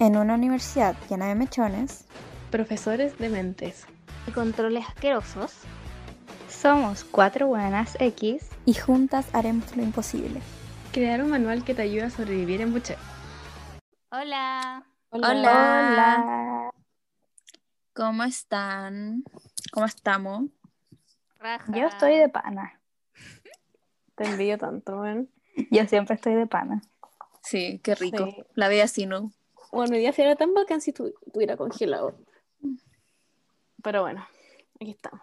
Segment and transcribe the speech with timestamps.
[0.00, 2.06] En una universidad llena de mechones,
[2.50, 3.86] Profesores de mentes.
[4.26, 5.52] y controles asquerosos.
[6.48, 8.48] Somos cuatro buenas X.
[8.66, 10.40] y juntas haremos lo imposible.
[10.92, 12.96] Crear un manual que te ayude a sobrevivir en Buche.
[14.10, 14.84] Hola.
[15.10, 16.70] Hola.
[17.94, 19.22] ¿Cómo están?
[19.72, 20.44] ¿Cómo estamos?
[21.38, 21.72] Raja.
[21.76, 22.80] Yo estoy de pana.
[24.16, 25.28] Te envidio tanto, weón.
[25.70, 26.82] Yo siempre estoy de pana.
[27.42, 28.26] Sí, qué rico.
[28.26, 28.36] Sí.
[28.54, 29.30] La vida así, ¿no?
[29.72, 32.18] Bueno, mi día sí era tan bacán si tu- estuviera congelado.
[33.82, 34.26] Pero bueno,
[34.80, 35.22] aquí estamos.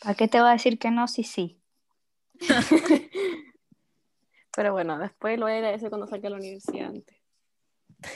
[0.00, 1.08] ¿Para qué te voy a decir que no?
[1.08, 1.60] Sí, sí.
[4.56, 7.16] Pero bueno, después lo voy a agradecer cuando salga a la universidad antes.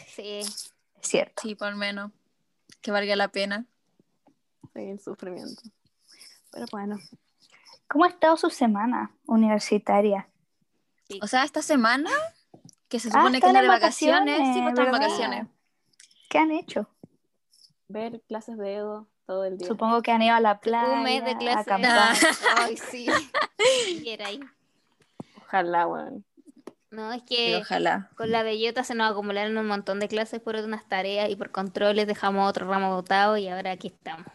[0.07, 0.39] Sí.
[0.41, 1.43] Es cierto.
[1.43, 2.13] Sí, por menos.
[2.81, 3.67] Que valga la pena.
[4.75, 5.63] Sí, el sufrimiento.
[6.53, 6.97] Pero bueno,
[7.89, 10.29] ¿Cómo ha estado su semana universitaria?
[11.23, 12.11] O sea, esta semana,
[12.89, 15.47] que se Ah, supone que es están de vacaciones, sí, pues están en vacaciones.
[16.29, 16.89] ¿Qué han hecho?
[17.91, 19.67] ver clases de Edo todo el día.
[19.67, 21.61] Supongo que han ido a la playa, Un mes de a clase.
[21.61, 22.15] acampar.
[22.59, 23.07] Ay, sí.
[24.25, 24.41] Ahí.
[25.43, 26.25] Ojalá, weón.
[26.91, 28.11] No, es que ojalá.
[28.17, 31.51] con la bellota se nos acumularon un montón de clases por unas tareas y por
[31.51, 34.27] controles dejamos otro ramo botado y ahora aquí estamos.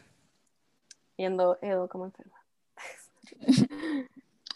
[1.17, 2.37] Yendo Edo como enferma.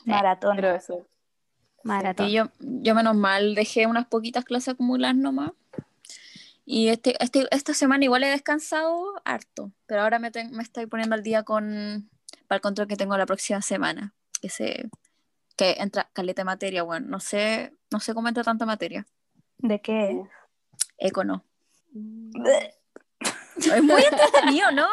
[0.05, 0.55] Maratón.
[0.55, 1.05] Pero eso.
[1.87, 2.27] Maratón.
[2.27, 5.51] Y yo, yo menos mal dejé unas poquitas clases acumular nomás.
[6.65, 10.85] Y este, este, esta semana igual he descansado harto, pero ahora me, ten- me estoy
[10.85, 12.09] poniendo al día con
[12.47, 14.89] para el control que tengo la próxima semana, que se
[15.55, 19.07] que entra caleta de materia, bueno, no sé, no sé cómo entra tanta materia.
[19.57, 20.21] ¿De qué?
[20.97, 21.43] Eco no.
[21.93, 22.31] Mm.
[23.57, 24.87] Es muy entretenido, ¿no?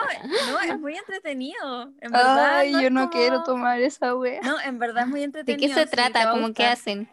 [0.51, 1.93] No, es muy entretenido.
[2.01, 4.41] En verdad, Ay, no yo no como- quiero tomar esa wea.
[4.43, 5.75] No, en verdad es muy ¿De entretenido.
[5.75, 6.31] qué se trata?
[6.31, 6.73] ¿Cómo que gustar.
[6.73, 7.09] hacen?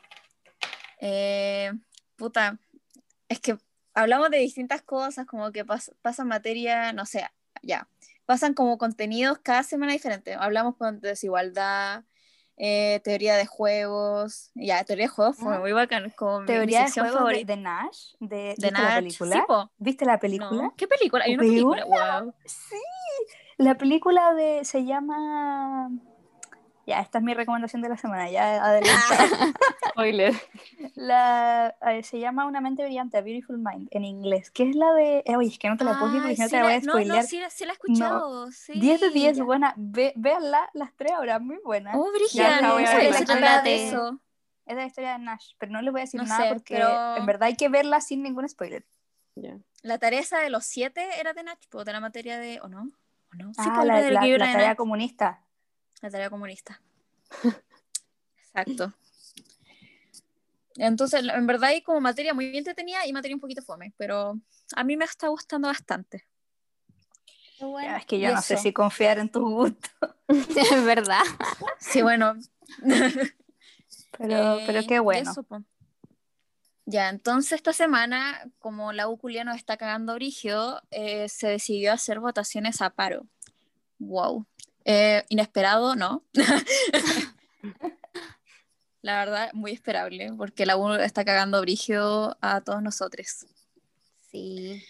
[1.00, 1.72] Eh,
[2.16, 2.58] puta,
[3.28, 3.58] es que
[3.94, 7.28] hablamos de distintas cosas, como que pas- pasan materia, no sé,
[7.64, 7.88] ya,
[8.26, 10.36] pasan como contenidos cada semana diferente.
[10.36, 12.04] Hablamos con desigualdad,
[12.64, 15.60] eh, teoría de juegos, ya, teoría de juegos fue Ah.
[15.60, 17.56] muy bacán, como mi, Teoría de juegos de, favorita.
[17.56, 18.14] de Nash.
[18.20, 19.36] De, De ¿Viste la película?
[19.48, 19.70] sí.
[19.80, 20.52] ¿Viste la película?
[20.52, 21.24] No, ¿Qué película?
[21.26, 22.34] Hay una película, wow.
[22.46, 22.76] Sí,
[23.58, 25.90] la película de se llama
[26.86, 29.16] ya, esta es mi recomendación de la semana, ya adelante.
[29.90, 30.34] Spoiler.
[30.96, 34.94] La, eh, se llama Una mente brillante, A Beautiful Mind, en inglés, que es la
[34.94, 36.72] de, eh, oye, es que no te la puedo decir porque no te la voy
[36.72, 37.16] a la- no.
[37.16, 38.80] No, sí, la- sí la he escuchado, sí.
[38.80, 39.44] 10 de 10, ya.
[39.44, 41.92] buena, Ve, véanla las tres horas, muy buena.
[41.96, 44.20] Oh, la a no la se de eso.
[44.66, 46.50] Es de la historia de Nash, pero no les voy a decir No nada sé,
[46.54, 48.86] porque pero- en verdad hay que verla sin ningún spoiler.
[49.36, 49.58] Ya.
[49.82, 52.60] La tarea esa de los siete era de Nach, pues, de la materia de.
[52.62, 52.82] ¿O no?
[52.82, 53.54] ¿O no?
[53.54, 55.42] Sí, ah, pues, la, la- la de tarea comunista.
[56.02, 56.82] La tarea comunista.
[58.54, 58.94] Exacto.
[60.76, 64.40] Entonces, en verdad hay como materia muy entretenida y materia un poquito fome, pero
[64.76, 66.26] a mí me está gustando bastante.
[67.60, 69.92] Ya, es que yo no sé si confiar en tus gustos,
[70.28, 71.22] Es verdad.
[71.80, 72.36] Sí, bueno.
[74.18, 75.32] pero, eh, pero qué bueno.
[75.32, 75.46] eso.
[76.86, 82.20] Ya, entonces esta semana, como la UCULIA nos está cagando brigio, eh, se decidió hacer
[82.20, 83.28] votaciones a paro.
[84.00, 84.48] Wow.
[84.86, 86.24] Eh, inesperado, ¿no?
[89.02, 93.46] la verdad, muy esperable, porque la U está cagando brigio a todos nosotros.
[94.32, 94.84] Sí.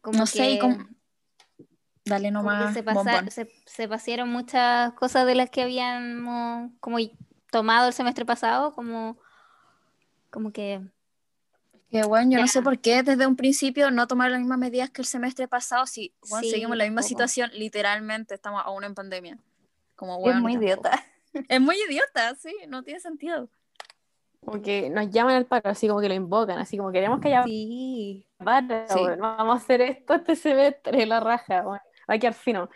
[0.00, 0.88] Como No sé, que- como...
[2.04, 3.30] Dale como que nomás, se, pasa- bombón.
[3.30, 6.98] se, se pasaron muchas cosas de las que habíamos como
[7.52, 9.16] tomado el semestre pasado, como,
[10.30, 10.80] como que
[11.92, 14.88] Que bueno, yo no sé por qué desde un principio no tomar las mismas medidas
[14.90, 17.08] que el semestre pasado, si bueno, Sí, seguimos la misma tampoco.
[17.08, 19.38] situación, literalmente estamos aún en pandemia.
[19.94, 20.66] Como, es bueno, muy tampoco.
[20.66, 21.04] idiota.
[21.48, 23.48] Es muy idiota, sí, no tiene sentido.
[24.40, 27.28] Como que nos llaman al paro, así como que lo invocan, así como queremos que
[27.28, 28.26] haya sí.
[28.38, 29.00] paro, Sí.
[29.18, 31.78] vamos a hacer esto este semestre, la raja, weón.
[32.10, 32.68] va a quedar fino.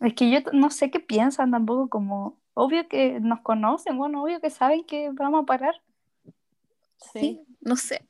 [0.00, 4.40] Es que yo no sé qué piensan tampoco, como obvio que nos conocen, bueno, obvio
[4.40, 5.74] que saben que vamos a parar.
[7.12, 8.04] Sí, no sé.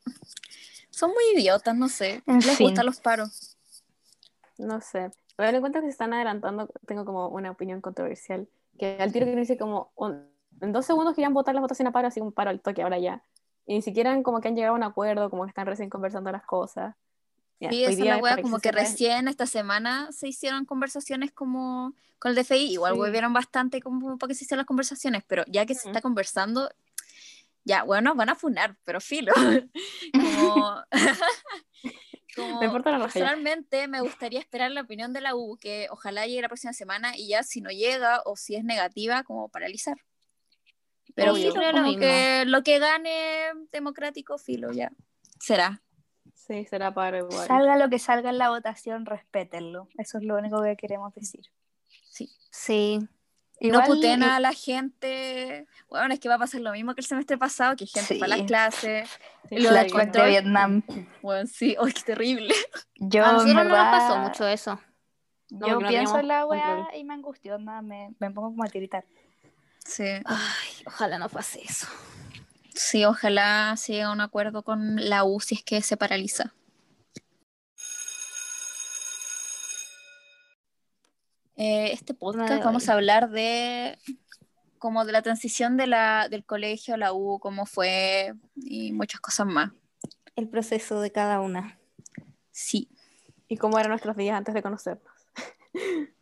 [0.90, 2.22] Son muy idiotas, no sé.
[2.26, 2.66] En Les fin.
[2.68, 3.56] gustan los paros.
[4.58, 5.10] No sé.
[5.36, 8.48] Pero en cuenta que se están adelantando, tengo como una opinión controversial,
[8.78, 10.28] que al tiro que dice como un-
[10.60, 12.98] en dos segundos querían votar la votación a paro, así un paro al toque ahora
[12.98, 13.22] ya.
[13.66, 16.30] Y ni siquiera como que han llegado a un acuerdo, como que están recién conversando
[16.30, 16.94] las cosas.
[17.60, 22.34] Sí, esa es la como que recién esta semana se hicieron conversaciones como con el
[22.36, 22.98] DFI, igual Sí.
[22.98, 26.70] volvieron bastante como para que se hicieran las conversaciones, pero ya que se está conversando,
[27.64, 29.32] ya, bueno, van a funar, pero filo.
[30.12, 30.82] como,
[32.36, 36.26] como Me importa la personalmente me gustaría esperar la opinión de la U, que ojalá
[36.26, 39.96] llegue la próxima semana y ya si no llega o si es negativa, como paralizar.
[41.14, 41.52] Pero Obvio.
[41.52, 44.92] filo, como que lo que gane democrático, filo, ya.
[45.38, 45.82] Será.
[45.82, 45.90] Sí.
[46.50, 47.46] Sí, será para igual.
[47.46, 49.88] Salga lo que salga en la votación, respétenlo.
[49.96, 51.44] Eso es lo único que queremos decir.
[52.08, 52.28] Sí.
[52.50, 52.98] Sí.
[53.60, 55.66] No puteen a la gente.
[55.88, 58.20] Bueno, es que va a pasar lo mismo que el semestre pasado, que gente Sí.
[58.20, 59.08] para las clases.
[59.48, 60.26] Sí, lo del de.
[60.28, 60.82] Vietnam.
[61.20, 62.54] Bueno, sí, ¡ay, qué terrible!
[62.96, 64.80] Yo, a nosotros no nos pasó mucho eso.
[65.50, 68.68] No, Yo pienso en la weá y me angustió, nada, me, me pongo como a
[68.68, 69.04] tiritar.
[69.84, 71.88] Sí, Ay, ojalá no pase eso.
[72.72, 76.54] sí, ojalá se llegue a un acuerdo con la U si es que se paraliza.
[81.62, 83.98] Eh, este podcast vamos a hablar de
[84.78, 89.20] como de la transición de la, del colegio a la U, cómo fue y muchas
[89.20, 89.70] cosas más.
[90.36, 91.78] El proceso de cada una.
[92.50, 92.88] Sí,
[93.46, 95.12] Y cómo eran nuestros días antes de conocernos.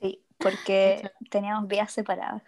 [0.00, 2.42] Sí, porque teníamos vías separadas.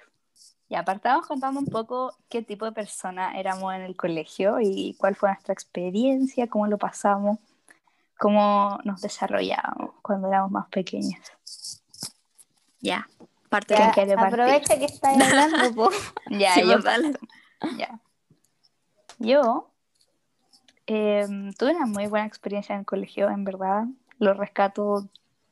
[0.69, 4.97] Y aparte vamos contando un poco qué tipo de persona éramos en el colegio y
[4.99, 7.39] cuál fue nuestra experiencia, cómo lo pasamos,
[8.19, 11.21] cómo nos desarrollábamos cuando éramos más pequeños.
[12.87, 13.09] Ya.
[13.49, 15.91] Parte Ya, de aprovecha que estáis hablando, po.
[16.31, 16.79] Ya, Sí, yo,
[17.79, 18.01] ya.
[19.19, 19.71] Yo
[20.87, 23.85] em, tuve una muy buena experiencia en el colegio, en verdad.
[24.19, 25.09] Lo rescato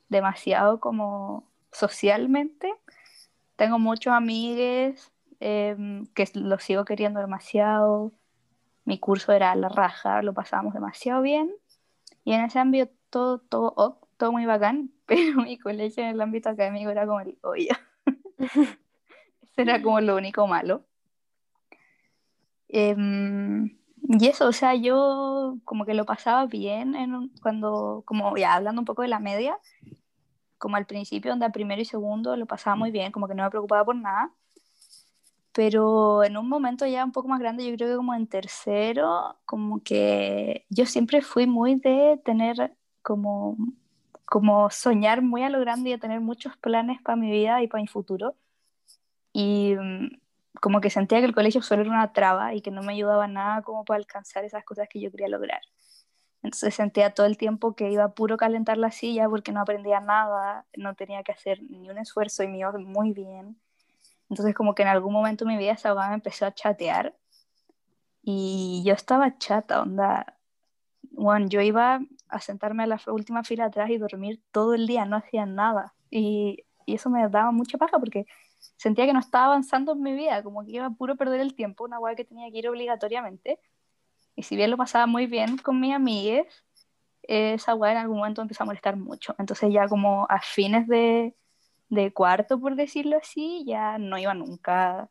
[0.08, 2.72] demasiado como socialmente.
[3.56, 8.12] Tengo muchos amigues em, que los sigo queriendo demasiado.
[8.84, 11.50] Mi curso era la raja, lo pasábamos demasiado bien.
[12.24, 16.20] Y en ese ámbito todo, todo, ok, todo muy bacán, pero mi colegio en el
[16.20, 17.74] ámbito académico era como el hoyo.
[19.42, 20.84] Eso era como lo único malo.
[22.68, 23.66] Em,
[24.02, 28.54] y eso, o sea, yo como que lo pasaba bien en un- cuando, como ya
[28.54, 29.58] hablando un poco de la media,
[30.58, 33.50] como al principio, donde primero y segundo lo pasaba muy bien, como que no me
[33.50, 34.32] preocupaba por nada.
[35.52, 39.36] Pero en un momento ya un poco más grande, yo creo que como en tercero,
[39.44, 43.56] como que yo siempre fui muy de tener como,
[44.34, 47.68] como soñar muy a lo grande y de tener muchos planes para mi vida y
[47.68, 48.34] para mi futuro.
[49.32, 50.08] Y mm,
[50.60, 53.28] como que sentía que el colegio solo era una traba y que no me ayudaba
[53.28, 55.60] nada como para alcanzar esas cosas que yo quería lograr.
[56.42, 60.00] Entonces sentía todo el tiempo que iba a puro calentar la silla porque no aprendía
[60.00, 63.56] nada, no tenía que hacer ni un esfuerzo y me iba muy bien.
[64.30, 67.14] Entonces como que en algún momento mi vida esa me empezó a chatear
[68.20, 70.36] y yo estaba chata, onda.
[71.12, 72.00] Bueno, yo iba
[72.34, 75.94] a sentarme a la última fila atrás y dormir todo el día, no hacía nada.
[76.10, 78.26] Y, y eso me daba mucha paja porque
[78.76, 81.54] sentía que no estaba avanzando en mi vida, como que iba a puro perder el
[81.54, 83.58] tiempo, una weá que tenía que ir obligatoriamente.
[84.36, 86.46] Y si bien lo pasaba muy bien con mis amigues,
[87.22, 89.34] esa weá en algún momento empezó a molestar mucho.
[89.38, 91.34] Entonces ya como a fines de,
[91.88, 95.10] de cuarto, por decirlo así, ya no iba nunca.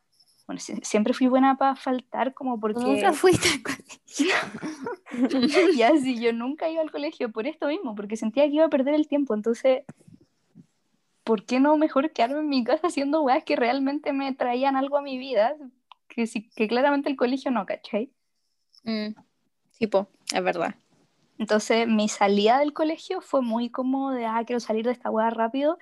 [0.53, 2.79] Bueno, si- siempre fui buena para faltar como porque...
[2.79, 4.35] Nunca fuiste al colegio.
[5.75, 8.69] ya sí, yo nunca iba al colegio por esto mismo, porque sentía que iba a
[8.69, 9.33] perder el tiempo.
[9.33, 9.83] Entonces,
[11.23, 14.97] ¿por qué no mejor quedarme en mi casa haciendo weas que realmente me traían algo
[14.97, 15.55] a mi vida?
[16.07, 18.11] Que, sí, que claramente el colegio no, ¿cachai?
[18.83, 19.15] Mm,
[19.71, 20.75] sí, po, es verdad.
[21.39, 25.31] Entonces, mi salida del colegio fue muy como de, ah, quiero salir de esta wea
[25.31, 25.79] rápido,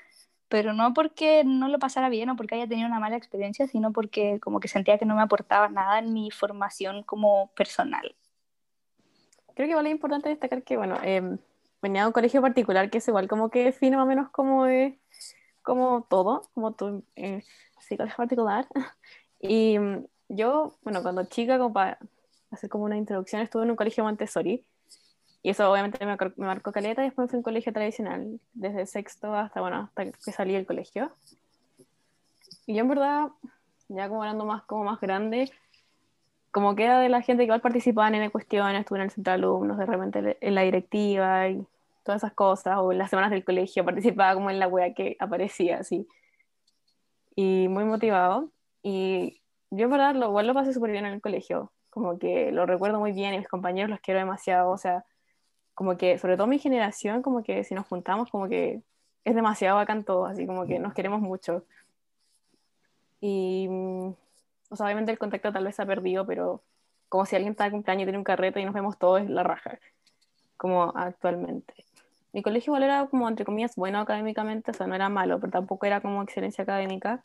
[0.52, 3.94] pero no porque no lo pasara bien o porque haya tenido una mala experiencia, sino
[3.94, 8.14] porque como que sentía que no me aportaba nada en mi formación como personal.
[9.56, 11.38] Creo que igual es importante destacar que, bueno, eh,
[11.82, 14.66] venía de un colegio particular que es igual como que define más o menos como
[14.66, 14.94] es,
[15.62, 17.44] como todo, como tu eh,
[17.98, 18.68] colegio particular.
[19.44, 21.98] Y mm, yo, bueno, cuando chica, como para
[22.52, 24.64] hacer como una introducción, estuve en un colegio Montessori.
[25.44, 27.02] Y eso obviamente me, me marcó caleta.
[27.02, 30.66] Y después fui a un colegio tradicional, desde sexto hasta, bueno, hasta que salí del
[30.66, 31.12] colegio.
[32.66, 33.30] Y yo en verdad,
[33.88, 35.52] ya como hablando más, como más grande,
[36.52, 39.32] como que era de la gente que igual participaban en cuestiones, estuve en el centro
[39.32, 41.66] de alumnos, de repente en la directiva y
[42.04, 45.16] todas esas cosas, o en las semanas del colegio, participaba como en la wea que
[45.20, 46.08] aparecía, así.
[47.36, 48.52] Y muy motivado.
[48.84, 52.52] Y yo en verdad lo, igual lo pasé súper bien en el colegio, como que
[52.52, 55.06] lo recuerdo muy bien y mis compañeros los quiero demasiado, o sea,
[55.74, 58.82] como que sobre todo mi generación, como que si nos juntamos, como que
[59.24, 61.64] es demasiado bacán todo, así como que nos queremos mucho.
[63.20, 64.14] Y, mm,
[64.70, 66.62] o sea, obviamente el contacto tal vez se ha perdido, pero
[67.10, 69.30] como si alguien está de cumpleaños y tiene un carrete y nos vemos todos, es
[69.30, 69.80] la raja,
[70.58, 71.74] como actualmente.
[72.34, 75.52] Mi colegio igual era como, entre comillas, bueno académicamente, o sea, no era malo, pero
[75.52, 77.22] tampoco era como excelencia académica,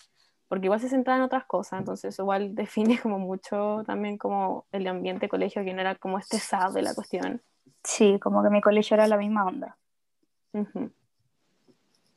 [0.49, 4.87] porque igual se centraba en otras cosas, entonces igual define como mucho también como el
[4.89, 7.41] ambiente colegio, que no era como estresado de la cuestión.
[7.85, 9.79] Sí, como que mi colegio era la misma onda.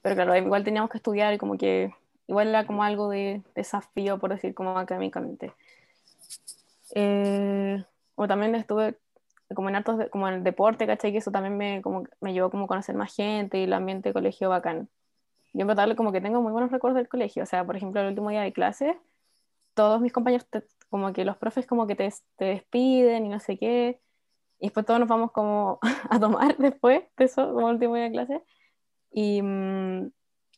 [0.01, 1.93] Pero claro, igual teníamos que estudiar y como que
[2.27, 5.53] igual era como algo de desafío, por decir, como académicamente.
[6.95, 7.83] Eh,
[8.15, 8.97] o también estuve
[9.55, 11.11] como en hartos, de- como en el deporte, ¿cachai?
[11.11, 14.09] Que eso también me, como, me llevó como a conocer más gente y el ambiente
[14.09, 14.89] de colegio bacán.
[15.53, 18.01] Yo en verdad como que tengo muy buenos recuerdos del colegio, o sea, por ejemplo,
[18.01, 18.97] el último día de clase,
[19.75, 20.47] todos mis compañeros,
[20.89, 23.99] como que los profes como que te, te despiden y no sé qué,
[24.59, 28.05] y después todos nos vamos como a tomar después de eso, como el último día
[28.05, 28.41] de clase,
[29.11, 30.11] y, mm,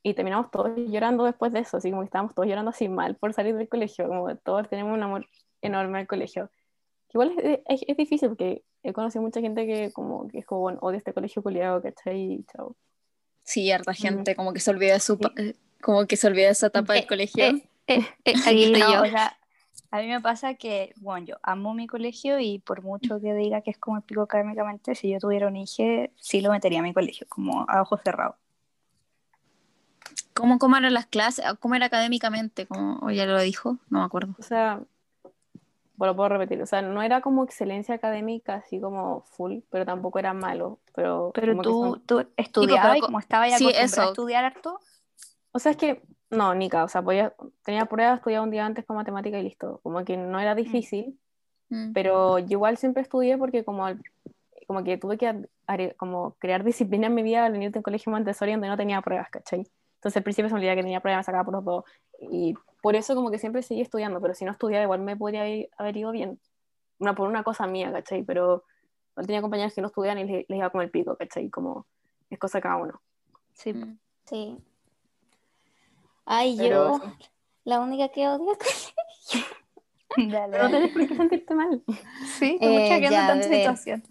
[0.03, 3.15] y terminamos todos llorando después de eso, así como que estábamos todos llorando así mal
[3.15, 5.25] por salir del colegio, como todos tenemos un amor
[5.61, 6.49] enorme al colegio.
[7.13, 10.61] Igual es, es, es difícil porque he conocido mucha gente que como que es como,
[10.61, 12.19] bueno, odia este colegio culiado, ¿cachai?
[12.33, 12.75] Y chao.
[13.43, 16.45] Sí, harta gente como que se olvida de su pa- eh, como que se olvida
[16.45, 17.43] de esa etapa del Eh, colegio.
[17.45, 19.01] eh, eh, eh, Sí, aquí estoy no, yo.
[19.03, 19.37] o sea,
[19.91, 23.61] a mí me pasa que, bueno, yo amo mi colegio y por mucho que diga
[23.61, 25.83] que es como el pico académicamente, si yo tuviera un hijo,
[26.15, 28.35] sí lo metería a mi colegio, como a ojos cerrados.
[30.33, 31.45] ¿Cómo, cómo eran las clases?
[31.59, 32.65] ¿Cómo era académicamente?
[32.65, 33.77] ¿Cómo, ya lo dijo?
[33.89, 34.33] No me acuerdo.
[34.39, 34.81] O sea,
[35.97, 40.17] bueno, puedo repetir, o sea, no era como excelencia académica, así como full, pero tampoco
[40.19, 41.31] era malo, pero...
[41.35, 44.01] Pero tú, son- tú estudiabas y co- como estaba ya sí, acostumbrada eso.
[44.01, 44.79] a estudiar harto,
[45.51, 46.01] O sea, es que,
[46.31, 47.33] no, Nica, o sea, podía,
[47.63, 51.17] tenía pruebas, estudiaba un día antes para matemática y listo, como que no era difícil,
[51.69, 51.93] Mm.
[51.93, 54.01] pero yo igual siempre estudié porque como, al-
[54.67, 55.47] como que tuve que
[55.97, 59.01] como crear disciplina en mi vida al venir de un colegio Montessori donde no tenía
[59.01, 59.65] pruebas, ¿cachai?
[59.95, 61.83] Entonces al principio se me olvidaba que tenía pruebas, me sacaba por los dos,
[62.19, 65.41] y por eso como que siempre seguí estudiando, pero si no estudiaba igual me podría
[65.43, 66.39] haber, haber ido bien,
[66.99, 68.23] una, por una cosa mía, ¿cachai?
[68.23, 68.63] Pero
[69.13, 71.49] igual tenía compañeros que no estudiaban y les, les iba como el pico, ¿cachai?
[71.49, 71.85] Como
[72.29, 73.01] es cosa de cada uno.
[73.53, 73.73] sí.
[73.73, 73.97] Mm.
[74.25, 74.57] Sí.
[76.25, 77.17] Ay, Pero yo, eso.
[77.65, 78.57] la única que odio.
[80.17, 80.71] Dale, Pero no dale.
[80.71, 81.83] tenés por qué sentirte mal.
[82.39, 83.57] Sí, Eh, mucha anda en a ver.
[83.57, 84.03] situación.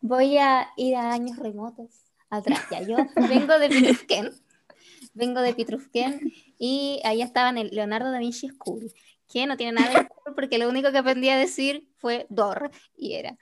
[0.00, 1.88] Voy a ir a años remotos
[2.30, 2.64] atrás.
[2.70, 2.96] Ya, yo
[3.28, 4.32] vengo de Pitrufquén.
[5.14, 8.92] Vengo de Pitrufquén y ahí estaba en el Leonardo da Vinci School,
[9.32, 12.70] que no tiene nada de cool porque lo único que aprendí a decir fue Dor
[12.96, 13.36] y era.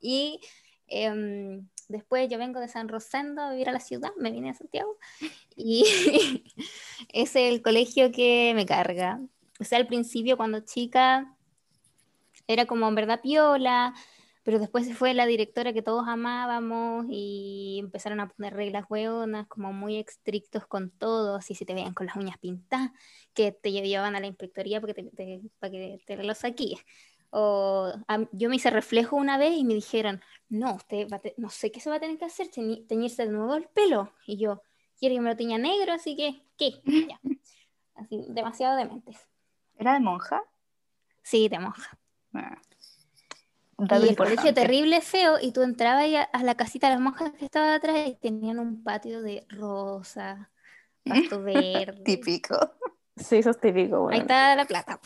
[0.00, 0.40] y
[0.86, 4.54] em, después yo vengo de San Rosendo a vivir a la ciudad, me vine a
[4.54, 4.98] Santiago
[5.56, 5.84] y
[7.10, 9.20] es el colegio que me carga.
[9.60, 11.36] O sea, al principio cuando chica
[12.46, 13.94] era como en verdad piola,
[14.42, 19.46] pero después se fue la directora que todos amábamos y empezaron a poner reglas hueonas,
[19.46, 22.90] como muy estrictos con todos, y si te veían con las uñas pintadas,
[23.34, 26.80] que te llevaban a la inspectoría para que te, te- para que te lo saquíes.
[27.34, 30.20] O a- yo me hice reflejo una vez y me dijeron,
[30.50, 32.86] no, usted va a te- no sé qué se va a tener que hacer, teñi-
[32.86, 34.12] teñirse de nuevo el pelo.
[34.26, 34.62] Y yo,
[34.98, 36.80] quiero que me lo teña negro, así que, ¿qué?
[37.10, 37.18] Ya.
[37.94, 39.16] Así, demasiado dementes.
[39.78, 40.42] ¿Era de monja?
[41.22, 41.98] Sí, de monja.
[42.34, 42.58] Ah.
[43.78, 47.32] Y el colegio terrible feo, y tú entrabas a, a la casita de las monjas
[47.32, 50.50] que estaba atrás y tenían un patio de rosa,
[51.04, 52.02] pasto verde.
[52.04, 52.56] Típico.
[53.16, 55.00] Sí, eso es típico, Ahí está la plata.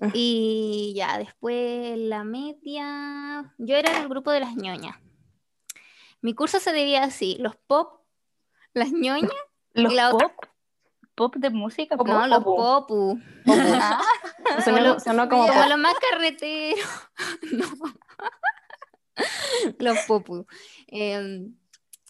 [0.00, 0.10] Ah.
[0.12, 3.54] Y ya, después la media.
[3.58, 4.96] Yo era del grupo de las ñoñas.
[6.20, 8.00] Mi curso se debía así: los pop,
[8.72, 9.30] las ñoñas,
[9.74, 10.22] ¿Los la pop?
[10.22, 10.50] otra-
[11.14, 11.96] ¿Pop de música?
[11.96, 12.08] Pop.
[12.08, 12.28] no, ¿Pop?
[12.28, 12.56] los popu.
[12.56, 13.20] popu.
[13.46, 14.02] Ah,
[14.64, 16.80] Sonó, Como sonó como los más carreteros.
[17.52, 17.66] No.
[19.78, 20.46] Los popu.
[20.88, 21.46] Eh,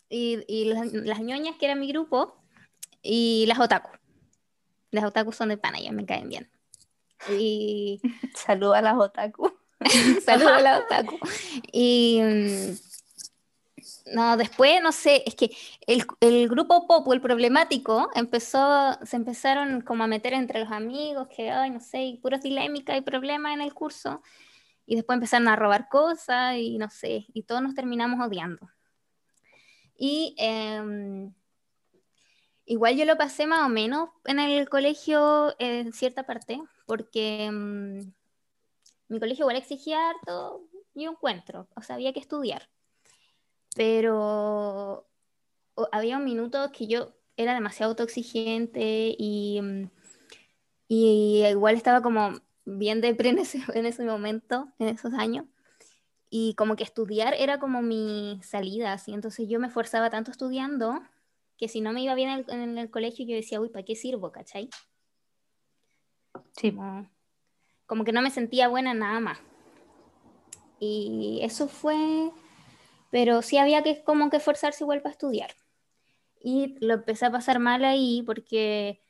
[0.08, 2.36] y y las, las ñoñas, que era mi grupo,
[3.02, 3.90] y las otaku.
[4.90, 6.50] Las otaku son de pana, ya me caen bien.
[7.30, 8.00] Y
[8.34, 9.52] Saluda a las otaku.
[10.24, 11.18] saludos a las otaku.
[11.72, 15.50] Y mm, no, después, no sé, es que
[15.86, 21.28] el, el grupo popu, el problemático, empezó, se empezaron como a meter entre los amigos,
[21.34, 24.22] que, ay, no sé, y puros dilémicas y problemas en el curso.
[24.86, 28.68] Y después empezaron a robar cosas y no sé, y todos nos terminamos odiando.
[29.96, 31.32] Y em,
[32.66, 38.12] igual yo lo pasé más o menos en el colegio en cierta parte, porque em,
[39.09, 40.62] mi colegio igual exigía harto,
[40.94, 42.68] yo encuentro, o sea, había que estudiar.
[43.76, 45.06] Pero
[45.75, 49.90] o- había un minuto que yo era demasiado autoexigente y, mm,
[50.88, 55.47] y igual estaba como bien depre en ese, en ese momento, en esos años.
[56.30, 59.12] Y como que estudiar era como mi salida, así.
[59.14, 61.00] Entonces yo me esforzaba tanto estudiando
[61.56, 63.84] que si no me iba bien en el, en el colegio, yo decía, uy, ¿para
[63.84, 64.70] qué sirvo, cachai?
[66.52, 66.73] Sí.
[66.73, 67.08] Como,
[67.87, 69.38] como que no me sentía buena en nada más.
[70.80, 72.30] Y eso fue,
[73.11, 75.50] pero sí había que como que esforzarse igual para estudiar.
[76.40, 79.00] Y lo empecé a pasar mal ahí porque,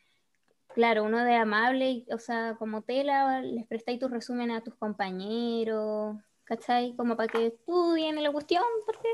[0.69, 6.17] claro, uno de amable, o sea, como tela, les prestáis tus resúmenes a tus compañeros,
[6.45, 6.95] ¿cachai?
[6.95, 9.09] Como para que estudien la cuestión, porque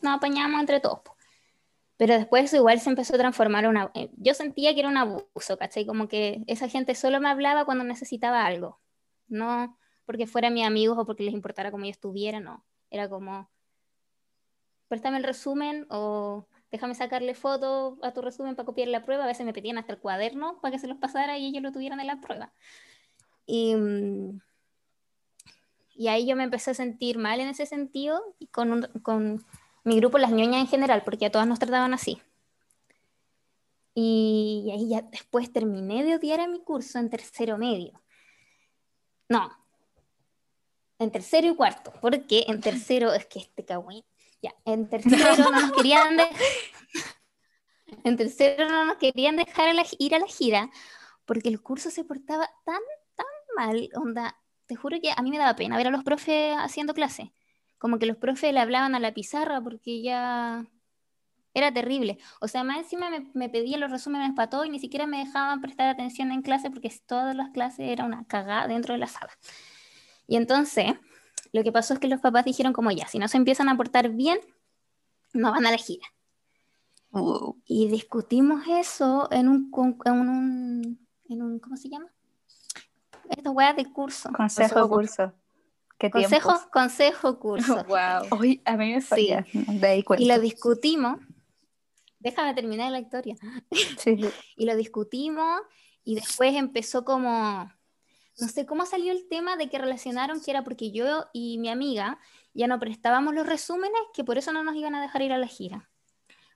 [0.00, 1.00] nos apañamos entre todos.
[1.00, 1.17] po.
[1.98, 3.90] Pero después eso igual se empezó a transformar una...
[3.94, 5.86] eh, Yo sentía que era un abuso, ¿cachai?
[5.86, 8.80] Como que esa gente solo me hablaba cuando necesitaba algo.
[9.28, 12.64] No, porque fueran mis amigos o porque les importara cómo yo estuviera, no.
[12.90, 13.50] Era como,
[14.88, 19.24] préstame el resumen o déjame sacarle fotos a tu resumen para copiar la prueba.
[19.24, 21.72] A veces me pedían hasta el cuaderno para que se los pasara y ellos lo
[21.72, 22.52] tuvieran en la prueba.
[23.46, 24.40] Y, mm,
[25.94, 29.44] y ahí yo me empecé a sentir mal en ese sentido y con, un- con
[29.84, 32.20] mi grupo, las ñoñas en general, porque a todas nos trataban así.
[33.94, 38.00] Y, ahí ya después terminé de odiar a mi curso en tercero medio.
[39.28, 39.50] No,
[40.98, 44.04] en tercero y cuarto, porque en tercero es que este cagüín.
[44.40, 46.36] Ya, en tercero no nos querían dejar.
[48.04, 50.70] En tercero no nos querían dejar a la- ir a la gira
[51.24, 52.80] porque el curso se portaba tan,
[53.14, 53.88] tan mal.
[53.94, 57.32] Onda, te juro que a mí me daba pena ver a los profes haciendo clase.
[57.78, 60.66] Como que los profes le hablaban a la pizarra porque ya
[61.54, 62.18] era terrible.
[62.40, 65.18] O sea, más encima me, me pedían los resúmenes para todo y ni siquiera me
[65.18, 69.06] dejaban prestar atención en clase porque todas las clases era una cagada dentro de la
[69.06, 69.30] sala.
[70.26, 70.94] Y entonces,
[71.52, 73.76] lo que pasó es que los papás dijeron como ya, si no se empiezan a
[73.76, 74.38] portar bien,
[75.32, 76.06] no van a la gira.
[77.10, 77.60] Wow.
[77.64, 79.70] Y discutimos eso en un,
[80.04, 82.08] en un, en un ¿cómo se llama?
[83.30, 84.30] Esta weá de curso.
[84.32, 85.32] Consejo de curso.
[85.98, 86.70] ¿Qué Consejo, tiempos?
[86.70, 87.84] consejo curso.
[87.88, 88.38] wow.
[88.38, 89.44] Hoy a mí me falla.
[89.52, 90.24] De ahí cuento.
[90.24, 91.18] Y lo discutimos.
[92.20, 93.36] Déjame terminar la historia.
[93.72, 94.30] Sí, sí.
[94.56, 95.60] y lo discutimos
[96.04, 97.70] y después empezó como,
[98.40, 101.68] no sé cómo salió el tema de que relacionaron que era porque yo y mi
[101.68, 102.18] amiga
[102.54, 105.38] ya no prestábamos los resúmenes, que por eso no nos iban a dejar ir a
[105.38, 105.90] la gira.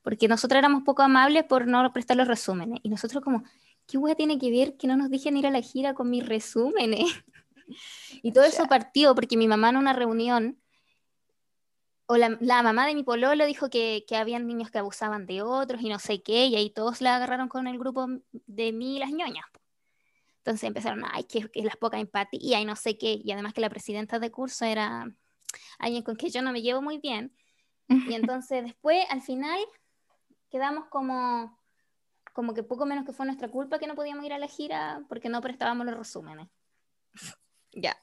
[0.02, 2.80] Porque nosotros éramos poco amables por no prestar los resúmenes.
[2.82, 3.44] Y nosotros como,
[3.86, 6.26] ¿qué hueá tiene que ver que no nos dejen ir a la gira con mis
[6.26, 7.06] resúmenes?
[8.22, 10.62] y todo eso partió porque mi mamá en una reunión
[12.06, 15.42] o la, la mamá de mi pololo dijo que, que habían niños que abusaban de
[15.42, 18.96] otros y no sé qué, y ahí todos la agarraron con el grupo de mí
[18.96, 19.46] y las ñoñas.
[20.38, 23.60] Entonces empezaron, ay, que, que la poca empatía y no sé qué, y además que
[23.60, 25.06] la presidenta de curso era
[25.78, 27.34] alguien con que yo no me llevo muy bien.
[28.12, 29.60] Y entonces después, al final,
[30.50, 31.58] quedamos como,
[32.32, 35.02] como que poco menos que fue nuestra culpa que no podíamos ir a la gira
[35.08, 36.48] porque no prestábamos los resúmenes.
[37.74, 37.96] Ya,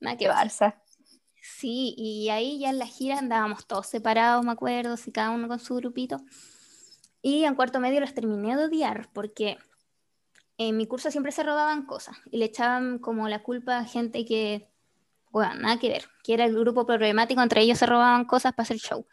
[0.00, 0.28] nada que.
[0.28, 0.76] Barça.
[1.42, 5.48] Sí, y ahí ya en la gira andábamos todos separados, me acuerdo, sí, cada uno
[5.48, 6.20] con su grupito.
[7.20, 9.58] Y en cuarto medio los terminé de odiar porque
[10.58, 14.24] en mi curso siempre se robaban cosas y le echaban como la culpa a gente
[14.24, 14.68] que,
[15.30, 18.64] bueno, nada que ver, que era el grupo problemático, entre ellos se robaban cosas para
[18.64, 19.06] hacer show.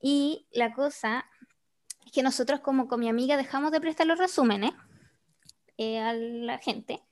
[0.00, 1.26] Y la cosa
[2.04, 4.72] es que nosotros como con mi amiga dejamos de prestar los resúmenes
[5.78, 7.02] eh, a la gente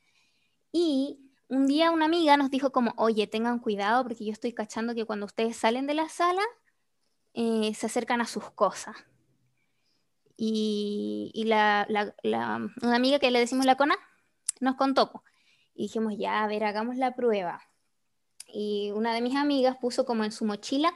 [0.73, 4.95] y un día una amiga nos dijo como, oye, tengan cuidado porque yo estoy cachando
[4.95, 6.43] que cuando ustedes salen de la sala,
[7.35, 8.97] eh, se acercan a sus cosas.
[10.37, 13.97] Y, y la, la- una amiga que le decimos la cona
[14.61, 15.23] nos contó.
[15.75, 17.61] Y dijimos, ya, a ver, hagamos la prueba.
[18.47, 20.93] Y una de mis amigas puso como en su mochila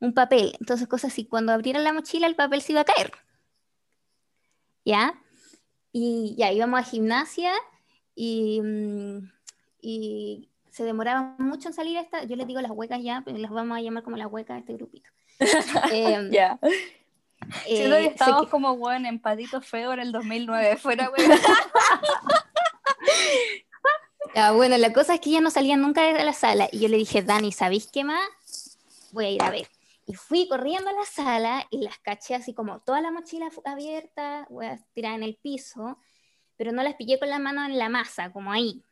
[0.00, 0.56] un papel.
[0.60, 3.12] Entonces, cosas así, cuando abrieran la mochila, el papel se iba a caer.
[4.84, 5.14] ¿Ya?
[5.92, 7.52] Y ya íbamos a gimnasia
[8.14, 9.30] y, mm,
[9.82, 12.24] y se demoraba mucho en salir esta.
[12.24, 14.60] Yo les digo las huecas ya, pero las vamos a llamar como las huecas de
[14.60, 15.10] este grupito.
[15.92, 16.58] Em, Ya.
[16.62, 20.76] eh, Siento que se estábamos que- como, weón, en Patito Feo en el 2009.
[20.78, 21.30] Fuera, weón.
[24.34, 26.68] Ah, bueno, la cosa es que ellas no salían nunca de la sala.
[26.72, 28.78] Y yo le dije, Dani, ¿sabéis qué más?
[29.12, 29.68] Voy a ir a ver.
[30.06, 34.46] Y fui corriendo a la sala y las caché así como toda la mochila abierta,
[34.50, 35.98] voy a tirar en el piso,
[36.56, 38.82] pero no las pillé con la mano en la masa, como ahí.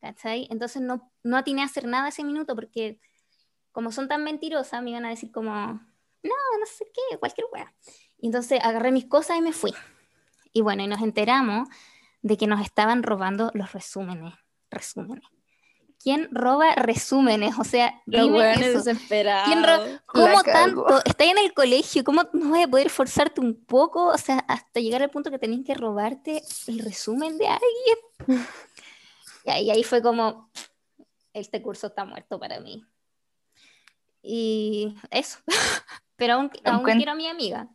[0.00, 0.46] ¿Cachai?
[0.50, 3.00] Entonces no, no atiné a hacer nada ese minuto porque
[3.72, 7.74] como son tan mentirosas, me iban a decir como, no, no sé qué, cualquier wea.
[8.18, 9.74] Y entonces agarré mis cosas y me fui.
[10.52, 11.68] Y bueno, y nos enteramos
[12.22, 14.32] de que nos estaban robando los resúmenes.
[14.70, 15.24] Resúmenes.
[16.02, 17.58] ¿Quién roba resúmenes?
[17.58, 18.78] O sea, dime eso.
[18.84, 19.46] desesperados.
[19.48, 21.02] ¿Quién ro- ¿Cómo tanto?
[21.04, 24.06] Estás en el colegio, ¿cómo no vas a poder forzarte un poco?
[24.06, 27.98] O sea, hasta llegar al punto que tenés que robarte el resumen de alguien.
[29.46, 30.50] Y ahí, ahí fue como,
[31.32, 32.84] este curso está muerto para mí.
[34.22, 35.38] Y eso.
[36.16, 37.68] Pero aún, aún quiero a mi amiga.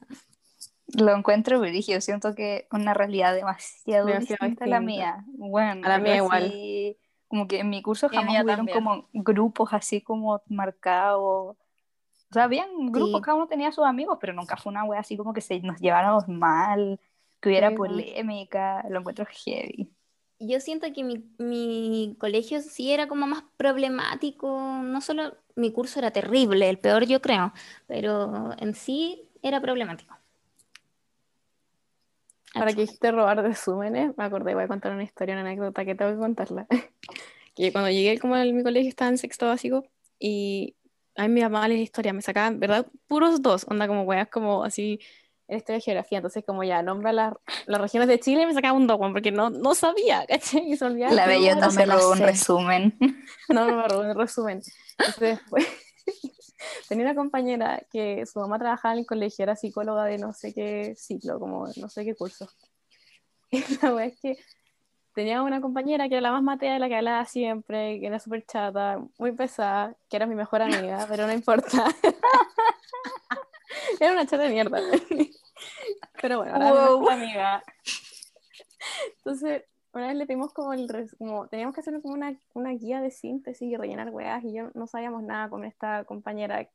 [0.87, 2.01] Lo encuentro brígido.
[2.01, 5.23] Siento que una realidad demasiado, Demasiado distinta a la mía.
[5.27, 6.45] Bueno, A la mía igual.
[6.47, 11.55] así, como que en mi curso jamás hubieron como grupos así como marcados.
[11.55, 13.23] O sea, habían grupos, Sí.
[13.23, 15.79] cada uno tenía sus amigos, pero nunca fue una wea así como que se nos
[15.79, 16.99] lleváramos mal,
[17.39, 18.83] que hubiera Sí, polémica.
[18.89, 19.93] Lo encuentro heavy.
[20.43, 24.49] Yo siento que mi, mi colegio sí era como más problemático,
[24.83, 27.53] no solo mi curso era terrible, el peor yo creo,
[27.87, 30.17] pero en sí era problemático.
[32.55, 35.95] Ahora que dijiste robar resúmenes, me acordé, voy a contar una historia, una anécdota que
[35.95, 36.67] tengo que contarla.
[37.55, 39.83] que cuando llegué como a mi colegio estaba en sexto básico
[40.19, 40.75] y
[41.15, 42.87] a mí me llamaban las historias, me sacaban, ¿verdad?
[43.07, 44.99] Puros dos, onda como weas como así
[45.51, 47.33] en historia de geografía, entonces como ya nombra las,
[47.65, 50.71] las regiones de Chile me sacaba un weón, porque no, no sabía, ¿cachai?
[50.71, 52.97] Y se olvidaba La no bellota se la robó un resumen.
[53.49, 54.61] no, no me robó un resumen.
[54.97, 55.67] Entonces, después,
[56.87, 60.53] tenía una compañera que su mamá trabajaba en el colegio, era psicóloga de no sé
[60.53, 62.49] qué ciclo, como no sé qué curso.
[63.49, 64.37] Y la wea es que
[65.13, 68.19] tenía una compañera que era la más matea de la que hablaba siempre, que era
[68.19, 71.93] súper chata, muy pesada, que era mi mejor amiga, pero no importa.
[73.99, 74.79] era una chata de mierda.
[76.21, 76.59] Pero bueno,
[76.99, 77.09] Wow.
[77.09, 77.63] amiga.
[79.17, 82.71] Entonces, una vez le pedimos como el res- como teníamos que hacer como una, una
[82.71, 86.67] guía de síntesis y rellenar weas y yo no sabíamos nada con esta compañera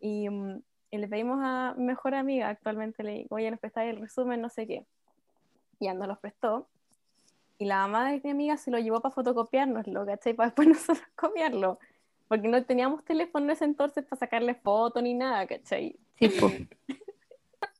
[0.00, 3.90] y, mm, y le pedimos a mi mejor amiga actualmente le digo oye nos prestáis
[3.94, 4.86] el resumen no sé qué
[5.78, 6.68] y ya nos los prestó
[7.58, 10.34] y la mamá de mi amiga se lo llevó para fotocopiárnoslo ¿cachai?
[10.34, 11.78] para después nosotros copiarlo
[12.28, 15.96] porque no teníamos teléfono en ese entonces para sacarle foto ni nada ¿cachai?
[16.18, 16.50] Sí, po.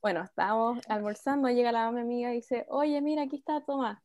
[0.01, 3.99] Bueno, estábamos almorzando, llega la mamá amiga y dice, oye, mira, aquí está Tomás.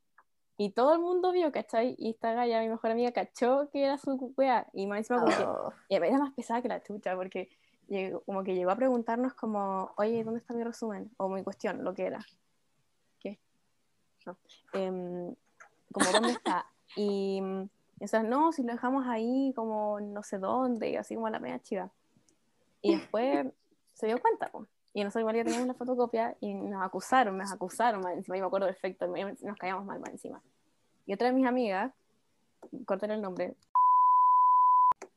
[0.56, 1.94] Y todo el mundo vio, ¿cachai?
[1.98, 4.66] Y esta galla, mi mejor amiga, cachó que era su wea.
[4.72, 5.72] Y más encima que, Oh.
[5.88, 7.48] y era más pesada que la chucha, porque
[7.88, 11.10] llegó- como que llegó a preguntarnos como, oye, ¿dónde está mi resumen?
[11.16, 12.24] O mi cuestión, lo que era.
[13.18, 13.38] ¿Qué?
[14.26, 14.36] No.
[14.72, 15.34] Em,
[15.92, 16.66] como, ¿dónde está?
[16.96, 17.42] Y,
[17.98, 21.30] y o sea, no, si lo dejamos ahí, como no sé dónde, así como a
[21.30, 21.90] la media chiva.
[22.82, 23.46] Y después
[23.94, 24.66] se dio cuenta, po.
[24.94, 28.42] Y nosotros igual ya teníamos la fotocopia y nos acusaron, nos acusaron más encima, yo
[28.42, 30.42] me acuerdo perfecto, nos caíamos mal más encima.
[31.06, 31.92] Y otra de mis amigas,
[32.84, 33.54] corten el nombre,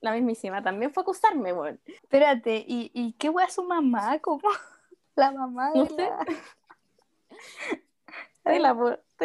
[0.01, 1.79] la mismísima, también fue a acusarme, weón.
[1.85, 4.19] Espérate, ¿y, y qué wea su mamá?
[4.19, 4.41] ¿Cómo?
[5.15, 6.09] La mamá de No sé.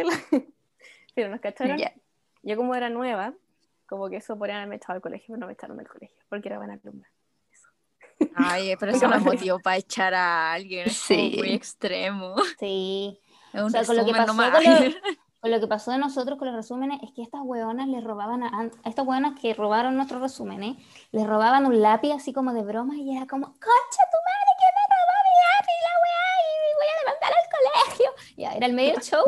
[0.04, 0.12] la-.
[1.14, 1.78] Pero nos cacharon.
[2.42, 3.34] Yo como era nueva,
[3.86, 6.48] como que eso podrían haberme echado del colegio, pero no me echaron del colegio, porque
[6.48, 7.06] era buena alumna.
[8.36, 11.34] Ay, pero eso no es motivo para echar a alguien, es Sí.
[11.38, 12.34] muy extremo.
[12.58, 13.18] Sí.
[13.52, 14.52] Es un O sea, con lo que pasó nomás.
[14.52, 14.70] con lo-
[15.40, 18.42] Con lo que pasó de nosotros con los resúmenes es que estas hueonas le robaban
[18.42, 18.48] a,
[18.84, 20.76] a estas hueonas que robaron nuestros resúmenes,
[21.12, 24.66] les robaban un lápiz así como de broma y era como, concha tu madre, que
[24.76, 28.36] me robó mi lápiz, la weá, y voy a demandar al colegio.
[28.36, 29.24] Ya, era el medio show.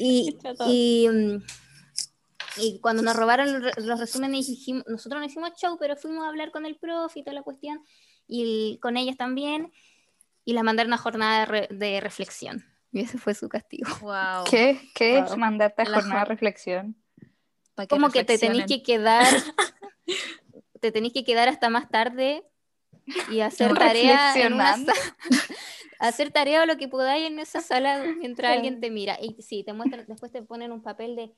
[0.00, 1.42] Y, y, mm,
[2.56, 6.24] y cuando nos robaron los re- los resúmenes, dijimos, nosotros no hicimos show, pero fuimos
[6.24, 7.82] a hablar con el profe y toda la cuestión,
[8.26, 9.72] y con ellas también,
[10.44, 12.64] y las mandaron a jornada de, re- de reflexión.
[12.92, 13.88] Y ese fue su castigo.
[14.00, 14.44] Wow.
[14.50, 15.38] ¿Qué, qué es Wow.
[15.38, 16.96] mandarte a La jornada de reflexión?
[17.88, 18.66] Como que te tenéis reflexionen.
[18.68, 19.34] que quedar
[20.80, 22.44] te tenéis que quedar hasta más tarde
[23.28, 24.76] y hacer tarea en una
[25.98, 29.64] hacer tarea o lo que podáis en esa sala mientras alguien te mira y sí
[29.64, 31.32] te muestran después te ponen un papel de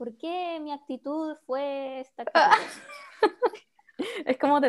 [0.00, 2.40] ¿por qué mi actitud fue esta actitud?".
[4.24, 4.62] Es como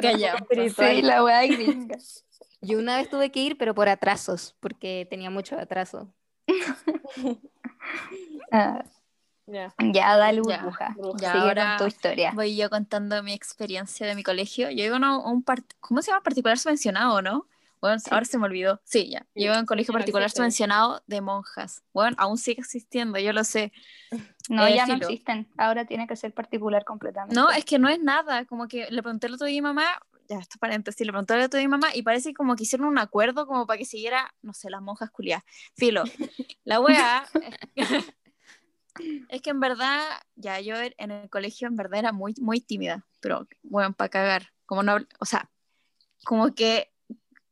[0.00, 0.38] pero un callao.
[0.40, 0.96] poco espiritual.
[0.96, 1.96] Sí, la wea gringa.
[2.60, 6.12] yo una vez tuve que ir pero por atrasos porque tenía mucho atraso
[8.50, 8.82] Ah,
[9.46, 9.72] Ya.
[9.78, 10.96] ya, dale Ya, burbuja.
[11.20, 12.32] ya, Sigue ahora tu historia.
[12.34, 14.70] Voy yo contando mi experiencia de mi colegio.
[14.70, 16.22] Yo iba a un part- ¿cómo se llama?
[16.24, 17.46] Particular subvencionado, ¿no?
[17.84, 18.80] Bueno, ahora se me olvidó.
[18.84, 19.26] Sí, ya.
[19.34, 20.38] Sí, a un colegio no particular existe.
[20.40, 21.82] subvencionado de monjas.
[21.92, 23.72] Bueno, aún sigue existiendo, yo lo sé.
[24.48, 25.06] No, Eh, ya no filo.
[25.08, 25.48] existen.
[25.58, 27.34] Ahora tiene que ser particular completamente.
[27.34, 28.46] No, es que no es nada.
[28.46, 29.84] Como que le pregunté el otro día a mi mamá,
[30.30, 32.56] ya, esto es paréntesis, le pregunté el otro día a mi mamá y parece como
[32.56, 35.44] que hicieron un acuerdo como para que siguiera, no sé, las monjas culiadas.
[35.76, 36.04] Filo.
[36.64, 37.26] La wea
[39.28, 40.00] es que en verdad,
[40.36, 44.08] ya yo er- en el colegio en verdad era muy, muy tímida, pero bueno, para
[44.08, 44.52] cagar.
[44.66, 45.50] Como no, o sea,
[46.24, 46.90] como que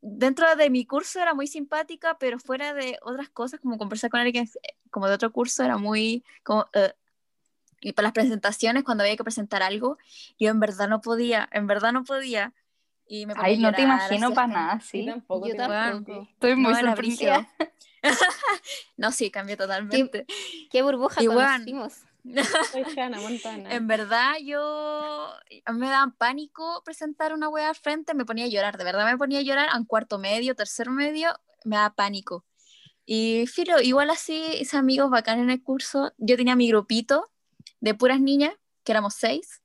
[0.03, 4.21] dentro de mi curso era muy simpática, pero fuera de otras cosas, como conversar con
[4.21, 6.67] alguien eh, como de otro curso, era muy como...
[6.75, 6.93] eh,
[7.81, 9.99] y para las presentaciones, cuando había que presentar algo,
[10.39, 12.53] yo en verdad no podía, en verdad no podía.
[13.09, 15.05] Y me Ay, no te imagino para hasta- nada, Yo sí.
[15.07, 15.49] tampoco.
[15.49, 16.29] Yo tampoco.
[16.33, 17.49] Estoy muy No, sorprendida.
[18.97, 20.27] no, sí, cambió totalmente.
[20.71, 21.59] qué burbuja Igual.
[21.65, 22.03] conocimos
[23.73, 25.29] En verdad, yo
[25.73, 29.19] me daban pánico presentar una wea al frente, me ponía a llorar, de verdad me
[29.19, 31.31] ponía a llorar, en cuarto medio, tercer medio,
[31.65, 32.45] me daba pánico.
[33.05, 36.13] Y filo, igual así, hice amigos bacán en el curso.
[36.19, 37.31] Yo tenía mi grupito
[37.81, 38.55] de puras niñas,
[38.85, 39.61] que éramos seis.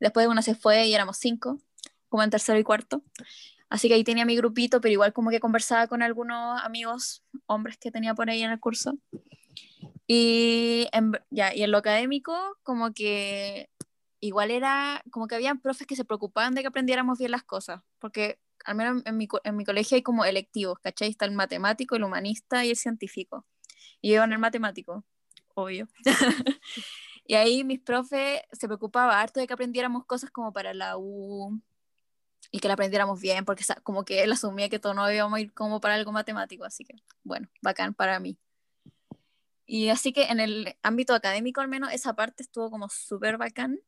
[0.00, 1.58] Después una se fue y éramos cinco,
[2.08, 3.02] como en tercero y cuarto.
[3.70, 7.78] Así que ahí tenía mi grupito, pero igual como que conversaba con algunos amigos hombres
[7.78, 8.98] que tenía por ahí en el curso.
[10.06, 13.70] Y en, ya, y en lo académico, como que
[14.20, 17.82] igual era, como que habían profes que se preocupaban de que aprendiéramos bien las cosas,
[17.98, 21.10] porque al menos en mi, en mi colegio hay como electivos, ¿cachai?
[21.10, 23.46] Está el matemático, el humanista y el científico.
[24.00, 25.04] Y yo en el matemático,
[25.54, 25.88] obvio.
[27.26, 31.60] Y ahí mis profes se preocupaba harto de que aprendiéramos cosas como para la U
[32.50, 35.40] y que la aprendiéramos bien, porque como que él asumía que todos no íbamos a
[35.40, 38.38] ir como para algo matemático, así que bueno, bacán para mí.
[39.66, 43.80] Y así que en el ámbito académico al menos esa parte estuvo como súper bacán,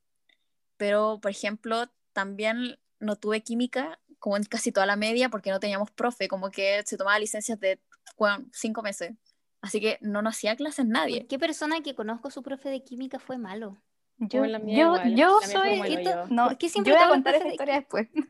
[0.76, 5.60] pero por ejemplo también no tuve química como en casi toda la media porque no
[5.60, 7.80] teníamos profe, como que se tomaba licencias de
[8.16, 9.12] bueno, cinco meses.
[9.60, 11.26] Así que no nos hacía clases nadie.
[11.26, 13.76] ¿Qué persona que conozco su profe de química fue malo?
[14.18, 15.70] Yo, mía yo, igual, yo soy.
[15.70, 16.26] como el hoyo.
[16.30, 18.08] No, ¿Por qué siempre yo voy a contar esa de historia después.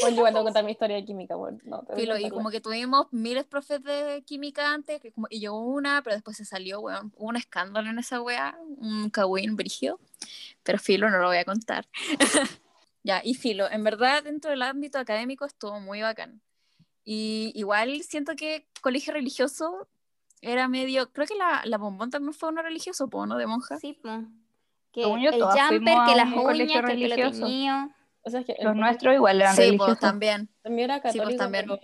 [0.00, 2.60] Bueno, yo tengo que contar mi historia de química, bueno, no, Filo, y como que
[2.60, 6.80] tuvimos miles profes de química antes, que como, y llegó una, pero después se salió,
[6.80, 7.12] weón.
[7.16, 9.98] Hubo un escándalo en esa wea, un cagüín brígido,
[10.62, 11.88] pero Filo no lo voy a contar.
[13.02, 16.40] ya, y Filo, en verdad dentro del ámbito académico estuvo muy bacán.
[17.04, 19.88] Y igual siento que colegio religioso
[20.42, 23.38] era medio, creo que la, la bombón también fue uno religioso, po, ¿no?
[23.38, 23.78] De monja.
[23.78, 24.10] Sí, po.
[24.92, 27.46] Que el jumper, que a las uñas, que el pelo religioso.
[27.46, 27.76] teñido.
[28.24, 29.86] O sea, es que el Los profe nuestros igual eran Sí, religiosos.
[29.94, 30.48] pues también.
[30.62, 31.64] también era Sí, pues, católico, también.
[31.66, 31.80] pero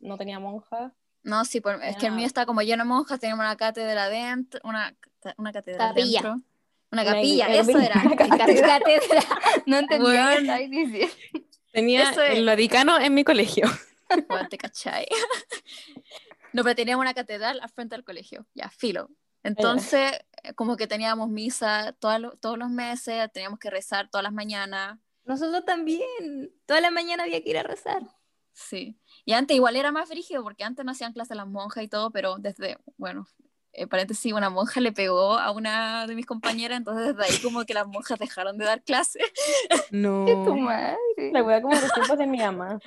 [0.00, 0.92] no tenía monja.
[1.22, 4.08] No, sí, por- es que el mío está como lleno de monjas, teníamos una cátedra
[4.08, 4.96] dentro, una,
[5.36, 6.22] una catedral Capilla.
[6.22, 6.40] dentro.
[6.92, 7.60] Una capilla, iglesia.
[7.72, 8.02] eso era.
[8.04, 8.78] Una Cátedra.
[9.66, 10.30] No entendía
[10.68, 11.14] diciendo.
[11.72, 12.38] Tenía Eso es.
[12.38, 13.66] el Vaticano en mi colegio.
[14.28, 15.06] Bueno, te cachai.
[16.52, 19.08] No, pero teníamos una catedral al frente del colegio, ya, filo.
[19.42, 24.32] Entonces, eh, como que teníamos misa lo- todos los meses, teníamos que rezar todas las
[24.32, 26.52] mañanas, Nosotros también.
[26.66, 28.02] Toda la mañana había que ir a rezar.
[28.52, 28.98] sí.
[29.24, 32.10] Y antes igual era más frígido, porque antes no hacían clases las monjas y todo,
[32.10, 33.28] pero desde, bueno,
[33.72, 37.64] eh, paréntesis, una monja le pegó a una de mis compañeras, entonces desde ahí como
[37.64, 39.22] que las monjas dejaron de dar clases.
[39.90, 40.24] No.
[40.44, 40.96] Tu madre.
[41.32, 42.80] La wea como los tiempos de mi mamá.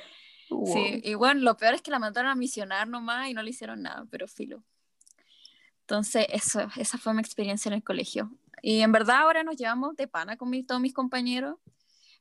[0.66, 3.50] Sí, y bueno, lo peor es que la mandaron a misionar nomás y no le
[3.50, 4.64] hicieron nada, pero filo.
[5.82, 8.32] Entonces, eso, esa fue mi experiencia en el colegio.
[8.62, 11.58] Y en verdad ahora nos llevamos de pana con mi- todos mis compañeros.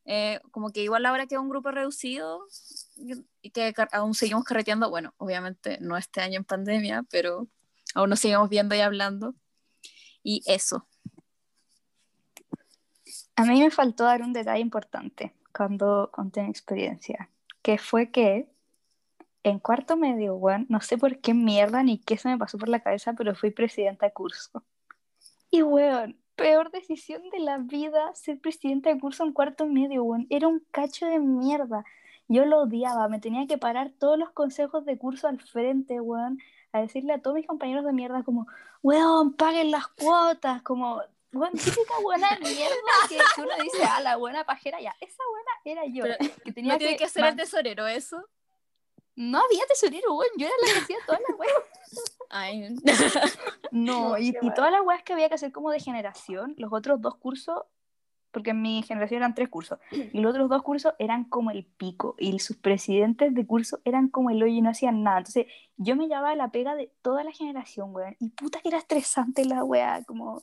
[0.04, 2.40] Eh, como que igual ahora queda un grupo reducido
[2.96, 4.90] y- que aún seguimos carreteando.
[4.90, 7.46] Bueno, obviamente no este año en pandemia, pero
[7.94, 9.34] aún nos seguimos viendo y hablando.
[10.24, 10.88] Y eso.
[13.36, 17.30] A mí me faltó dar un detalle importante cuando conté mi experiencia,
[17.62, 18.48] que fue que
[19.44, 22.68] en cuarto medio, weón, no sé por qué mierda ni qué se me pasó por
[22.68, 24.62] la cabeza, pero fui presidenta de curso.
[25.50, 30.26] Y weón, peor decisión de la vida ser presidenta de curso en cuarto medio, weón.
[30.30, 31.84] Era un cacho de mierda.
[32.28, 36.38] Yo lo odiaba, me tenía que parar todos los consejos de curso al frente, weón,
[36.72, 38.46] a decirle a todos mis compañeros de mierda como,
[38.82, 42.76] weón, paguen las cuotas, como, weón, típica buena mierda
[43.08, 46.52] que, que uno dice, ah, la buena pajera, ya, esa buena era yo, Pero que
[46.52, 48.24] tenía ¿No tiene que ser man- el tesorero eso?
[49.14, 51.54] No había tesorero, weón, yo era la que hacía todas las weas.
[52.30, 52.74] Ay,
[53.70, 56.72] No, No, y, y todas las weas que había que hacer como de generación, los
[56.72, 57.62] otros dos cursos,
[58.30, 61.66] porque en mi generación eran tres cursos, y los otros dos cursos eran como el
[61.66, 65.18] pico, y sus presidentes de curso eran como el hoyo y no hacían nada.
[65.18, 68.78] Entonces, yo me llevaba la pega de toda la generación, weón, y puta que era
[68.78, 70.42] estresante la wea, como,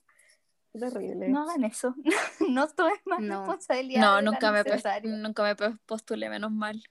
[0.74, 1.30] Terrible.
[1.30, 1.96] no hagan eso,
[2.50, 3.40] no tomen más No.
[3.40, 4.02] responsabilidad.
[4.02, 4.64] no, nunca me,
[5.04, 6.82] nunca me pos- postulé, menos mal.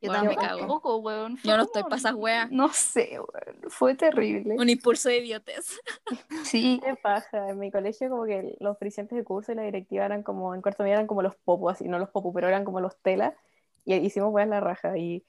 [0.00, 0.80] Yo Bueno, me tampoco.
[0.80, 0.96] cago.
[0.98, 2.48] Weón, Yo no estoy para esas weas.
[2.52, 4.54] No sé, weón, fue terrible.
[4.56, 5.80] Un impulso de idiotez.
[6.44, 7.50] Sí, Qué paja.
[7.50, 10.62] En mi colegio como que los presidentes de curso y la directiva eran como, en
[10.62, 13.34] cuarto medio eran como los popos, así, no los popos, pero eran como los telas.
[13.84, 14.96] Y hicimos weas la raja.
[14.96, 15.24] Y,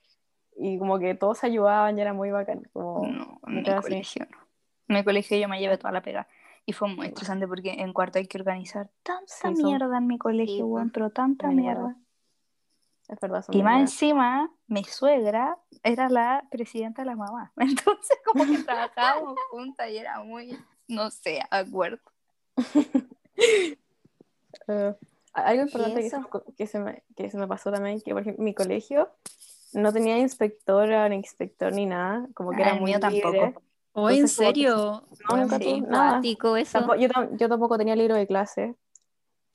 [0.55, 2.61] y como que todos se ayudaban y era muy bacán.
[2.71, 4.37] Como, No, en mi colegio no.
[4.87, 6.27] En mi colegio yo me llevé toda la pega.
[6.69, 10.19] Y fue muy estresante porque en cuarto hay que organizar tanta Sí, mierda en mi
[10.19, 10.79] colegio, po.
[10.93, 11.95] pero tanta mierda.
[13.07, 13.41] es verdad.
[13.43, 17.51] son Y más encima, mi suegra era la presidenta de la mamá.
[17.57, 22.03] Entonces, como que trabajábamos juntas y era muy, no sé, acuerdo.
[24.67, 24.95] Eh,
[25.33, 26.17] algo importante que se,
[26.55, 29.09] que, se me, que se me pasó también, que por ejemplo, mi colegio
[29.73, 33.59] no tenía inspectora, ni inspector, ni nada, como que Ah, era muy mío tampoco.
[33.93, 35.03] Oh, ¿en Entonces, serio?
[35.29, 36.11] No, nunca Sí, tuve nada.
[36.11, 36.79] Cuático eso.
[36.79, 38.75] Tampo- yo, tam- yo tampoco tenía libro de clase.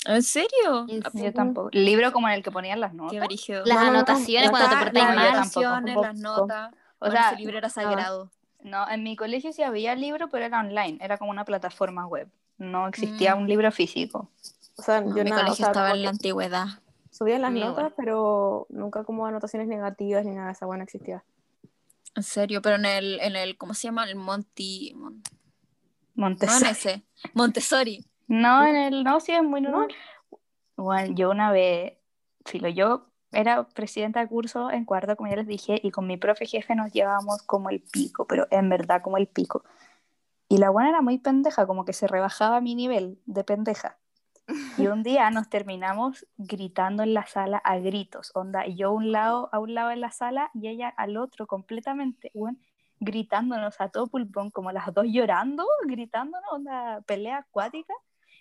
[0.07, 0.87] ¿En serio?
[0.89, 1.31] ¿En Ah, serio?
[1.31, 1.71] Yo tampoco.
[1.73, 3.19] El libro como en el que ponían las notas.
[3.65, 6.75] Las No, no, no, anotaciones no cuando te portáis las yo anotaciones, notas.
[6.99, 8.31] O sea, ese libro era sagrado.
[8.63, 12.29] No, en mi colegio sí había libro, pero era online, era como una plataforma web.
[12.59, 13.41] No existía Mm.
[13.41, 14.31] un libro físico.
[14.77, 16.67] O sea, No, yo mi nada, o colegio sea, estaba en la antigüedad.
[17.11, 21.23] subían las notas, pero nunca como anotaciones negativas ni nada de esa buena existía.
[22.17, 24.05] En serio, pero en el, en el ¿cómo se llama?
[24.09, 24.93] El Monti...
[24.97, 25.23] Mon-
[26.15, 26.71] No en Montessori.
[26.71, 27.05] ese.
[27.35, 28.05] Montessori.
[28.29, 29.89] No, en el no, sí es muy normal.
[30.77, 31.95] Bueno, yo una vez,
[32.47, 36.17] filo, yo era presidenta de curso en cuarto, como ya les dije, y con mi
[36.17, 39.65] profe jefe nos llevábamos como el pico, pero en verdad como el pico.
[40.49, 43.99] Y la buena era muy pendeja, como que se rebajaba mi nivel de pendeja.
[44.79, 49.13] Y un día nos terminamos gritando en la sala a gritos, onda, yo a un
[49.13, 52.59] lado, a un lado en la sala y ella al otro completamente, bueno,
[53.01, 57.95] gritándonos a todo pulpón, como las dos llorando, gritándonos, onda, pelea acuática.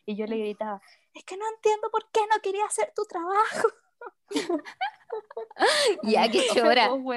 [0.05, 0.81] Y yo le gritaba,
[1.13, 3.67] es que no entiendo por qué no quería hacer tu trabajo.
[6.03, 6.89] Ya que llora.
[6.91, 7.13] Oh.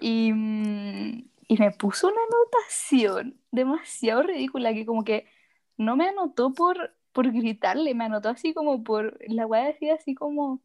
[0.00, 5.28] Y, mm, y me puso una anotación demasiado ridícula que como que
[5.76, 10.14] no me anotó por, por gritarle, me anotó así como por, la weá decía así
[10.14, 10.60] como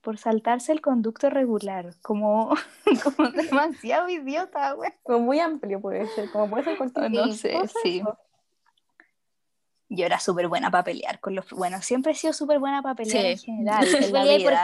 [0.00, 2.54] por saltarse el conducto regular, como,
[3.16, 4.94] como demasiado idiota, weón.
[5.02, 7.08] Como muy amplio puede ser, como puede ser cortito.
[7.10, 7.98] No sé, ¿cómo es sí.
[7.98, 8.18] eso?
[9.90, 11.50] Yo era súper buena para pelear con los...
[11.50, 13.50] Bueno, siempre he sido súper buena para pelear Sí.
[13.50, 13.86] en general.
[14.04, 14.62] en la vida.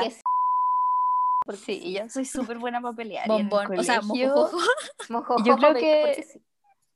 [1.45, 3.27] porque Sí, yo soy súper buena para pelear.
[3.29, 4.59] y en el Bombón, o sea, mojojojo.
[5.09, 6.41] mojojojo, Yo creo porque- que- porque sí.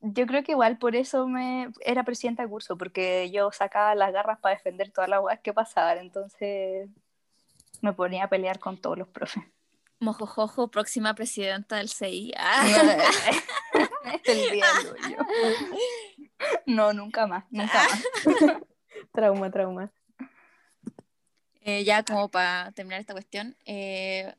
[0.00, 4.12] Yo creo que igual por eso me era presidenta de curso, porque yo sacaba las
[4.12, 6.88] garras para defender todas las weas que pasaban, entonces
[7.80, 9.42] me ponía a pelear con todos los profes.
[10.00, 12.32] Mojojojo, próxima presidenta del CI.
[12.36, 12.64] Ah.
[14.24, 15.16] El diablo, yo.
[16.66, 18.04] No, nunca más, nunca más.
[19.12, 19.90] Trauma, trauma.
[21.62, 24.32] Eh, ya como para terminar esta cuestión, eh,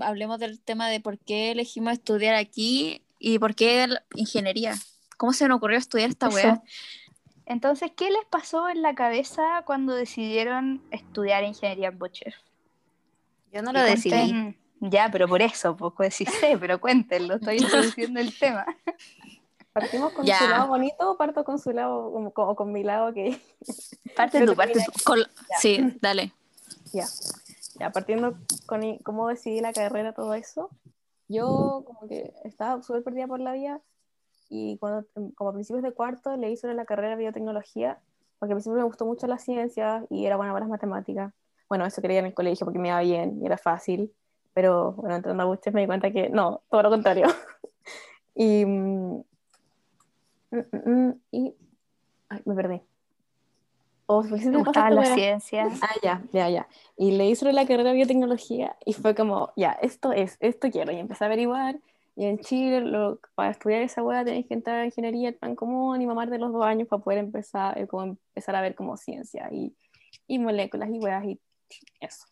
[0.00, 4.74] hablemos del tema de por qué elegimos estudiar aquí y por qué ingeniería.
[5.16, 6.62] ¿Cómo se nos ocurrió estudiar esta wea?
[7.46, 12.34] Entonces, ¿qué les pasó en la cabeza cuando decidieron estudiar ingeniería en Bochef?
[13.52, 14.10] Yo no lo decidí.
[14.10, 17.56] cuenten- Ya, pero por eso, poco decís sé, pero cuéntenlo, estoy
[17.96, 18.64] introduciendo el tema.
[19.72, 20.38] Partimos con Ya.
[20.38, 23.40] su lado bonito o parto con su lado, como, como con mi lado que
[24.16, 24.92] Parte tú, parte tú.
[25.04, 26.32] Col- sí, dale.
[26.92, 27.06] Ya,
[27.78, 30.70] ya partiendo con cómo decidí la carrera, todo eso,
[31.28, 33.80] yo como que estaba súper perdida por la vida
[34.50, 37.98] y cuando, em, como a principios de cuarto, leí sobre la carrera de biotecnología,
[38.38, 41.32] porque a principio me gustó mucho la ciencia y era buena para las matemáticas.
[41.68, 44.10] Bueno, eso quería en el colegio porque me iba bien y era fácil,
[44.54, 47.26] pero bueno, entrando a Buches me di cuenta que no, todo lo contrario.
[48.34, 49.22] y, mm,
[50.50, 51.54] mm, mm, y,
[52.30, 52.80] ay, me perdí.
[54.10, 55.68] O ¿Te me gustaba la ciencia?
[55.82, 56.68] Ah, ya, ya, ya.
[56.96, 60.92] Y leí sobre la carrera de biotecnología y fue como, ya, esto es, esto quiero.
[60.92, 61.78] Y empecé a averiguar.
[62.16, 65.54] Y en Chile, lo- para estudiar esa hueá tenés que entrar a ingeniería, el plan
[65.54, 68.74] común y mamar de los dos años para poder empezar, eh, como empezar a ver
[68.74, 69.76] como ciencia y,
[70.26, 71.38] y moléculas y hueás y
[72.00, 72.26] eso.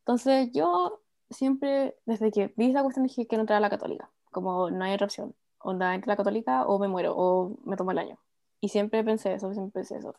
[0.00, 4.08] Entonces yo siempre, desde que vi esa cuestión, dije que quiero entrar a la católica.
[4.30, 5.34] Como no hay otra opción.
[5.58, 8.18] Onda, entro a la católica o me muero o me tomo el año.
[8.60, 10.14] Y siempre pensé eso, siempre pensé eso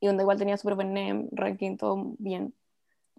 [0.00, 2.54] y donde igual tenía súper buen NEM, ranking, todo bien.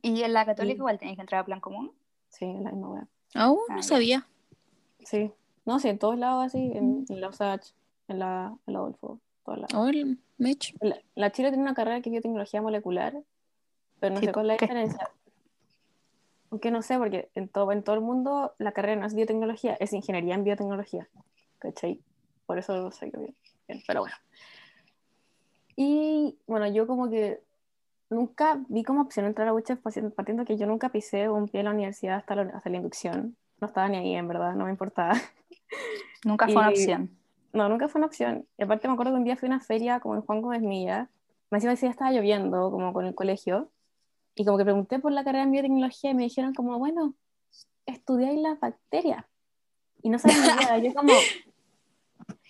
[0.02, 1.92] ¿Y en la católica igual tenéis que entrar a plan común?
[2.30, 3.08] Sí, en la misma wea.
[3.34, 3.88] Aún Ah, no ya.
[3.88, 4.28] sabía.
[5.00, 5.32] Sí,
[5.66, 7.72] no, sí, en todos lados así, en, en la USACH,
[8.08, 9.74] en la, en la Adolfo, todos lados.
[9.76, 10.76] Oh, el Mitch.
[10.82, 13.16] La, la Chile tiene una carrera que es biotecnología molecular,
[14.00, 15.10] pero no Sí, sé cuál es la diferencia.
[16.52, 19.74] Aunque no sé, porque en todo, en todo el mundo la carrera no es biotecnología,
[19.80, 21.08] es ingeniería en biotecnología.
[21.60, 22.00] ¿Cachai?
[22.46, 23.36] Por eso lo sé que bien,
[23.68, 24.16] bien, pero bueno.
[25.76, 27.42] Y bueno, yo como que
[28.10, 29.80] nunca vi como opción entrar a UCHEF
[30.16, 33.36] partiendo que yo nunca pisé un pie en la universidad hasta la, hasta la inducción.
[33.60, 35.14] No estaba ni ahí, en verdad, no me importaba.
[36.26, 37.10] Nunca fue una Y- opción.
[37.54, 38.46] No, nunca fue una opción.
[38.58, 40.62] Y aparte me acuerdo que un día fui a una feria como en Juan Gómez
[40.62, 41.10] Milla.
[41.52, 43.70] Me decía estaba lloviendo, como con el colegio.
[44.36, 47.14] Y como que pregunté por la carrera en biotecnología y me dijeron como, bueno,
[47.86, 49.24] estudiáis las bacterias.
[50.04, 50.78] Y no sabía ni idea.
[50.80, 51.14] Yo como...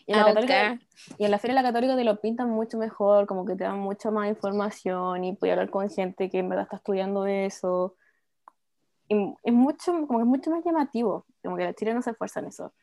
[0.07, 1.15] Y en, la Ah, católica, ok.
[1.19, 3.63] y en la feria de la católica te lo pintan mucho mejor, como que te
[3.63, 7.95] dan mucha más información y puedes hablar con gente que en verdad está estudiando eso.
[9.07, 12.11] Y es mucho, como que es mucho más llamativo, como que la Chile no se
[12.11, 12.73] esfuerza en eso.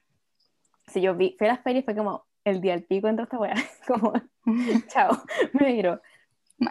[0.89, 3.39] Si yo vi, fui a las ferias fue como el día al pico entre esta
[3.39, 3.55] weá,
[3.87, 4.13] como,
[4.89, 5.17] chao,
[5.53, 6.01] me Ya.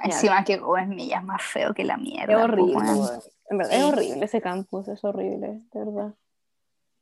[0.06, 2.34] Encima que Gómez es más feo que la mierda.
[2.34, 3.22] Es horrible, weón.
[3.50, 6.14] En verdad, es horrible ese campus, es horrible, de verdad.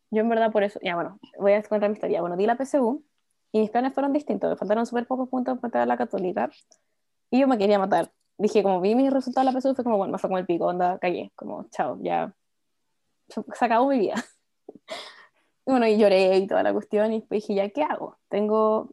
[0.09, 2.21] Yo en verdad por eso, ya bueno, voy a contar mi historia.
[2.21, 3.03] Bueno, di la PSU
[3.51, 6.49] y mis planes fueron distintos, me faltaron súper pocos puntos para entrar a la católica
[7.31, 8.11] y yo me quería matar.
[8.37, 10.45] Dije, como vi mis resultados de la PSU, fue como, bueno, me fue como el
[10.45, 12.33] pico, onda, callé, como, chao, ya,
[13.27, 14.15] se acabó mi vida.
[15.65, 18.17] Y bueno, y lloré y toda la cuestión y dije, ya, ¿qué hago?
[18.27, 18.89] Tengo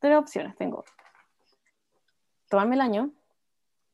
[0.00, 0.84] tres opciones, tengo
[2.48, 3.12] tomarme el año,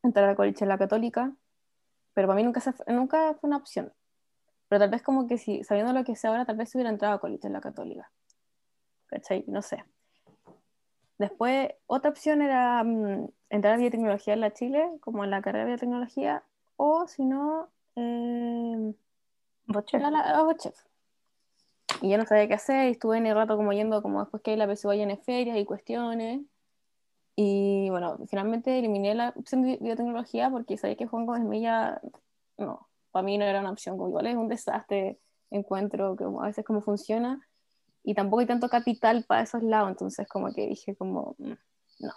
[0.03, 1.33] entrar a colegio en la católica,
[2.15, 3.93] pero para mí nunca, se nunca fue una opción.
[4.69, 7.15] Pero tal vez como que si, sabiendo lo que sé ahora, tal vez hubiera entrado
[7.15, 8.11] a colegio en la católica.
[9.07, 9.45] ¿Cachai?
[9.47, 9.85] No sé.
[11.19, 15.65] Después, otra opción era mm, entrar a biotecnología en la Chile, como en la carrera
[15.65, 16.43] de biotecnología,
[16.77, 18.95] o si no, eh,
[19.93, 20.77] era la, a Bochef.
[22.03, 24.43] y yo no sabía qué hacer, y estuve en el rato como yendo, como después
[24.43, 26.41] que la PSU en ferias y cuestiones.
[27.37, 32.01] Y bueno, finalmente eliminé la opción de biotecnología porque sabía que Juan Gómez Milla,
[32.59, 35.19] no, para mí no era una opción, como igual es un desastre,
[35.51, 37.41] encuentro como a veces cómo funciona,
[38.05, 41.53] y tampoco hay tanto capital para esos lados, entonces como que dije como, mm,
[42.01, 42.13] no,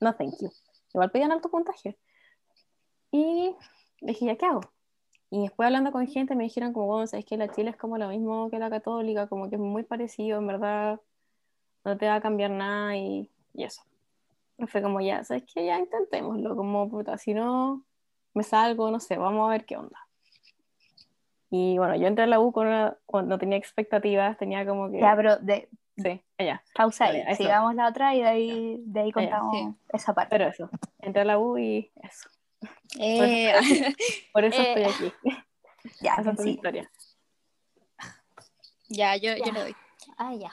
[0.00, 0.50] no thank you.
[0.92, 1.98] Igual pedían alto puntaje.
[3.10, 3.56] Y
[4.00, 4.60] dije, ¿ya qué hago?
[5.30, 7.98] Y después hablando con gente me dijeron como, bueno, sabes que la Chile es como
[7.98, 11.00] lo mismo que la católica, como que es muy parecido, en verdad,
[11.84, 13.82] no te va a cambiar nada y, y eso.
[14.58, 15.66] Y fue como, ya, ¿sabes qué?
[15.66, 17.84] Ya intentémoslo, como, puta, si no
[18.34, 19.98] me salgo, no sé, vamos a ver qué onda.
[21.56, 24.90] Y bueno, yo entré a la U con una, cuando no tenía expectativas, tenía como
[24.90, 24.98] que...
[24.98, 26.60] Ya, pero de, Sí, allá.
[26.74, 29.68] pausa ahí, sigamos la otra y de ahí, de ahí contamos sí.
[29.92, 30.30] esa parte.
[30.36, 32.28] Pero eso, entré a la U y eso.
[32.98, 33.52] Eh,
[34.32, 35.14] Por eso Eh, estoy aquí.
[36.00, 36.50] ya, Esa es sí.
[36.50, 36.90] historia.
[38.88, 39.52] ya, yo, yo Ya.
[39.52, 39.76] le doy.
[40.18, 40.50] Ah, ya.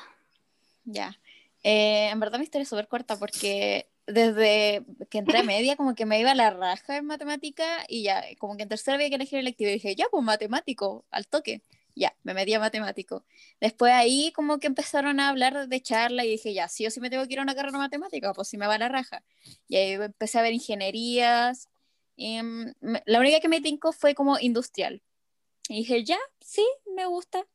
[0.85, 1.15] Ya.
[1.63, 5.95] Eh, en verdad mi historia es súper corta porque desde que entré a media como
[5.95, 9.09] que me iba a la raja en matemática y ya, como que en tercera había
[9.09, 11.61] que elegir electivo y dije, ya, pues matemático, al toque.
[11.93, 13.25] Ya, me metí a matemático.
[13.59, 17.01] Después ahí como que empezaron a hablar de charla y dije, ya, sí o sí
[17.01, 19.23] me tengo que ir a una carrera matemática, pues sí me va a la raja.
[19.67, 21.67] Y ahí empecé a ver ingenierías.
[22.15, 25.01] y, me- la única que me tincó fue como industrial.
[25.69, 27.45] Y dije, ya, sí, me gusta.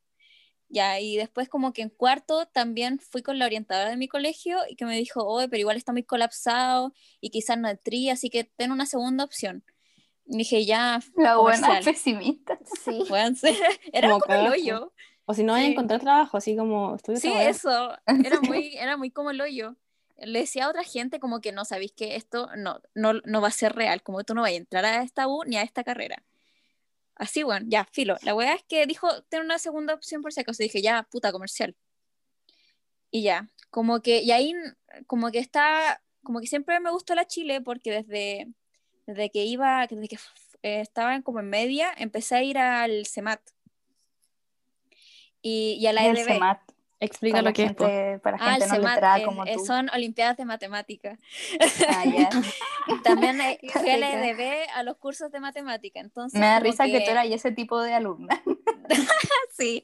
[0.69, 4.59] Ya, y después como que en cuarto también fui con la orientadora de mi colegio
[4.69, 8.29] y que me dijo, oye, pero igual está muy colapsado y quizás no entré, así
[8.29, 9.63] que ten una segunda opción.
[10.25, 11.83] Y dije, ya, La buena comercial.
[11.93, 12.59] pesimista.
[12.83, 13.03] Sí.
[13.07, 13.55] Pueden ser.
[13.93, 14.93] Era Como como el hoyo.
[15.25, 15.71] O si no, voy a Sí.
[15.71, 17.95] encontrar trabajo, así como estudio Sí, eso.
[18.05, 19.77] Era muy, era muy como el hoyo.
[20.17, 23.47] Le decía a otra gente como que no sabéis que esto no, no, no va
[23.49, 25.83] a ser real, como tú no vas a entrar a esta U ni a esta
[25.85, 26.23] carrera.
[27.17, 28.17] Así, bueno, ya, filo.
[28.21, 30.61] La weá es que dijo, ten una segunda opción por si acaso.
[30.61, 31.75] Dije, ya, puta, comercial.
[33.09, 34.53] Y ya, como que, y ahí,
[35.07, 38.47] como que está, como que siempre me gustó la Chile porque desde,
[39.07, 40.17] desde que iba, desde que
[40.61, 43.41] eh, estaba como en media, empecé a ir al CEMAT.
[45.41, 46.39] Y, y a la EDB.
[46.99, 47.73] Explica lo que es.
[47.73, 47.85] po.
[47.85, 49.65] gente, para Ah, el gente no CEMAT letrada es- como es- tú.
[49.65, 51.19] son Olimpiadas de Matemática.
[51.89, 52.29] Ah, ya.
[53.03, 54.29] También eh, fui a la rica.
[54.29, 55.99] EDB a los cursos de matemática.
[55.99, 57.01] Entonces, Me da risa que...
[57.01, 58.41] tú eras ese tipo de alumna.
[59.57, 59.83] Sí.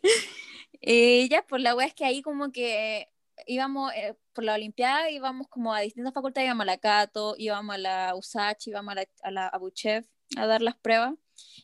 [0.81, 3.09] Y ya, pues la wea es que ahí como que
[3.47, 7.75] íbamos, eh, por la Olimpiada íbamos como a distintas facultades, íbamos a la Cato, íbamos
[7.75, 9.61] a la USACH, íbamos a la, a la
[10.37, 11.13] a dar las pruebas.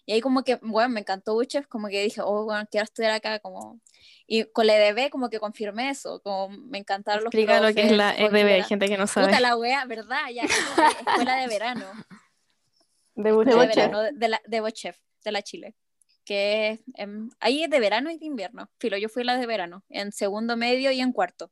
[0.05, 3.11] Y ahí como que, bueno, me encantó Buchev, como que dije, oh, bueno, quiero estudiar
[3.11, 3.79] acá, como...
[4.25, 7.81] Y con la EDB como que confirmé eso, como me encantaron los Explica lo que
[7.81, 9.27] es la EDB, hay gente que no sabe.
[9.27, 10.29] Puta la wea, ¿verdad?
[10.33, 11.85] Ya, es escuela de verano.
[13.15, 15.75] De de, verano, de, de la, de Bochev, de la Chile.
[16.23, 16.79] Que
[17.41, 18.69] ahí es de verano y de invierno.
[18.79, 21.51] Filo, yo fui la de verano, en segundo medio y en cuarto.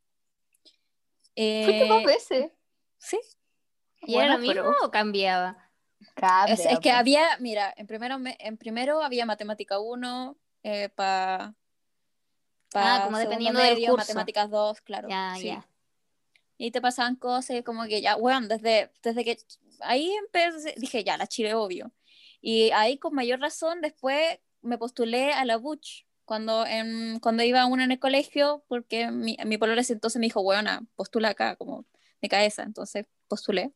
[1.35, 2.51] Fuiste Eh, dos veces.
[2.99, 3.19] sí,
[4.01, 5.66] ¿Y era lo mismo pero- o cambiaba?
[6.47, 10.37] Es, es que había, mira, en primero, me- en primero había matemática 1
[10.95, 11.55] para
[12.73, 13.95] Ah, como dependiendo del curso.
[13.97, 15.07] matemáticas 2, claro.
[15.09, 15.47] Ya, sí.
[15.47, 15.67] ya.
[16.57, 19.37] Y te pasaban cosas como que ya, bueno, desde, desde que
[19.81, 21.91] ahí empecé, dije ya, la Chile, obvio.
[22.41, 27.65] Y ahí con mayor razón después me postulé a la Butch cuando, en, cuando iba
[27.67, 31.55] una en el colegio, porque mi, mi polola ese entonces me dijo, bueno, postula acá,
[31.55, 31.85] como
[32.21, 33.71] de cabeza, entonces postulé.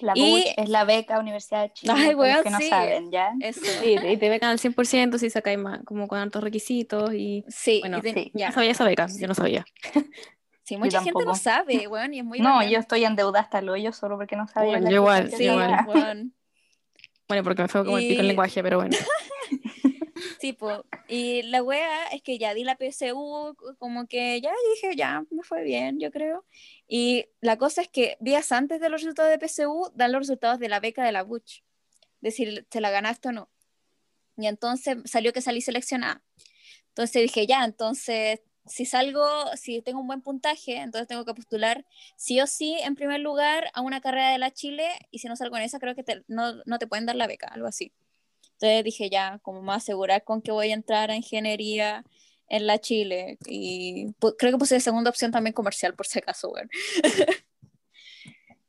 [0.00, 2.68] La y- es la beca Universidad de Chile, Ay, weón, que no sí.
[2.68, 3.32] saben, ¿ya?
[3.40, 3.60] Eso.
[3.82, 7.44] Sí, y te becan al 100% si sacáis más, como con altos requisitos y...
[7.48, 8.30] Sí, Bueno, y te- sí.
[8.34, 8.52] ya.
[8.52, 9.64] Sabía esa beca, yo no sabía.
[10.64, 12.68] Sí, mucha gente no sabe, weón, y es muy No, bacán.
[12.68, 14.72] yo estoy endeudada hasta el hoyo solo porque no sabía.
[14.72, 16.30] Bueno, yo igual, Sí, igual.
[17.26, 18.94] Bueno, porque me fue como el pico el Y- lenguaje, pero bueno.
[20.40, 20.56] Sí,
[21.08, 25.42] y la wea es que ya di la PSU, como que ya dije, ya me
[25.42, 26.44] fue bien, yo creo.
[26.86, 30.58] Y la cosa es que días antes de los resultados de PSU dan los resultados
[30.58, 31.62] de la beca de la Butch,
[32.20, 33.50] decir, ¿te la ganaste o no?
[34.36, 36.22] Y entonces salió que salí seleccionada.
[36.88, 41.86] Entonces dije, ya, entonces si salgo, si tengo un buen puntaje, entonces tengo que postular
[42.16, 45.36] sí o sí en primer lugar a una carrera de la Chile y si no
[45.36, 47.92] salgo en esa creo que no, no te pueden dar la beca, algo así.
[48.60, 52.04] Entonces dije ya, como más asegurar con que voy a entrar a ingeniería
[52.48, 56.48] en la Chile y creo que puse de segunda opción también comercial por si acaso,
[56.50, 56.68] weón.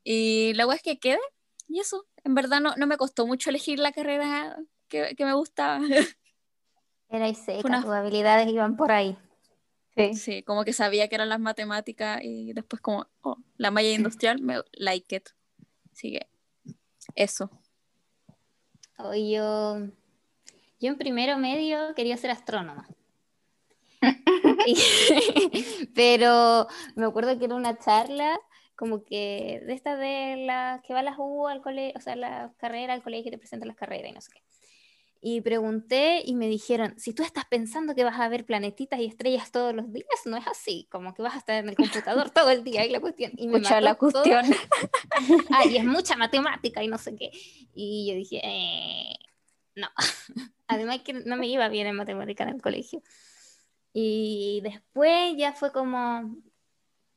[0.04, 1.18] y la wea es que quede
[1.66, 4.56] y eso, en verdad no, no me costó mucho elegir la carrera
[4.88, 5.80] que, que me gustaba.
[7.08, 9.18] Era y seca, una- tus habilidades iban por ahí.
[9.96, 10.14] Sí.
[10.14, 14.40] Sí, como que sabía que eran las matemáticas y después como, oh, la malla industrial,
[14.40, 15.28] me like it.
[15.92, 16.28] Así que,
[17.16, 17.50] eso.
[19.04, 19.86] O yo,
[20.80, 22.88] yo en primero medio quería ser astrónoma.
[25.94, 28.38] Pero me acuerdo que era una charla
[28.80, 32.16] como que de estas de las que va a las U al colegio, o sea,
[32.16, 34.40] las carreras al colegio y te presentan las carreras y no sé qué.
[35.22, 39.04] Y pregunté y me dijeron, si tú estás pensando que vas a ver planetitas y
[39.04, 42.30] estrellas todos los días, no es así, como que vas a estar en el computador
[42.30, 43.32] todo el día y la cuestión.
[43.36, 44.46] Y me la cuestión.
[45.50, 47.30] Ah, y es mucha matemática y no sé qué.
[47.74, 49.14] Y yo dije, eh,
[49.74, 49.88] no.
[50.66, 53.02] Además que no me iba bien en matemática en el colegio.
[53.92, 56.36] Y después ya fue como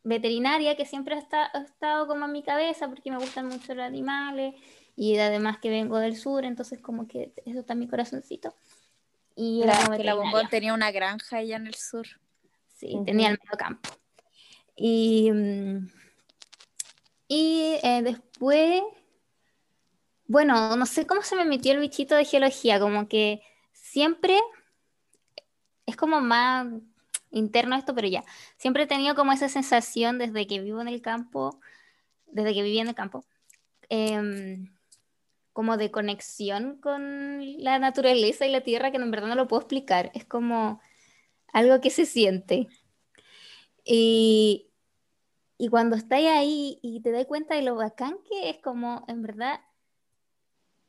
[0.04, 1.20] veterinaria, que siempre ha
[1.60, 4.56] estado como en mi cabeza porque me gustan mucho los animales
[4.96, 8.56] y además que vengo del sur, entonces como que eso está en mi corazoncito.
[9.36, 12.06] Y La, que bombón tenía una granja allá en el sur.
[12.68, 13.90] Sí, tenía el medio campo.
[14.76, 15.88] Y, mm,
[17.28, 18.84] y eh, después,
[20.28, 23.42] bueno, no sé cómo se me metió el bichito de geología, como que
[23.72, 24.38] siempre
[25.86, 26.68] es como más
[27.32, 28.24] interno esto, pero ya,
[28.58, 31.60] siempre he tenido como esa sensación desde que vivo en el campo,
[32.28, 33.26] desde que vivía en el campo,
[33.90, 34.73] em,
[35.54, 39.62] como de conexión con la naturaleza y la tierra que en verdad no lo puedo
[39.62, 40.12] explicar.
[40.14, 40.82] Es como
[41.54, 42.68] algo que se siente.
[43.86, 44.72] Y,
[45.58, 49.22] y cuando estás ahí y te das cuenta de lo bacán que es como, en
[49.22, 49.62] verdad,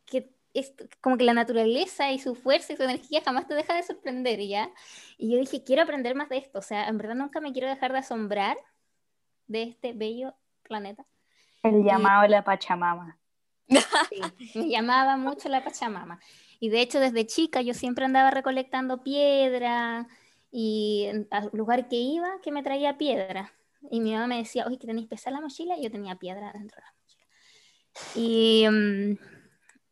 [0.06, 3.74] que es como que la naturaleza y su fuerza y su energía jamás te deja
[3.74, 4.70] de sorprender, ¿ya?
[5.18, 7.68] Y yo dije, quiero aprender más de esto, o sea, en verdad nunca me quiero
[7.68, 8.56] dejar de asombrar
[9.46, 11.04] de este bello planeta.
[11.62, 13.18] El llamado de la Pachamama.
[13.68, 16.20] Sí, me llamaba mucho la Pachamama.
[16.60, 20.06] Y de hecho, desde chica yo siempre andaba recolectando piedra
[20.50, 23.52] y al lugar que iba, que me traía piedra.
[23.90, 26.52] Y mi mamá me decía, oye, que tenéis pesada la mochila, y yo tenía piedra
[26.52, 27.26] dentro de la mochila.
[28.14, 29.18] Y, mm,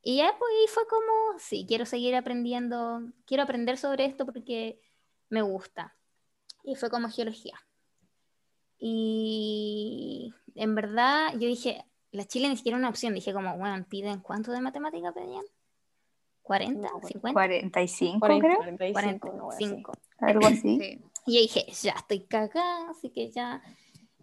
[0.03, 4.81] y ya pues ahí fue como, sí, quiero seguir aprendiendo, quiero aprender sobre esto porque
[5.29, 5.97] me gusta.
[6.65, 7.59] Y fue como geología.
[8.79, 13.15] Y en verdad yo dije, la Chile ni siquiera era una opción.
[13.15, 15.45] Dije como, bueno, piden cuánto de matemática pedían?
[16.45, 16.77] ¿40?
[16.77, 17.33] No, bueno, ¿50?
[17.33, 18.59] 45, 40, creo.
[18.93, 19.65] 45, una wea así.
[19.65, 19.93] 45.
[20.19, 20.79] Algo así.
[20.79, 21.01] Sí.
[21.27, 23.63] Y yo dije, ya estoy cagada, así que ya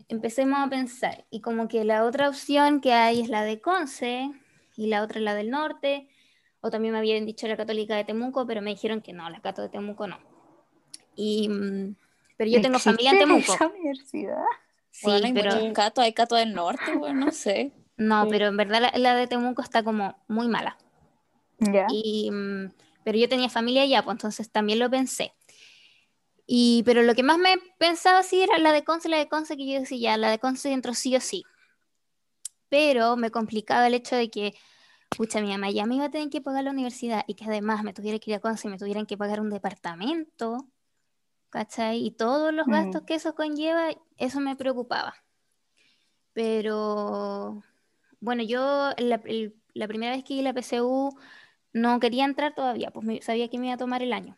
[0.07, 1.25] empecemos a pensar.
[1.29, 4.31] Y como que la otra opción que hay es la de Conce
[4.75, 6.09] y la otra es la del norte.
[6.61, 9.39] O también me habían dicho la católica de Temuco, pero me dijeron que no, la
[9.41, 10.19] cato de Temuco no.
[11.15, 11.95] Y, mm,
[12.37, 13.53] pero yo tengo familia en ¿Existe Temuco.
[13.53, 14.43] esa universidad?
[14.91, 17.71] Sí, Bueno, hay pero catos, hay catos del norte, bueno, no sé.
[17.99, 18.29] No, Sí.
[18.31, 20.77] pero en verdad la, la de Temuco está como muy mala.
[21.59, 21.85] Ya.
[21.89, 22.71] Y, mm,
[23.03, 25.33] pero yo tenía familia allá, pues entonces también lo pensé.
[26.47, 29.55] Y, pero lo que más me pensaba sí era la de Conce, la de Conce,
[29.55, 31.43] que yo decía, ya, la de Conce entró sí o sí.
[32.69, 34.55] Pero me complicaba el hecho de que,
[35.15, 37.83] pucha, mi mamá ya me iba a tener que pagar la universidad y que además
[37.83, 40.67] me tuviera que ir a Conce y me tuvieran que pagar un departamento,
[41.49, 42.03] ¿cachai?
[42.05, 42.71] Y todos los Mm.
[42.71, 45.15] gastos que eso conlleva, eso me preocupaba.
[46.33, 47.63] Pero,
[48.19, 51.15] bueno, yo la, el- la primera vez que di la PSU
[51.73, 54.37] no quería entrar todavía, pues me- sabía que me iba a tomar el año.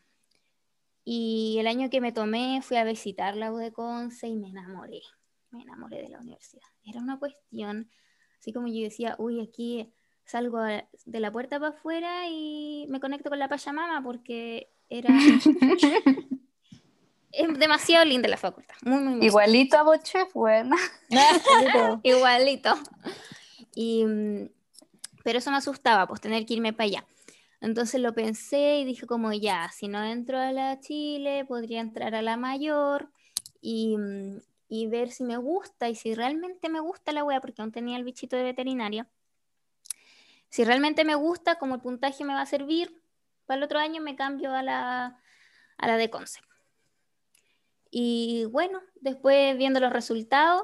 [1.04, 4.50] Y el año que me tomé fui a visitar la U de Conce y me
[4.50, 5.02] enamoré,
[5.50, 6.68] me enamoré de la universidad.
[6.86, 7.90] Era una cuestión,
[8.40, 9.92] así como yo decía, uy, aquí
[10.26, 15.10] salgo a- de la puerta para afuera y me conecto con la Pachamama porque era
[17.32, 20.76] es demasiado linda la facultad, muy, muy, muy Igualito a Bochef, bueno.
[22.04, 22.74] Igualito.
[23.74, 24.50] Y, mm,
[25.24, 27.06] pero eso me asustaba, pues tener que irme para allá.
[27.62, 32.16] Entonces lo pensé y dije como ya, si no entro a la Chile, podría entrar
[32.16, 33.12] a la mayor
[33.62, 34.40] y, mm,
[34.90, 38.04] ver si me gusta y si realmente me gusta la wea, porque aún tenía el
[38.04, 39.08] bichito de veterinaria.
[40.50, 43.02] Si realmente me gusta, como el puntaje me va a servir,
[43.46, 45.20] para el otro año me cambio a la,
[45.78, 46.40] a la de Conce.
[47.92, 50.64] Y bueno, después viendo los resultados,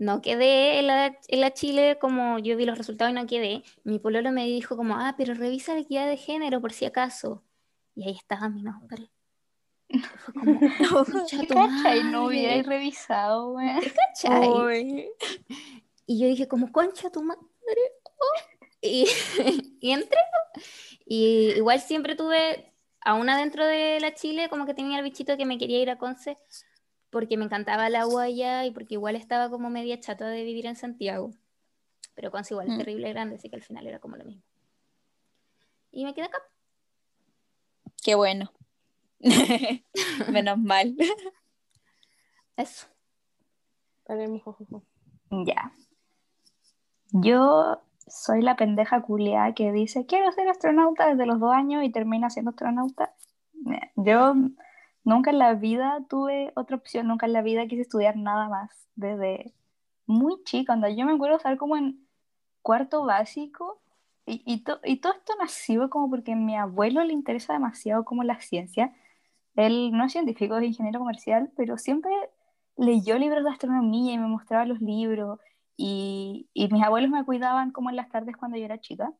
[0.00, 3.62] no quedé en la, en la Chile como yo vi los resultados y no quedé.
[3.84, 7.44] Mi pololo me dijo como, ah, pero revisa la equidad de género por si acaso.
[7.94, 9.10] Y ahí estaba mi nombre.
[10.16, 10.58] Fue como,
[11.04, 12.04] concha tu ¿Cachai?
[12.04, 13.52] No hubierais revisado.
[13.52, 15.06] Uy.
[16.06, 17.42] Y yo dije como, concha tu madre.
[18.04, 18.66] oh".
[18.80, 19.04] Y,
[19.82, 20.20] y entré.
[21.04, 22.72] Y igual siempre tuve,
[23.02, 25.98] aún adentro de la Chile, como que tenía el bichito que me quería ir a
[25.98, 26.38] Conce
[27.10, 30.66] porque me encantaba el agua allá y porque igual estaba como media chata de vivir
[30.66, 31.30] en Santiago.
[32.14, 32.78] Pero Conce igual es Mm.
[32.78, 34.42] terrible grande, así que al final era como lo mismo.
[35.90, 36.38] Y me quedé acá.
[38.02, 38.52] Qué bueno.
[40.32, 40.94] Menos mal.
[42.56, 42.86] Eso.
[45.30, 45.72] Ya.
[47.12, 51.90] Yo soy la pendeja culiada que dice, quiero ser astronauta desde los dos años y
[51.90, 53.14] termina siendo astronauta.
[53.96, 54.34] Yo
[55.10, 58.70] nunca en la vida tuve otra opción, nunca en la vida quise estudiar nada más,
[58.94, 59.52] desde
[60.06, 62.06] muy chica, cuando yo me acuerdo estar como en
[62.62, 63.80] cuarto básico,
[64.24, 68.22] y, y, y todo esto nació como porque a mi abuelo le interesa demasiado como
[68.22, 68.94] la ciencia,
[69.56, 72.12] él no es científico, es ingeniero comercial, pero siempre
[72.76, 75.40] leyó libros de astronomía y me mostraba los libros,
[75.76, 79.12] y, y mis abuelos me cuidaban como en las tardes cuando yo era chica.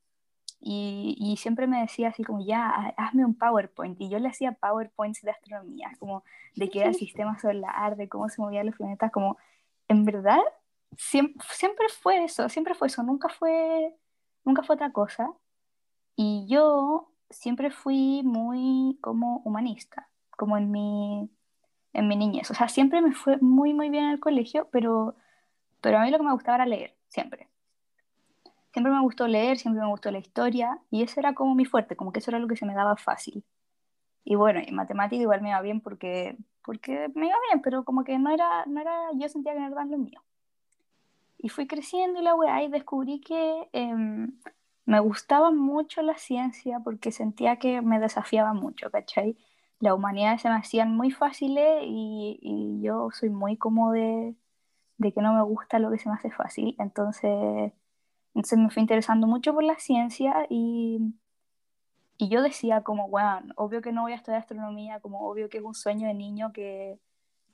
[0.61, 4.01] Y, y siempre me decía así como, ya, ha- hazme un PowerPoint.
[4.01, 6.25] Y yo le hacía PowerPoints de astronomía, como
[6.57, 9.39] de qué era el sistema solar, de cómo se movían los planetas, como,
[9.89, 10.41] en verdad,
[10.97, 13.97] siempre, siempre fue eso, siempre fue eso, nunca fue,
[14.45, 15.33] nunca fue otra cosa.
[16.17, 21.31] Y yo siempre fui muy como humanista, como en mi,
[21.95, 22.51] en mi niñez.
[22.51, 25.17] O sea, siempre me fue muy, muy bien en el colegio, pero,
[25.83, 27.50] pero a mí lo que me gustaba era leer, siempre.
[28.73, 31.97] Siempre me gustó leer, siempre me gustó la historia, y eso era como mi fuerte,
[31.97, 33.45] como que eso era lo que se me daba fácil.
[34.25, 38.05] Y bueno, en matemática igual me iba bien porque, porque me iba bien, pero como
[38.05, 40.23] que no era, no era, yo sentía que no era lo mío.
[41.39, 44.33] Y fui creciendo y la weá, y descubrí que em,
[44.85, 49.37] me gustaba mucho la ciencia porque sentía que me desafiaba mucho, ¿cachai?
[49.81, 54.35] Las humanidades se me hacían muy fáciles y, y yo soy muy como de,
[54.99, 56.77] de que no me gusta lo que se me hace fácil.
[56.79, 57.73] Entonces,
[58.35, 61.01] entonces me fui interesando mucho por la ciencia y,
[62.19, 65.59] y yo decía como, bueno, obvio que no voy a estudiar astronomía, como obvio que
[65.59, 66.99] es un sueño de niño que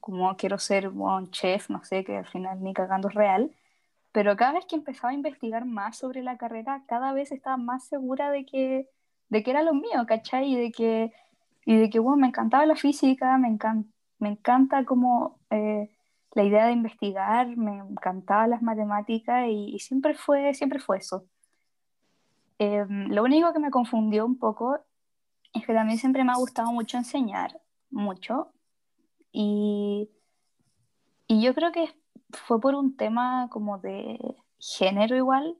[0.01, 3.53] como quiero ser un chef, no sé, que al final ni cagando es real.
[4.13, 7.87] Pero cada vez que empezaba a investigar más sobre la carrera, cada vez estaba más
[7.89, 8.89] segura de que,
[9.31, 10.53] de que era lo mío, ¿cachai?
[10.53, 11.13] Y de que,
[11.67, 13.87] y de que bueno, me encantaba la física, me, encan-
[14.19, 15.91] me encanta como eh,
[16.37, 21.25] la idea de investigar, me encantaba las matemáticas y, siempre fue, siempre fue eso.
[22.59, 24.79] Eh, lo único que me confundió un poco
[25.55, 27.59] es que también siempre me ha gustado mucho enseñar,
[27.91, 28.53] mucho,
[29.33, 30.11] y,
[31.27, 31.95] y yo creo que
[32.31, 34.19] fue por un tema como de
[34.59, 35.57] género igual,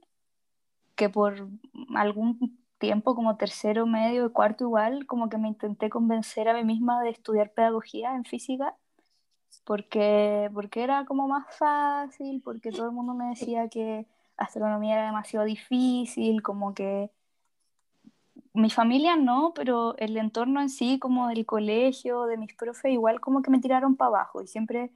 [0.95, 1.49] que por
[1.95, 6.63] algún tiempo, como tercero, medio y cuarto igual, como que me intenté convencer a mí
[6.63, 8.75] misma de estudiar pedagogía en física,
[9.67, 14.07] porque, porque era como más fácil, porque todo el mundo me decía que
[14.37, 17.11] astronomía era demasiado difícil, como que
[18.53, 23.19] mi familia no, pero el entorno en sí, como del colegio, de mis profes, igual
[23.19, 24.89] como que me tiraron para abajo y siempre,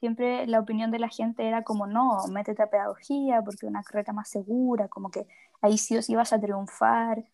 [0.00, 3.84] siempre la opinión de la gente era como, no, métete a pedagogía porque es una
[3.84, 5.28] carrera más segura, como que
[5.60, 7.24] ahí sí o sí vas a triunfar.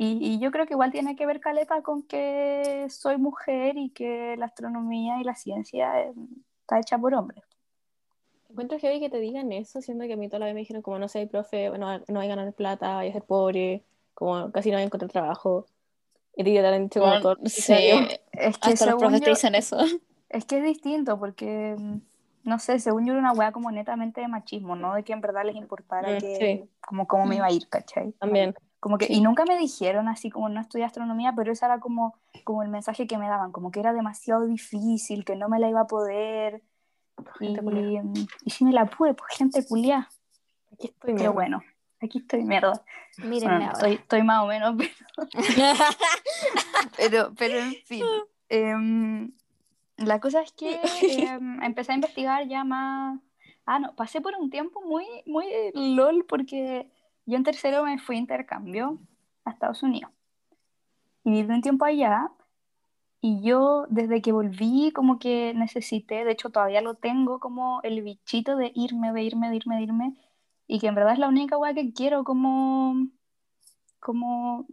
[0.00, 3.90] Y, y yo creo que igual tiene que ver, Caleta, con que soy mujer y
[3.90, 6.12] que la astronomía y la ciencia eh,
[6.60, 7.42] está hecha por hombres.
[8.48, 10.82] Encuentro heavy que te digan eso, siendo que a mí toda la vez me dijeron
[10.82, 13.82] como no sé, profe, no, no voy a ganar plata, voy a ser pobre,
[14.14, 15.66] como casi no voy a encontrar trabajo.
[16.36, 17.72] Y te han dicho como todo sí.
[18.30, 19.78] Es que hasta los profes te yo- dicen eso.
[20.28, 22.00] Es que es distinto porque, mm,
[22.44, 24.94] no sé, según yo era una weá como netamente de machismo, ¿no?
[24.94, 26.70] De que en verdad les importara Mm, que, sí.
[26.86, 28.12] como cómo me iba a ir, ¿cachai?
[28.12, 28.52] También.
[28.52, 28.67] Como
[28.98, 29.14] que, Sí.
[29.14, 32.14] y nunca me dijeron así como no estudié astronomía, pero ese era como,
[32.44, 35.68] como el mensaje que me daban, como que era demasiado difícil, que no me la
[35.68, 36.62] iba a poder.
[37.40, 38.02] Y, Gente culiá.
[38.44, 40.08] y sí me la pude, pues gente culiá.
[40.72, 41.30] Aquí estoy, Pero mierda.
[41.32, 41.62] bueno,
[42.00, 42.80] aquí estoy, mierda.
[43.18, 44.90] Mírenme Bueno, estoy, estoy más o menos, pero,
[46.96, 48.04] pero, pero en fin.
[48.48, 49.32] Em,
[49.96, 53.18] la cosa es que em, empecé a investigar ya más.
[53.66, 56.90] Ah, no, pasé por un tiempo muy, muy lol porque
[57.28, 58.98] yo en tercero me fui a intercambio
[59.44, 60.10] a Estados Unidos.
[61.24, 62.30] Y viví un tiempo allá.
[63.20, 68.02] Y yo desde que volví como que necesité, de hecho todavía lo tengo como el
[68.02, 70.16] bichito de irme, de irme, de irme, de irme.
[70.66, 72.94] Y que en verdad es la única weá que quiero como,
[74.00, 74.66] como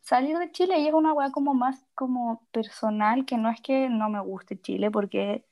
[0.00, 3.88] salir de Chile y es una weá como más como personal, que no es que
[3.88, 5.44] no me guste Chile, porque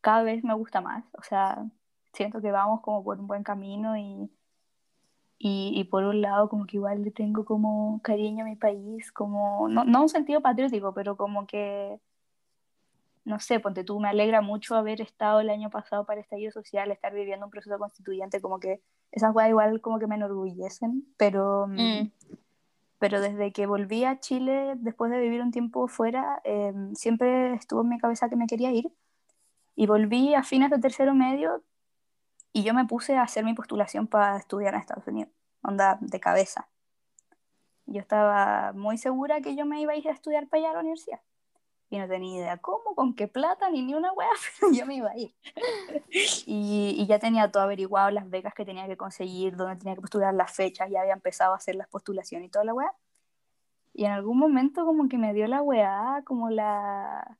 [0.00, 1.04] cada vez me gusta más.
[1.14, 1.66] O sea,
[2.12, 4.30] siento que vamos como por un buen camino y,
[5.38, 9.12] y, y por un lado como que igual le tengo como cariño a mi país,
[9.12, 12.00] como, no, no un sentido patriótico, pero como que,
[13.24, 16.90] no sé, ponte tú, me alegra mucho haber estado el año pasado para estallido social,
[16.90, 18.80] estar viviendo un proceso constituyente, como que
[19.12, 21.66] esas weas igual como que me enorgullecen, pero...
[21.68, 22.10] mm, Mm.
[22.98, 27.82] pero desde que volví a Chile, después de vivir un tiempo fuera, eh, siempre estuvo
[27.82, 28.90] en mi cabeza que me quería ir.
[29.74, 31.62] Y volví a fines de tercero medio
[32.56, 35.30] y yo me puse a hacer mi postulación para estudiar en Estados Unidos,
[35.62, 36.70] onda de cabeza.
[37.84, 40.72] Yo estaba muy segura que yo me iba a ir a estudiar para allá a
[40.72, 41.20] la universidad.
[41.90, 44.94] Y no tenía idea cómo, con qué plata, ni ni una wea, pero yo me
[44.94, 45.34] iba a ir.
[46.46, 50.00] Y, y ya tenía todo averiguado, las becas que tenía que conseguir, dónde tenía que
[50.00, 52.94] postular las fechas, ya había empezado a hacer las postulaciones y toda la wea.
[53.92, 57.36] Y en algún momento como que me dio la weá, como la,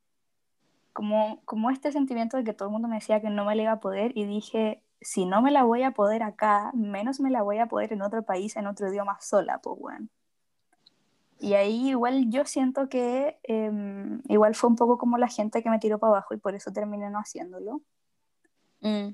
[0.93, 3.63] como, como este sentimiento de que todo el mundo me decía que no me la
[3.63, 7.31] iba a poder y dije, si no me la voy a poder acá, menos me
[7.31, 10.09] la voy a poder en otro país, en otro idioma sola, pues bueno.
[11.39, 15.69] Y ahí igual yo siento que em, igual fue un poco como la gente que
[15.69, 17.83] me tiró para abajo y por eso terminé no haciéndolo.
[18.81, 19.09] Mm.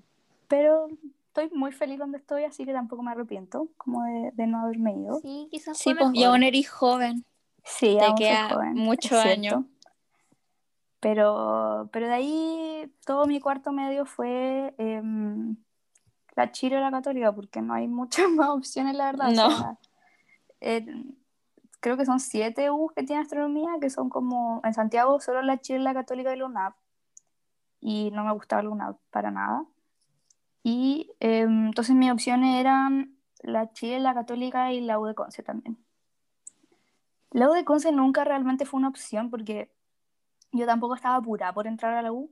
[0.46, 0.86] Pero
[1.26, 4.92] estoy muy feliz donde estoy, así que tampoco me arrepiento como de, de no haberme
[4.94, 5.18] ido.
[5.20, 6.26] Sí, quizás Sí, pues y mejor.
[6.34, 7.24] aún eres joven.
[7.64, 9.64] Sí, Te aún soy queda joven, mucho año.
[11.00, 15.56] Pero, pero de ahí todo mi cuarto medio fue em,
[16.34, 19.28] la Chile o la Católica, porque no hay muchas más opciones, la verdad.
[19.28, 19.50] O No.
[19.50, 19.78] sea,
[20.60, 20.86] eh,
[21.80, 25.58] creo que son siete U que tiene astronomía, que son como en Santiago solo la
[25.60, 26.74] Chile, la Católica y la UNAP.
[27.80, 29.64] Y no me gustaba la UNAP para nada.
[30.62, 35.42] Y em, entonces mis opciones eran la Chile, la Católica y la U de Conce
[35.42, 35.76] también.
[37.32, 39.72] La U de Conce nunca realmente fue una opción porque
[40.52, 42.30] yo tampoco estaba apurada por entrar a la U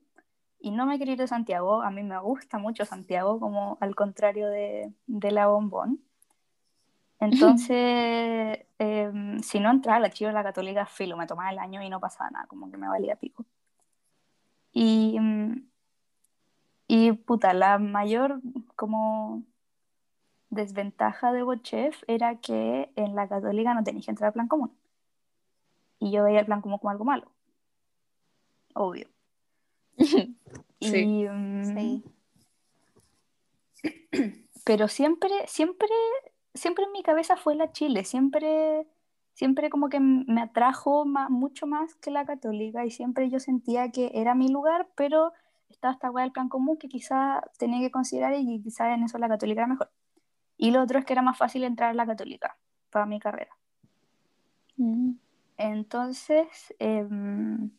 [0.60, 1.82] y no me quería ir de Santiago.
[1.82, 6.00] A mí me gusta mucho Santiago, como al contrario de, de la Bombón.
[7.20, 11.82] Entonces, em, si no entraba la Chile o la Católica, filo, me tomaba el año
[11.82, 13.44] y no pasaba nada, como que me valía pico.
[14.72, 15.68] Y, mm,
[16.88, 18.40] y puta, la mayor
[18.76, 19.44] como
[20.50, 24.72] desventaja de Bochef era que en la Católica no tenías que entrar al plan común.
[25.98, 27.30] Y yo veía el plan común como algo malo.
[28.74, 29.08] Obvio.
[30.82, 30.96] Sí.
[30.96, 32.04] Y, mm, Sí.
[34.64, 35.88] pero siempre, siempre,
[36.54, 38.86] siempre en mi cabeza fue la Chile, siempre,
[39.34, 43.90] siempre como que me atrajo ma- mucho más que la católica y siempre yo sentía
[43.90, 45.32] que era mi lugar, pero
[45.68, 49.18] estaba esta weá del plan común que quizá tenía que considerar y quizá en eso
[49.18, 49.90] la católica era mejor.
[50.56, 52.56] Y lo otro es que era más fácil entrar a la católica
[52.90, 53.54] para mi carrera.
[54.76, 55.12] Mm.
[55.58, 57.70] Entonces, em,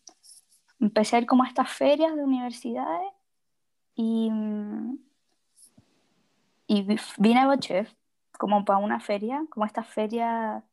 [0.82, 3.12] empecé a ir como a estas ferias de universidades
[3.96, 4.32] y,
[6.68, 7.94] y vi- vine a Bochef
[8.38, 10.64] como para una feria, como esta feria,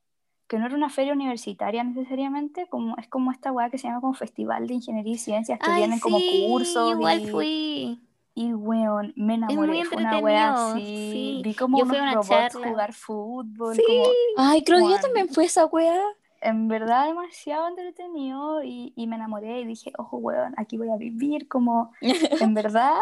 [0.47, 4.01] que no era una feria universitaria necesariamente, como, es como esta weá que se llama
[4.01, 8.01] como Festival de Ingeniería y Ciencias, que Ay, vienen como cursos igual y, fui.
[8.35, 11.41] y weón, me Es muy enamoré, fue una weá así, sí.
[11.45, 12.69] vi como Yo fui a unos una robots charla.
[12.69, 13.83] jugar fútbol, Sí.
[13.87, 14.03] como
[14.39, 16.01] Ay, creo que yo también fue esa wea.
[16.41, 20.97] En verdad demasiado entretenido y, y me enamoré y dije, ojo, weón, aquí voy a
[20.97, 22.01] vivir, como en
[22.55, 22.95] verdad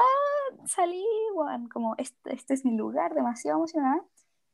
[0.67, 4.03] salí, weón, como este, este es mi lugar, demasiado emocionada.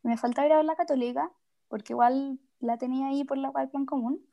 [0.02, 1.30] Me falta ir a ver la católica,
[1.68, 4.24] porque igual la tenía ahí por la cual plan común.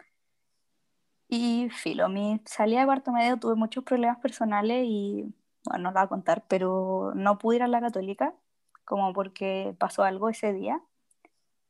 [1.27, 5.31] Y filo, mi salida de cuarto medio tuve muchos problemas personales y,
[5.65, 8.33] bueno, no la voy a contar, pero no pude ir a la católica,
[8.83, 10.81] como porque pasó algo ese día,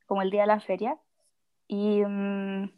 [0.06, 0.98] como el día de la feria.
[1.72, 2.68] Y, mm,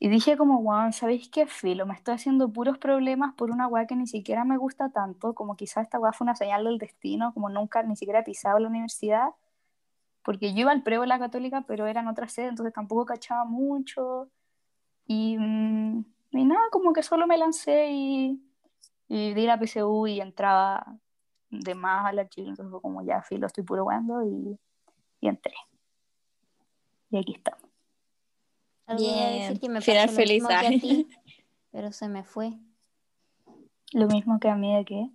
[0.00, 1.86] y dije como, wow, ¿sabéis qué filo?
[1.86, 5.54] Me estoy haciendo puros problemas por una weá que ni siquiera me gusta tanto, como
[5.54, 8.68] quizás esta weá fue una señal del destino, como nunca ni siquiera he pisado la
[8.68, 9.28] universidad,
[10.24, 13.06] porque yo iba al preo de la católica, pero era en otra sede, entonces tampoco
[13.06, 14.30] cachaba mucho.
[15.06, 18.42] Y, y nada, como que solo me lancé y,
[19.08, 20.98] y di la PSU y entraba
[21.50, 24.58] de más a la Chile, entonces fue como ya filo, estoy puro weando y,
[25.20, 25.54] y entré.
[27.10, 27.65] Y aquí estamos.
[28.86, 30.42] A decir Bien, que me final pasó lo feliz.
[30.42, 31.08] mismo que a ti,
[31.72, 32.52] pero se me fue.
[33.92, 35.10] Lo mismo que a mí de que...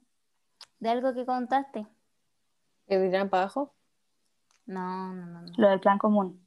[0.80, 1.88] ¿De algo que contaste?
[2.88, 3.74] ¿Que dirán para abajo?
[4.65, 5.53] No, no, no, no.
[5.57, 6.45] Lo del plan común.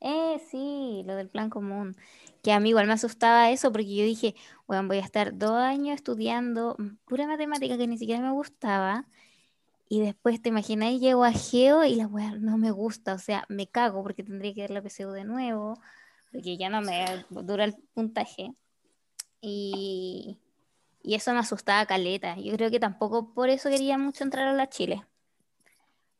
[0.00, 1.96] Eh, sí, lo del plan común.
[2.42, 4.34] Que a mí igual me asustaba eso porque yo dije,
[4.66, 9.06] bueno, voy a estar dos años estudiando pura matemática que ni siquiera me gustaba.
[9.88, 11.00] Y después, ¿te imagináis?
[11.00, 13.14] Llego a Geo y la weá no me gusta.
[13.14, 15.80] O sea, me cago porque tendría que dar la PSU de nuevo.
[16.34, 18.52] Porque ya no me dura el puntaje.
[19.40, 20.36] Y,
[21.00, 22.36] y eso me asustaba caleta.
[22.36, 25.04] Yo creo que tampoco por eso quería mucho entrar a la Chile.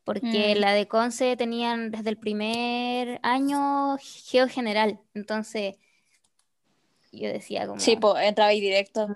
[0.04, 0.60] Porque Mm.
[0.60, 5.00] la de Conce tenían desde el primer año geo general.
[5.14, 5.76] Entonces,
[7.10, 7.80] yo decía como...
[7.80, 9.08] Sí, pues entraba ahí directo.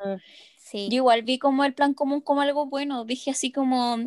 [0.59, 0.89] sí.
[0.91, 3.05] Yo igual vi como el plan común como algo bueno.
[3.05, 3.99] Dije así como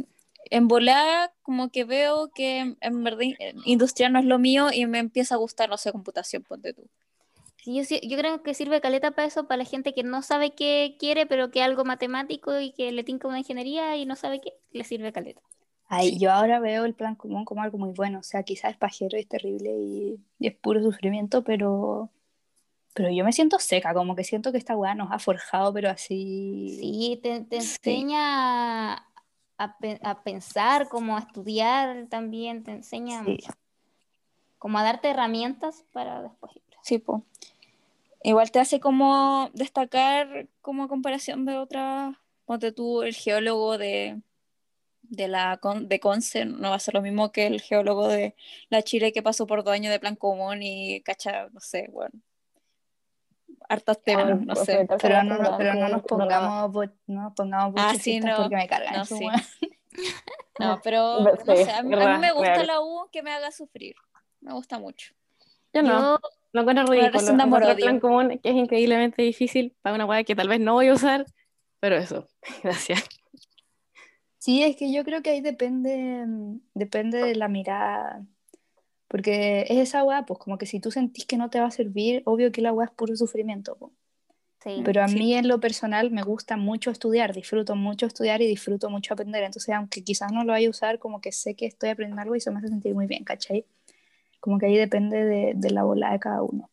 [0.51, 4.85] en volada, como que veo que en verdad eh, industrial no es lo mío y
[4.85, 6.83] me empieza a gustar, no sé, computación, ponte tú.
[7.57, 10.21] Sí, yo, sí- yo creo que sirve caleta para eso, para la gente que no
[10.21, 14.15] sabe qué quiere, pero que algo matemático y que le tinca una ingeniería y no
[14.15, 15.41] sabe qué, le sirve caleta.
[15.87, 18.19] Ay, yo ahora veo el plan común como algo muy bueno.
[18.19, 22.09] O sea, quizás es pajero y es terrible y, y es puro sufrimiento, pero,
[22.93, 25.89] pero yo me siento seca, como que siento que esta weá nos ha forjado, pero
[25.89, 26.77] así.
[26.79, 27.59] Sí, te, te Sí.
[27.59, 29.10] enseña a,
[29.63, 33.31] a pe- a pensar, como a estudiar también, te enseña Sí.
[33.31, 33.51] mucho.
[34.57, 36.55] Como a darte herramientas para después.
[36.55, 36.61] ir.
[36.83, 37.21] Sí, pues.
[38.23, 44.21] igual te hace como destacar como a comparación de otras, ponte tú el geólogo de,
[45.01, 48.35] de la Con- de Conce no va a ser lo mismo que el geólogo de
[48.69, 52.11] la Chile que pasó por dos años de plan común y cacha, no sé, bueno,
[53.71, 54.87] hartas temas, no sé.
[55.01, 58.19] Pero no, no- pero no no- nos no- pongamos, bo- no nos pongamos Ah, sí,
[58.19, 58.35] no.
[58.37, 59.25] porque me cargan No, sí.
[60.59, 62.67] No, pero no sé, a mí, a mí verdad, me gusta real.
[62.67, 63.95] la U que me haga sufrir,
[64.41, 65.13] me gusta mucho.
[65.73, 65.89] Yo no.
[65.89, 66.19] Yo,
[66.53, 67.75] Lo encuentro ridículo.
[67.77, 70.93] plan común que es increíblemente difícil para una weá que tal vez no voy a
[70.93, 71.25] usar,
[71.79, 72.27] pero eso.
[72.63, 73.03] Gracias.
[74.37, 78.25] Sí, es que yo creo que ahí depende, mm, depende de la mirada.
[79.11, 81.71] Porque es esa weá, pues como que si tú sentís que no te va a
[81.71, 83.75] servir, obvio que la weá es puro sufrimiento.
[83.75, 83.91] po.
[84.63, 84.81] sí.
[84.85, 85.15] Pero a Sí.
[85.17, 89.43] mí en lo personal me gusta mucho estudiar, disfruto mucho estudiar y disfruto mucho aprender.
[89.43, 92.35] Entonces, aunque quizás no lo vaya a usar, como que sé que estoy aprendiendo algo
[92.35, 93.65] y eso me hace sentir muy bien, ¿cachai?
[94.39, 96.69] Como que ahí depende de, de la bola de cada uno.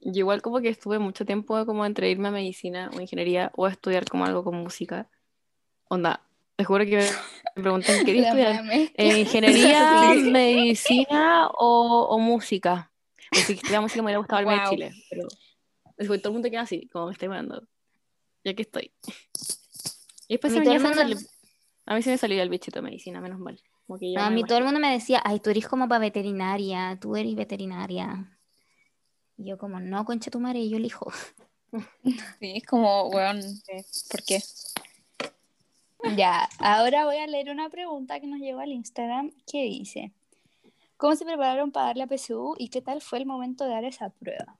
[0.00, 3.66] Yo igual como que estuve mucho tiempo como entre irme a medicina o ingeniería o
[3.66, 5.08] a estudiar como algo con música.
[5.88, 6.22] Onda,
[6.56, 7.08] te juro que
[7.54, 8.64] me preguntan, ¿qué estudiar?
[8.94, 9.84] Eh, ¿Ingeniería,
[10.30, 12.90] medicina o, o música?
[13.44, 14.62] Si estudiaba música me hubiera gustado irme Wow.
[14.64, 15.28] de Chile, pero
[15.98, 17.66] después todo el mundo queda así, como me estoy mandando.
[18.44, 18.92] Y aquí estoy.
[20.28, 21.18] Y después A se mí me, ya mundo- salió-
[21.86, 23.60] a mí se me salió el bichito de medicina, menos mal.
[23.86, 25.98] Como que ya a mí todo el mundo me decía, ay, tú eres como para
[26.00, 28.38] veterinaria, tú eres veterinaria.
[29.36, 31.12] Y yo como, no, concha tu madre, yo elijo.
[32.40, 33.40] Sí, es como, weón,
[34.10, 34.40] ¿por qué?
[36.16, 40.12] Ya, ahora voy a leer una pregunta que nos llegó al Instagram que dice,
[40.96, 43.84] ¿cómo se prepararon para dar la PSU y qué tal fue el momento de dar
[43.84, 44.56] esa prueba?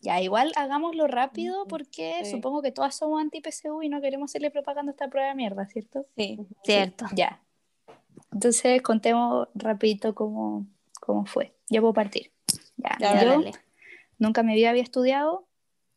[0.00, 2.30] Ya, igual hagámoslo rápido porque Sí.
[2.30, 5.66] supongo que todas somos anti-PSU y no queremos hacerle propaganda a esta prueba de mierda,
[5.66, 6.06] ¿cierto?
[6.16, 6.38] Sí.
[6.62, 7.06] Cierto.
[7.12, 7.42] Ya.
[8.32, 10.66] Entonces contemos rapidito cómo,
[11.00, 11.54] cómo fue.
[11.68, 12.30] Yo puedo partir.
[12.76, 13.50] Ya, Ya, yo dale.
[14.18, 15.48] nunca en mi vida había estudiado,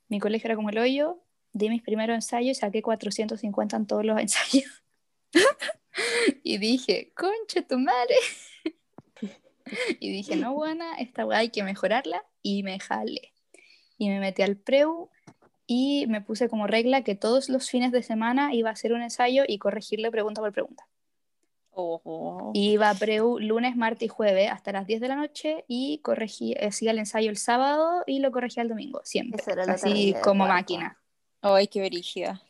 [0.08, 1.20] mi colegio era como el hoyo,
[1.54, 4.84] di mis primeros ensayos y saqué 450 en todos los ensayos.
[6.44, 8.16] y dije, concha tu madre.
[10.00, 13.34] y dije, no, buena, esta weá hay que mejorarla y me jalé.
[13.98, 15.10] Y me metí al preu
[15.68, 19.02] y me puse como regla que todos los fines de semana iba a hacer un
[19.02, 20.88] ensayo y corregirle pregunta por pregunta.
[22.54, 26.00] Y Iba a preu lunes, martes y jueves hasta las 10 de la noche y
[26.00, 29.42] corregí, hacía el ensayo el sábado y lo corregía el domingo, siempre.
[29.68, 31.01] Así como máquina.
[31.42, 32.42] Ay, qué brígida.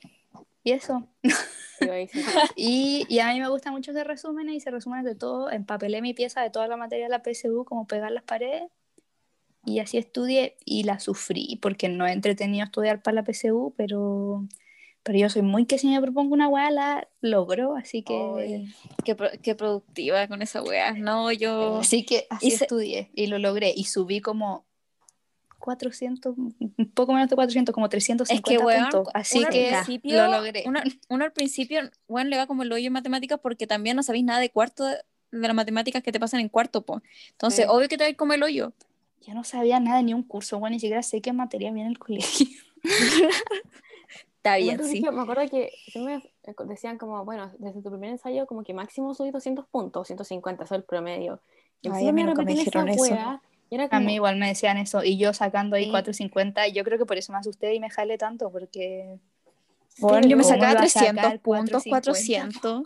[0.64, 1.08] Y eso.
[2.56, 5.50] Y, y a mí me gusta mucho hacer resúmenes y hice resúmenes de todo.
[5.50, 8.64] Empapelé mi pieza de toda la materia de la PSU, como pegar las paredes.
[9.66, 14.46] Y así estudié y la sufrí, porque no es entretenido estudiar para la PSU, pero,
[15.04, 18.74] pero yo soy muy que si me propongo una weá la logro, así que, Ay,
[19.04, 20.94] qué, qué productiva con esa weá.
[20.94, 21.78] No, yo.
[21.80, 23.74] así que así Hice- estudié y lo logré.
[23.76, 24.66] Y subí como
[25.62, 29.07] 400, un poco menos de 400, como 350 Es que, weón, puntos.
[29.14, 30.64] Así uno al que principio, lo logré.
[30.68, 34.03] Uno, uno al principio, bueno, le va como el hoyo en matemáticas porque también no
[34.03, 34.97] sabéis nada de cuarto de,
[35.32, 37.01] de las matemáticas que te pasan en cuarto, po.
[37.32, 37.72] Entonces, Sí.
[37.74, 38.74] obvio que te va a ir como el hoyo.
[39.26, 41.88] Yo no sabía nada de ni un curso, bueno, ni siquiera sé qué materia viene
[41.88, 42.47] en el colegio.
[44.38, 45.01] Está En bien, sí.
[45.01, 46.32] Me acuerdo que siempre
[46.66, 50.74] decían como, bueno, desde tu primer ensayo como que máximo subí 200 puntos, 150, eso
[50.76, 51.39] es el promedio.
[51.82, 53.01] Y Ay, a mí nunca me esa dijeron eso.
[53.03, 53.41] wea,
[53.90, 55.92] A mí igual me decían eso, y yo sacando ahí Sí.
[55.92, 59.18] 450, y yo creo que por eso me asusté y me jalé tanto, porque...
[60.00, 62.60] Bueno, yo me ¿Cómo sacaba iba a 300 sacar puntos, 450?
[62.62, 62.84] 400.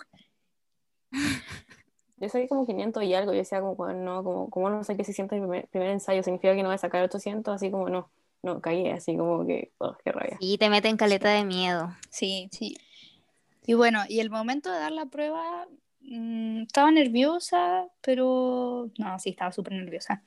[2.18, 5.04] yo saqué como 500 y algo, y decía como, bueno, no, como, como no saqué
[5.04, 7.90] 600 en el primer, primer ensayo, significa que no voy a sacar 800, así como
[7.90, 8.10] no,
[8.44, 10.38] no, caí, así como que, oh, qué rabia.
[10.40, 11.96] Y te meten caleta de miedo.
[12.12, 12.48] Sí.
[12.52, 12.78] Sí.
[13.66, 15.68] Y bueno, y el momento de dar la prueba,
[16.02, 18.92] mm, estaba nerviosa, pero...
[19.00, 20.22] No, sí, estaba súper nerviosa.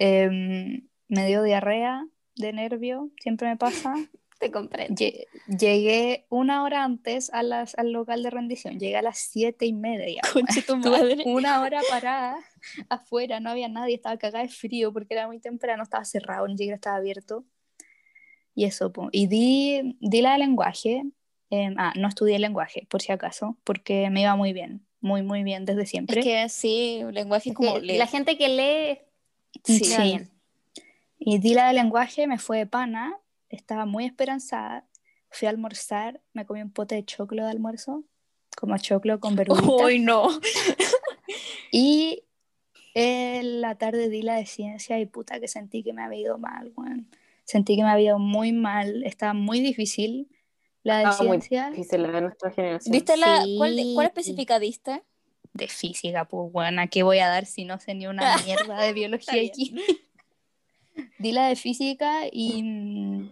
[0.00, 3.92] Em, me dio diarrea de nervio, siempre me pasa.
[4.38, 4.94] Te comprendo.
[4.94, 9.66] Lle- Llegué una hora antes a las, al local de rendición, llegué a las siete
[9.66, 10.22] y media.
[10.32, 10.76] Conche tu
[11.16, 11.22] madre.
[11.26, 12.36] una hora parada
[12.88, 16.56] afuera, no había nadie, estaba cagada de frío porque era muy temprano, estaba cerrado, ni
[16.56, 17.44] siquiera estaba abierto.
[18.54, 21.02] Y eso, y di, di la de lenguaje.
[21.50, 25.42] em, ah, no estudié lenguaje, por si acaso, porque me iba muy bien, muy, muy
[25.44, 26.20] bien desde siempre.
[26.20, 28.98] Es que sí, lenguaje es que como la gente que lee,
[29.64, 29.80] Sí.
[30.02, 30.30] bien.
[31.18, 33.18] Y di la de lenguaje, me fue de pana,
[33.48, 34.86] estaba muy esperanzada.
[35.30, 38.04] Fui a almorzar, me comí un pote de choclo de almuerzo,
[38.56, 39.68] como choclo con verduritas.
[39.68, 40.28] Uy, no.
[41.70, 42.24] Y
[42.94, 46.38] en la tarde di la de ciencia y puta que sentí que me había ido
[46.38, 47.10] mal, weón.
[47.44, 50.28] Sentí que me había ido muy mal, estaba muy difícil
[50.82, 51.70] la de Estaba muy ciencia.
[51.70, 52.92] difícil la de nuestra generación.
[52.92, 53.42] ¿Diste la.
[53.42, 53.56] Sí.
[53.58, 55.02] ¿Cuál, cuál específica diste?
[55.58, 58.80] De física, pues bueno, ¿a qué voy a dar si no sé ni una mierda
[58.80, 59.92] de biología química?
[61.18, 63.28] di la de física y,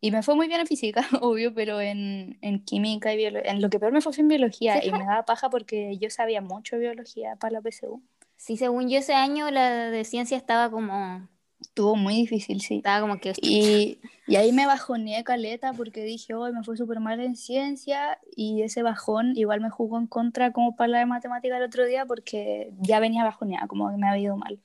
[0.00, 3.62] y me fue muy bien en física, obvio, pero en, en química y biología, en
[3.62, 6.40] lo que peor me fue fue en biología y me daba paja porque yo sabía
[6.40, 8.02] mucho de biología para la PSU.
[8.36, 11.28] Sí, según yo ese año la de ciencia estaba como,
[11.62, 12.76] Estuvo muy difícil, sí.
[12.76, 13.32] estaba como que...
[13.40, 18.18] Y, y ahí me bajoneé caleta porque dije, hoy me fue súper mal en ciencia
[18.36, 21.86] y ese bajón igual me jugó en contra como para la de matemática el otro
[21.86, 24.60] día porque ya venía bajoneada, como que me había ido mal.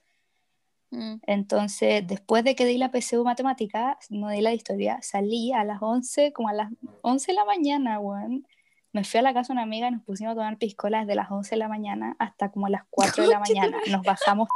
[0.91, 1.15] Mm.
[1.27, 5.63] Entonces, después de que di la PSU matemática, no di la de historia, salí a
[5.63, 6.71] las 11, como a las
[7.01, 8.45] 11 de la mañana, weón.
[8.93, 11.15] Me fui a la casa de una amiga y nos pusimos a tomar piscolas de
[11.15, 13.77] las 11 de la mañana hasta como a las 4 de la mañana.
[13.91, 14.47] Nos bajamos.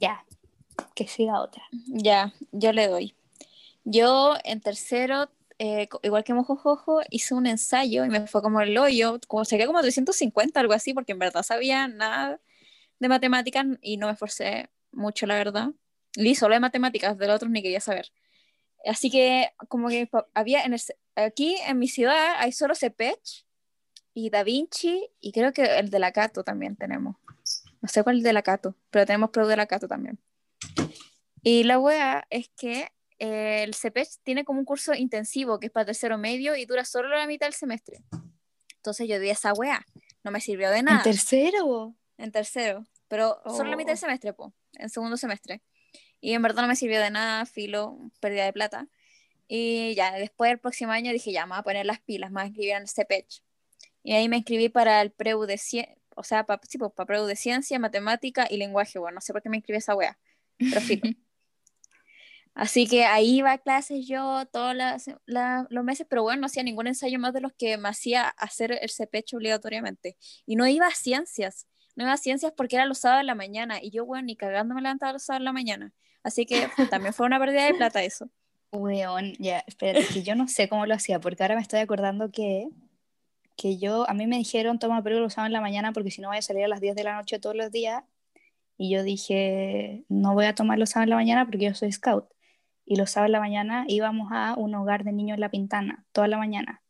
[0.00, 0.24] Ya,
[0.94, 1.62] que siga otra.
[1.86, 3.14] Ya, yo le doy.
[3.84, 8.76] Yo en tercero, eh, igual que Mojojojo, hice un ensayo y me fue como el
[8.78, 12.40] hoyo, como saqué como 350, algo así, porque en verdad sabía nada
[12.98, 15.70] de matemáticas y no me esforcé mucho, la verdad.
[16.14, 18.12] Leí solo de matemáticas, de los otros ni quería saber.
[18.86, 20.80] Así que como que había en el
[21.16, 23.46] aquí en mi ciudad hay solo Cepech
[24.14, 27.16] y Da Vinci y creo que el de la Cato también tenemos.
[27.80, 30.18] No sé cuál es el de la Cato, pero tenemos Pro de la Cato también.
[31.42, 32.88] Y la wea es que
[33.18, 36.84] eh, el CPEC tiene como un curso intensivo que es para tercero medio y dura
[36.84, 37.98] solo la mitad del semestre.
[38.76, 39.84] Entonces yo di esa wea,
[40.24, 41.94] no me sirvió de nada ¿En tercero?
[42.18, 44.00] en tercero, pero solo la mitad del Oh.
[44.00, 45.60] semestre, po, en segundo semestre.
[46.20, 48.88] Y en verdad no me sirvió de nada, filo, pérdida de plata.
[49.48, 52.34] Y ya, después del próximo año dije, ya, me voy a poner las pilas, me
[52.34, 53.26] voy a inscribir en CPEC.
[54.04, 57.26] Y ahí me inscribí para el preu de ciencia, o sea, para sí, para preu
[57.26, 58.98] de ciencia, matemática y lenguaje.
[58.98, 60.18] Bueno, no sé por qué me inscribí esa wea,
[60.58, 61.02] pero filo.
[62.54, 66.62] Así que ahí iba a clases yo todos la- los meses, pero bueno, no hacía
[66.62, 70.16] ningún ensayo más de los que me hacía hacer el CPEC obligatoriamente.
[70.44, 73.34] Y no iba a ciencias, no iba a ciencias porque era los sábados de la
[73.34, 73.78] mañana.
[73.82, 75.92] Y yo, bueno, ni cagando me levantaba los sábados de la mañana.
[76.22, 78.28] Así que también fue una pérdida de plata eso.
[78.70, 82.30] Weón, ya, espérate, que yo no sé cómo lo hacía, porque ahora me estoy acordando
[82.30, 82.68] que,
[83.56, 86.20] que yo, a mí me dijeron, toma pero lo usaba en la mañana porque si
[86.22, 88.02] no voy a salir a las 10 de la noche todos los días.
[88.78, 91.92] Y yo dije, no voy a tomar los sábados en la mañana porque yo soy
[91.92, 92.31] scout.
[92.84, 96.04] Y los sábados en la mañana íbamos a un hogar de niños en La Pintana,
[96.12, 96.82] toda la mañana.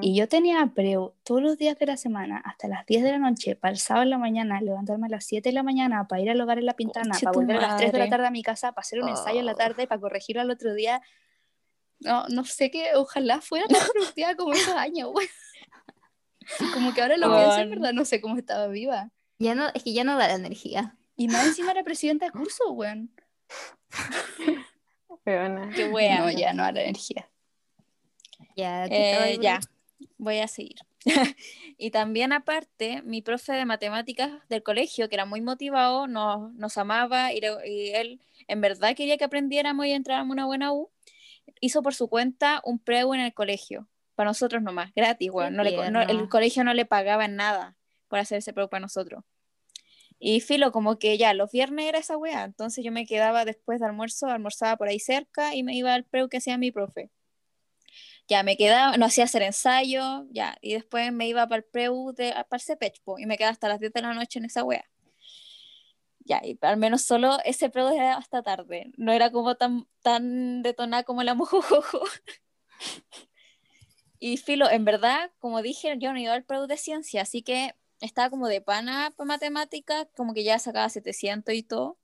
[0.00, 3.18] Y yo tenía preu todos los días de la semana, hasta las 10 de la
[3.18, 6.22] noche, para el sábado en la mañana, levantarme a las 7 de la mañana, para
[6.22, 8.30] ir al hogar en La Pintana, para volver a las 3 de la tarde a
[8.30, 9.56] mi casa, para hacer un ensayo en la Oh.
[9.56, 11.02] tarde, para corregirlo al otro día.
[12.00, 15.28] No, no sé qué, ojalá fuera tan productiva como esos años, güey.
[16.72, 19.10] Como que ahora lo pienso, en verdad, no sé cómo estaba viva.
[19.38, 20.96] Ya no, es que ya no da la energía.
[21.14, 23.10] Y más encima era presidenta de curso, güey.
[25.26, 25.70] Weona.
[25.74, 26.18] Qué wea.
[26.18, 27.28] No, ya no era energía.
[28.56, 29.60] Ya, ¿qué estaba Eh, ya,
[30.18, 30.76] voy a seguir.
[31.78, 36.78] y también aparte, mi profe de matemáticas del colegio, que era muy motivado, nos, nos
[36.78, 40.72] amaba y, le- y él en verdad quería que aprendiéramos y entráramos a una buena
[40.72, 40.90] U,
[41.60, 45.54] hizo por su cuenta un preu en el colegio, para nosotros nomás, gratis, weón.
[45.56, 47.76] No le no- el colegio no le pagaba nada
[48.08, 49.24] por hacer ese preu para nosotros.
[50.26, 53.78] Y filo, como que ya, los viernes era esa weá, entonces yo me quedaba después
[53.80, 57.10] de almuerzo, almorzaba por ahí cerca y me iba al preu que hacía mi profe
[58.26, 62.12] ya me quedaba, no hacía hacer ensayo, ya, y después me iba para el preu
[62.14, 64.46] de, para el CPEC, po, y me quedaba hasta las 10 de la noche en
[64.46, 64.88] esa wea.
[66.20, 70.62] Ya, y al menos solo ese preu era hasta tarde, no era como tan, tan
[70.62, 72.00] detonada como la mojojojo.
[74.18, 77.74] y filo, en verdad, como dije, yo no iba al preu de ciencia, así que
[78.00, 81.96] estaba como de pana para matemáticas, como que ya sacaba 700 y todo.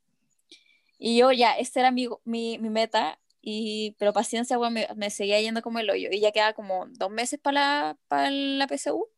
[0.99, 5.11] Y yo ya, esa era mi, mi, mi meta, y, pero paciencia, weón, me, me
[5.11, 6.11] seguía yendo como el hoyo.
[6.12, 9.09] Y ya quedaba como dos meses para la, para la PSU.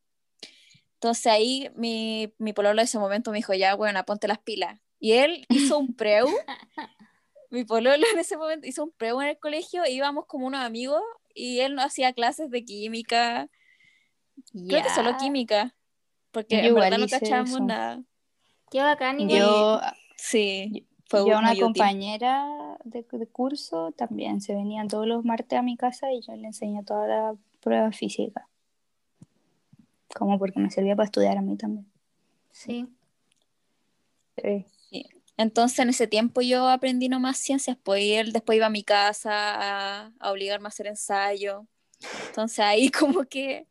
[0.94, 4.78] Entonces ahí mi, mi pololo de ese momento me dijo, ya, bueno, ponte las pilas.
[5.00, 6.28] Y él hizo un preu.
[7.50, 9.82] mi pololo en ese momento hizo un preu en el colegio.
[9.82, 11.02] E íbamos como unos amigos
[11.34, 13.48] y él no hacía clases de química.
[14.52, 15.74] Creo que solo química.
[16.32, 17.64] Porque Yo en verdad no cachábamos eso.
[17.64, 18.02] nada.
[18.70, 19.38] Qué bacán, igual.
[19.38, 19.80] Yo,
[20.16, 25.62] Sí, fue yo una compañera de, de curso también se venían todos los martes a
[25.62, 28.48] mi casa y yo le enseñé toda la prueba física.
[30.14, 31.86] Como porque me servía para estudiar a mí también.
[32.50, 32.86] Sí.
[34.36, 34.64] Sí.
[35.36, 38.84] Entonces en ese tiempo yo aprendí nomás ciencias, pues y él después iba a mi
[38.84, 41.66] casa a, a obligarme a hacer ensayo.
[42.28, 43.66] Entonces ahí como que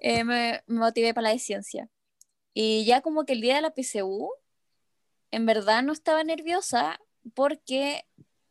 [0.00, 1.88] eh, me, me motivé para la de ciencia.
[2.52, 4.30] Y ya como que el día de la PSU,
[5.30, 7.00] en verdad no estaba nerviosa
[7.34, 8.04] porque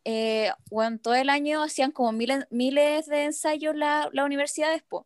[0.04, 5.04] eh, bueno, todo el año hacían como miles, miles de ensayos la, la universidad después.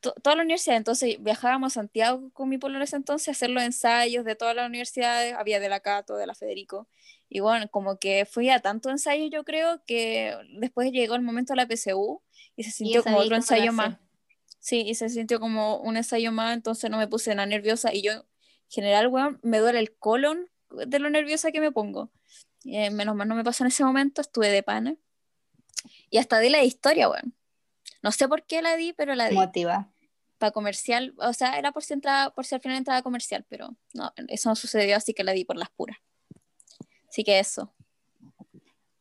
[0.00, 3.62] Toda la universidad, entonces viajábamos a Santiago con mi pololo ese entonces a hacer los
[3.64, 6.86] ensayos de todas las universidades, había de la Cato, de la Federico,
[7.28, 11.54] Y bueno, como que fui a tanto ensayo, yo creo que después llegó el momento
[11.54, 12.22] de la PSU
[12.54, 13.98] y se sintió como otro ensayo más.
[14.66, 17.94] Sí, y se sintió como un ensayo más, entonces no me puse nada nerviosa.
[17.94, 18.24] Y yo, en
[18.68, 22.10] general, weón, me duele el colon de lo nerviosa que me pongo.
[22.64, 24.96] Eh, menos mal no me pasó en ese momento, estuve de pana.
[26.10, 27.32] Y hasta di la historia, weón.
[28.02, 29.36] No sé por qué la di, pero la di.
[29.36, 29.92] Motiva.
[30.38, 33.68] Para comercial, o sea, era por si, entraba, por si al final entraba comercial, pero
[33.94, 35.98] no, eso no sucedió, así que la di por las puras.
[37.08, 37.72] Así que eso.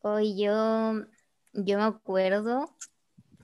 [0.01, 1.07] Hoy yo,
[1.53, 2.69] yo me acuerdo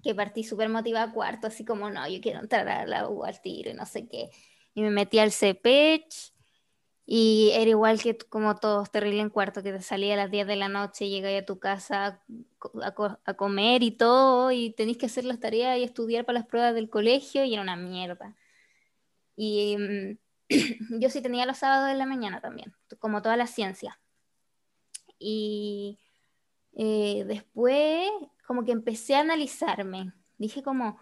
[0.03, 3.23] que partí súper motivada a cuarto, así como, no, yo quiero entrar a la U
[3.23, 4.29] al tiro y no sé qué.
[4.73, 6.33] Y me metí al CPECH
[7.05, 10.47] y era igual que como todos, terrible en cuarto, que te salía a las 10
[10.47, 12.23] de la noche, llegáis a tu casa a,
[12.57, 16.25] co- a co- a comer y todo, y tenéis que hacer las tareas y estudiar
[16.25, 18.35] para las pruebas del colegio, y era una mierda.
[19.35, 20.17] Y mm,
[21.01, 23.99] yo sí tenía los sábados en la mañana también, como toda la ciencia.
[25.19, 25.99] Y
[26.73, 28.09] eh, después
[28.51, 30.11] como que empecé a analizarme.
[30.37, 30.99] Dije como,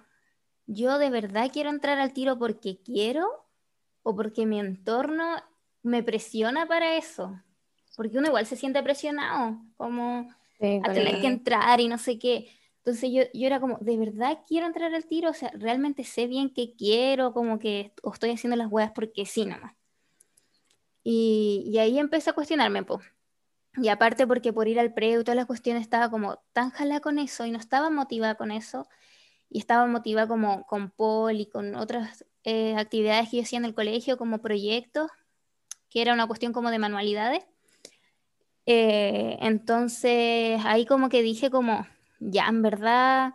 [0.67, 3.25] yo de verdad quiero entrar al tiro porque quiero
[4.03, 5.25] o porque mi entorno
[5.81, 7.41] me presiona para eso.
[7.97, 10.29] Porque uno igual se siente presionado, como
[10.59, 12.51] Sí, a tener que entrar y no sé qué.
[12.77, 15.31] Entonces yo, yo era como, ¿de verdad quiero entrar al tiro?
[15.31, 19.25] O sea, realmente sé bien que quiero, como que o estoy haciendo las huevas porque
[19.25, 19.73] sí nomás.
[21.03, 22.99] Y, y ahí empecé a cuestionarme, po.
[23.77, 27.19] Y aparte porque por ir al preu todas las cuestiones estaba como tan jalada con
[27.19, 28.87] eso y no estaba motivada con eso.
[29.49, 33.65] Y estaba motivada como con Paul y con otras eh, actividades que yo hacía en
[33.65, 35.09] el colegio como proyectos,
[35.89, 37.43] que era una cuestión como de manualidades.
[38.65, 41.87] Eh, entonces ahí como que dije como,
[42.19, 43.33] ya, en verdad,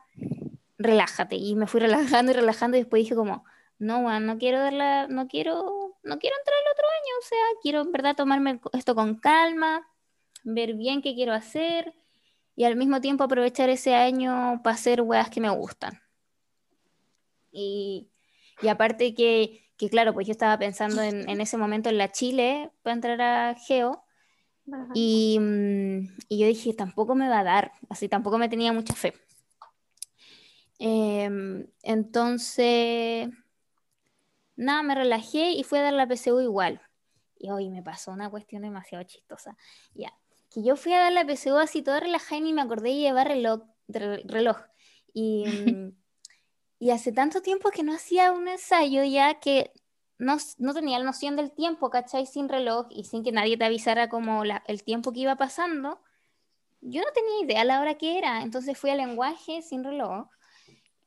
[0.79, 1.37] relájate.
[1.37, 3.45] Y me fui relajando y relajando y después dije como,
[3.79, 7.39] no, weón, no quiero darla, no quiero, no quiero entrar el otro año, o sea,
[7.63, 9.87] quiero en verdad tomarme esto con calma,
[10.45, 11.95] ver bien qué quiero hacer
[12.57, 16.01] y al mismo tiempo aprovechar ese año para hacer weas que me gustan.
[17.51, 18.09] Y,
[18.63, 22.13] y aparte que, que, claro, pues yo estaba pensando en, en ese momento en la
[22.13, 24.05] Chile para entrar a Geo.
[24.95, 28.95] Y, mm, y yo dije, tampoco me va a dar, así tampoco me tenía mucha
[28.95, 29.15] fe.
[30.79, 33.29] Em, entonces,
[34.57, 36.81] nada, me relajé y fui a dar la PSU igual.
[37.39, 39.57] Y hoy me pasó una cuestión demasiado chistosa.
[39.95, 40.13] Ya,
[40.55, 42.97] que yo fui a dar la PSU así toda relajada y ni me acordé de
[42.99, 43.63] llevar reloj.
[43.89, 44.57] reloj.
[45.13, 45.93] Y, mm,
[46.79, 49.73] y hace tanto tiempo que no hacía un ensayo ya que
[50.19, 52.27] no, no tenía la noción del tiempo, ¿cachai?
[52.27, 56.01] Sin reloj y sin que nadie te avisara como la- el tiempo que iba pasando.
[56.81, 60.29] Yo no tenía idea a la hora que era, entonces fui a lenguaje sin reloj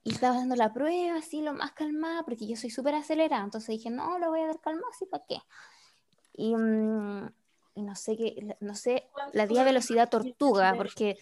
[0.04, 3.70] y estaba dando la prueba así lo más calmada porque yo soy súper acelerada, entonces
[3.70, 5.38] dije, no, lo voy a dar calmado, así para qué.
[6.34, 7.37] Y, mm, y
[7.82, 11.18] no sé qué, no sé, la di a velocidad tortuga porque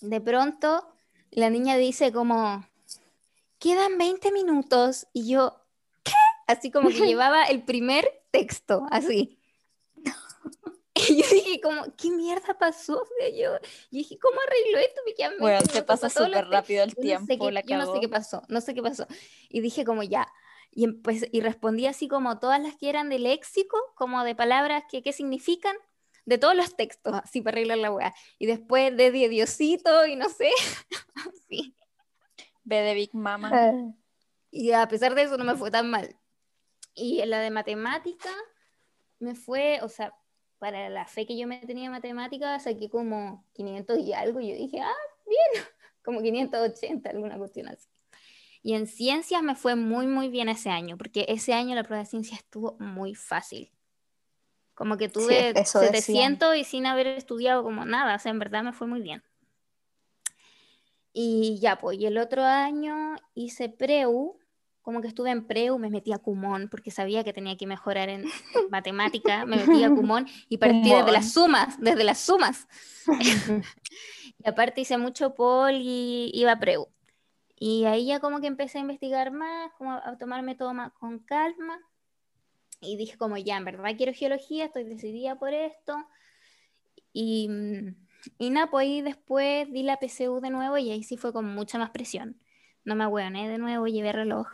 [0.00, 0.86] de pronto
[1.30, 2.66] la niña dice como,
[3.58, 5.60] quedan 20 minutos y yo,
[6.02, 6.12] ¿qué?
[6.46, 9.38] Así como que llevaba el primer texto, así.
[10.96, 13.02] Y yo dije como, ¿qué mierda pasó?
[13.02, 13.58] O sea, yo, yo
[13.90, 15.00] dije, ¿cómo arreglo esto?
[15.04, 17.60] Me quedan 20 Bueno, se pasa súper rápido el yo no sé tiempo, qué- la
[17.62, 19.06] yo no sé qué pasó, no sé qué pasó.
[19.48, 20.32] Y dije como ya.
[20.76, 24.82] Y, pues, y respondí así como todas las que eran de léxico, como de palabras
[24.90, 25.76] que qué significan,
[26.26, 28.14] de todos los textos, así para arreglar la weá.
[28.38, 30.50] Y después de Di- Diosito y no sé.
[31.14, 31.76] así.
[32.64, 33.50] Ve de Big Mama.
[33.70, 33.92] Eh,
[34.50, 36.16] Y a pesar de eso no me fue tan mal.
[36.94, 38.30] Y en la de matemática
[39.18, 40.14] me fue, o sea,
[40.58, 44.40] para la fe que yo me tenía en matemática, saqué como 500 y algo.
[44.40, 44.92] Y yo dije, ah,
[45.26, 45.64] bien,
[46.04, 47.88] como 580, alguna cuestión así.
[48.64, 52.02] Y en ciencias me fue muy, muy bien ese año, porque ese año la prueba
[52.02, 53.70] de ciencias estuvo muy fácil.
[54.72, 56.38] Como que tuve eso decían.
[56.38, 59.22] 700 y sin haber estudiado como nada, o sea, en verdad me fue muy bien.
[61.12, 64.38] Y ya, pues, y el otro año hice preu,
[64.80, 68.08] como que estuve en preu, me metí a Kumon, porque sabía que tenía que mejorar
[68.08, 68.24] en
[68.70, 72.66] matemática, me metí a Kumon y partí desde las sumas, desde las sumas.
[74.38, 76.88] y aparte hice mucho pol y iba a preu.
[77.56, 81.20] Y ahí ya como que empecé a investigar más, como a tomarme todo más con
[81.20, 81.78] calma.
[82.80, 85.96] Y dije como ya, en verdad quiero geología, estoy decidida por esto.
[87.12, 87.94] Y, mm,
[88.38, 91.46] y nada, pues ahí después di la PSU de nuevo y ahí sí fue con
[91.46, 92.36] mucha más presión.
[92.84, 94.48] No me ahueoné de nuevo, llevé reloj.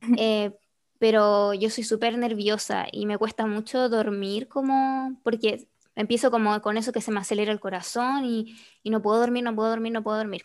[0.18, 0.50] Eh,
[0.98, 6.76] pero yo soy súper nerviosa y me cuesta mucho dormir como, porque empiezo como con
[6.76, 9.92] eso que se me acelera el corazón y, y no puedo dormir, no puedo dormir,
[9.92, 10.42] no puedo dormir.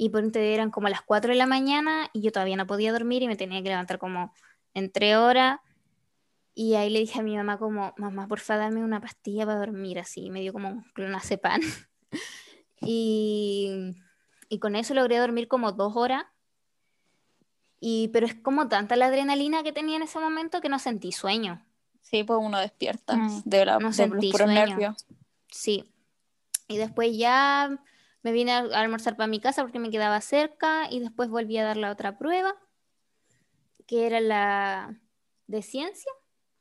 [0.00, 2.92] Y por ende eran como las 4 de la mañana y yo todavía no podía
[2.92, 4.32] dormir y me tenía que levantar como
[4.72, 5.58] en 3 horas.
[6.54, 9.98] Y ahí le dije a mi mamá como, mamá, porfa, dame una pastilla para dormir
[9.98, 10.26] así.
[10.26, 11.60] Y me dio como un clonazepam.
[12.80, 13.94] y,
[14.48, 16.24] y con eso logré dormir como dos horas.
[17.80, 21.12] Y, pero es como tanta la adrenalina que tenía en ese momento que no sentí
[21.12, 21.64] sueño.
[22.02, 23.42] Sí, pues uno despierta Mm.
[23.44, 25.06] de, la, No de sentí los puros nervios.
[25.50, 25.84] Sí.
[26.68, 27.78] Y después ya
[28.22, 31.64] me vine a almorzar para mi casa porque me quedaba cerca y después volví a
[31.64, 32.54] dar la otra prueba,
[33.86, 35.00] que era la
[35.46, 36.12] de ciencia,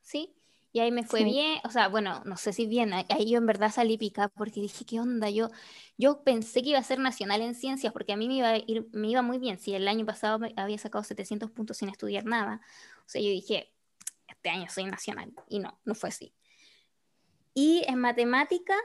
[0.02, 0.34] ¿sí?
[0.72, 1.26] Y ahí me fue Sí.
[1.26, 4.62] bien, o sea, bueno, no sé si bien, ahí- yo en verdad salí picada porque
[4.62, 5.30] dije, ¿qué onda?
[5.30, 5.50] Yo,
[5.98, 8.58] yo pensé que iba a ser nacional en ciencias porque a mí me iba a
[8.58, 9.58] ir, me iba muy bien.
[9.60, 12.62] Si el año pasado me había sacado 700 puntos sin estudiar nada,
[13.06, 13.74] o sea, yo dije,
[14.28, 15.34] este año soy nacional.
[15.50, 16.34] Y no, no fue así.
[17.54, 18.76] Y en matemática,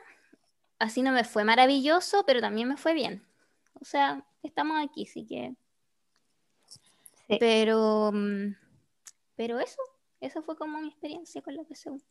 [0.83, 3.25] así no me fue maravilloso, pero también me fue bien.
[3.81, 5.55] O sea, estamos aquí, sí que.
[7.29, 7.37] Sí.
[7.39, 8.55] Pero, mm,
[9.37, 9.81] pero eso,
[10.21, 12.03] eso fue como mi experiencia con la PSU.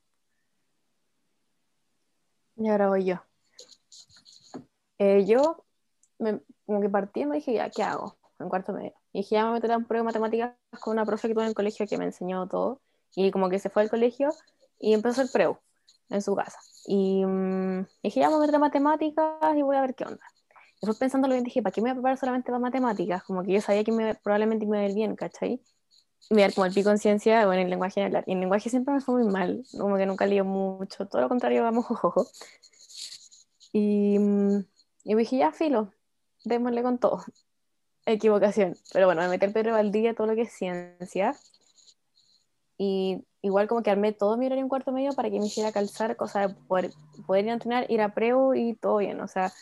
[2.55, 3.15] Y ahora voy yo.
[4.99, 5.65] Eh, yo,
[6.19, 8.17] me- como que partí y me dije, ya, ¿qué hago?
[8.39, 8.93] En cuarto medio.
[9.11, 11.27] Y dije, ya me voy a meter a un prueba de matemáticas con una profe
[11.27, 12.79] que tuve en el colegio que me enseñó todo.
[13.15, 14.29] Y como que se fue al colegio
[14.79, 15.57] y empezó el preu
[16.11, 16.59] en su casa.
[16.85, 20.23] Y mm, dije, ya voy a meter matemáticas y voy a ver qué onda.
[20.81, 23.23] Después pensándolo bien, dije, ¿para qué me voy a preparar solamente para matemáticas?
[23.23, 25.61] Como que yo sabía que me, probablemente me iba a ir bien, ¿cachai?
[26.29, 28.07] Y me iba a ir como el pico en ciencia o en el lenguaje de
[28.07, 28.23] hablar.
[28.27, 31.21] Y en el lenguaje siempre me fue muy mal, como que nunca lío mucho, todo
[31.21, 32.27] lo contrario, vamos, jojojo.
[33.73, 34.65] Y, mm,
[35.05, 35.93] y dije, ya, filo,
[36.43, 37.23] démosle con todo.
[38.05, 38.75] Equivocación.
[38.91, 41.35] Pero bueno, me metí al Pedro Valdivia todo lo que es ciencia.
[42.83, 45.71] Y igual como que armé todo mi horario en cuarto medio para que me hiciera
[45.71, 46.89] calzar, cosa de poder,
[47.27, 49.21] poder ir a entrenar, ir a preu y todo bien.
[49.21, 49.53] O sea,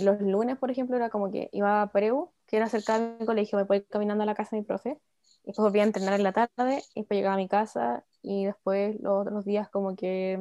[0.00, 3.26] los lunes, por ejemplo, era como que iba a preu, que era cerca de mi
[3.26, 5.00] colegio, me podía ir caminando a la casa de mi profe.
[5.42, 8.44] Y después volvía a entrenar en la tarde, y después llegaba a mi casa, y
[8.44, 10.38] después los otros días como que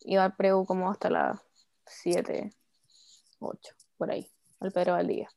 [0.00, 1.40] iba al preu como hasta las
[1.86, 2.50] 7,
[3.38, 4.28] 8, por ahí,
[4.60, 5.30] al Pedro Valdivia.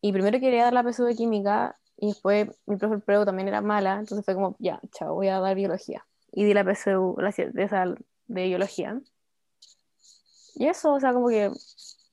[0.00, 3.60] Y primero quería dar la PSU de química y después mi profe preu también era
[3.60, 6.06] mala, entonces fue como, ya, chao, voy a dar biología.
[6.32, 7.96] Y di la PSU la de,
[8.26, 9.00] de biología.
[10.56, 11.50] Y eso, o sea, como que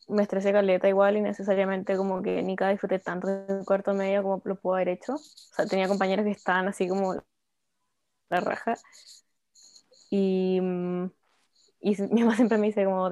[0.07, 4.41] me estresé caleta igual y necesariamente como que cada disfruté tanto del cuarto medio como
[4.43, 5.13] lo puedo haber hecho.
[5.15, 5.19] O
[5.55, 7.15] sea, tenía compañeros que estaban así como
[8.29, 8.75] la raja.
[10.09, 11.05] Y, mm,
[11.81, 13.09] y mi mamá siempre me dice como,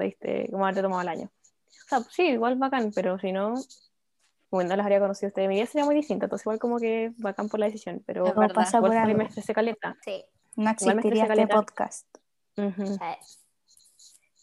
[0.50, 1.26] como haberte tomado el año.
[1.26, 3.54] O sea, sí, igual bacán, pero si no,
[4.50, 5.48] bueno, no las habría conocido ustedes.
[5.48, 8.40] Mi vida sería muy distinta, entonces igual como que bacán por la decisión, pero Todo
[8.40, 8.54] verdad.
[8.54, 9.96] pasa por me estresé caleta.
[10.04, 10.24] Sí.
[10.56, 12.06] No existiría este podcast.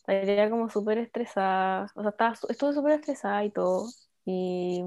[0.07, 3.87] Estaría como súper estresada, o sea, estaba, estuve súper estresada y todo,
[4.23, 4.85] y,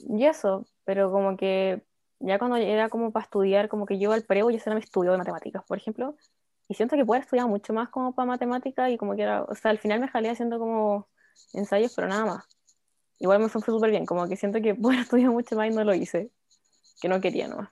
[0.00, 1.84] y eso, pero como que
[2.18, 5.12] ya cuando era como para estudiar, como que yo al preo ya era mi estudio
[5.12, 6.16] de matemáticas, por ejemplo,
[6.68, 9.44] y siento que puedo haber estudiado mucho más como para matemáticas y como que era,
[9.44, 11.08] o sea, al final me jalé haciendo como
[11.52, 12.44] ensayos, pero nada más.
[13.18, 15.74] Igual me fue súper bien, como que siento que puedo haber estudiado mucho más y
[15.74, 16.30] no lo hice,
[17.00, 17.70] que no quería nomás.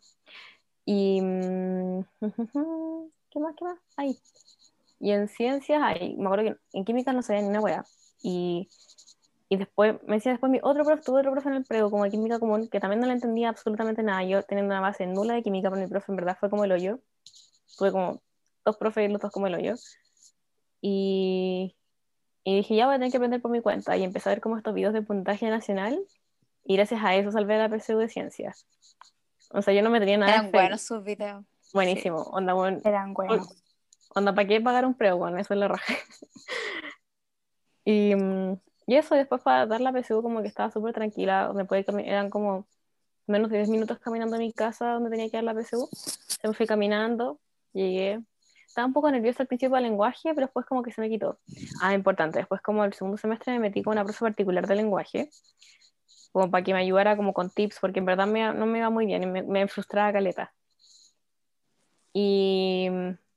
[0.85, 2.01] Y, mm,
[3.31, 3.79] ¿qué más, qué más?
[3.97, 4.19] Ahí.
[5.01, 7.85] Y en ciencias, ay, me acuerdo que en química no sabía ni una weá.
[8.23, 8.69] Y,
[9.49, 12.05] y después, me decía después mi otro profe, tuve otro profe en el prego, como
[12.05, 14.25] de química común, que también no le entendía absolutamente nada.
[14.25, 16.73] Yo teniendo una base nula de química, pero mi profe en verdad fue como el
[16.73, 17.01] hoyo.
[17.77, 18.23] Tuve como
[18.65, 19.75] dos profes los dos como el hoyo.
[20.81, 21.75] Y,
[22.45, 23.97] y dije, ya voy a tener que aprender por mi cuenta.
[23.97, 25.99] Y empecé a ver como estos videos de puntaje nacional.
[26.65, 28.67] Y gracias a eso salvé la PSU de ciencias.
[29.51, 31.45] O sea, yo no me tenía nada Eran buenos sus videos.
[31.73, 32.23] Buenísimo.
[32.23, 33.49] Onda, bueno, Eran buenos.
[34.15, 35.17] Onda, ¿para qué pagar un preo?
[35.17, 35.95] Bueno, eso es la raja.
[37.85, 42.07] y, mm, y eso, después para dar la PSU como que estaba súper tranquila, cami-
[42.07, 42.67] eran como
[43.27, 45.89] menos de 10 minutos caminando a mi casa donde tenía que dar la PSU.
[45.93, 47.39] Se me fui caminando,
[47.73, 48.21] llegué.
[48.73, 51.39] Estaba un poco nerviosa al principio del lenguaje, pero después como que se me quitó.
[51.83, 55.29] Ah, importante, después como el segundo semestre me metí con una profe particular de lenguaje,
[56.33, 58.89] como para que me ayudara como con tips, porque en verdad me- no me iba
[58.89, 60.55] muy bien y me, me frustraba caleta.
[62.15, 62.89] Y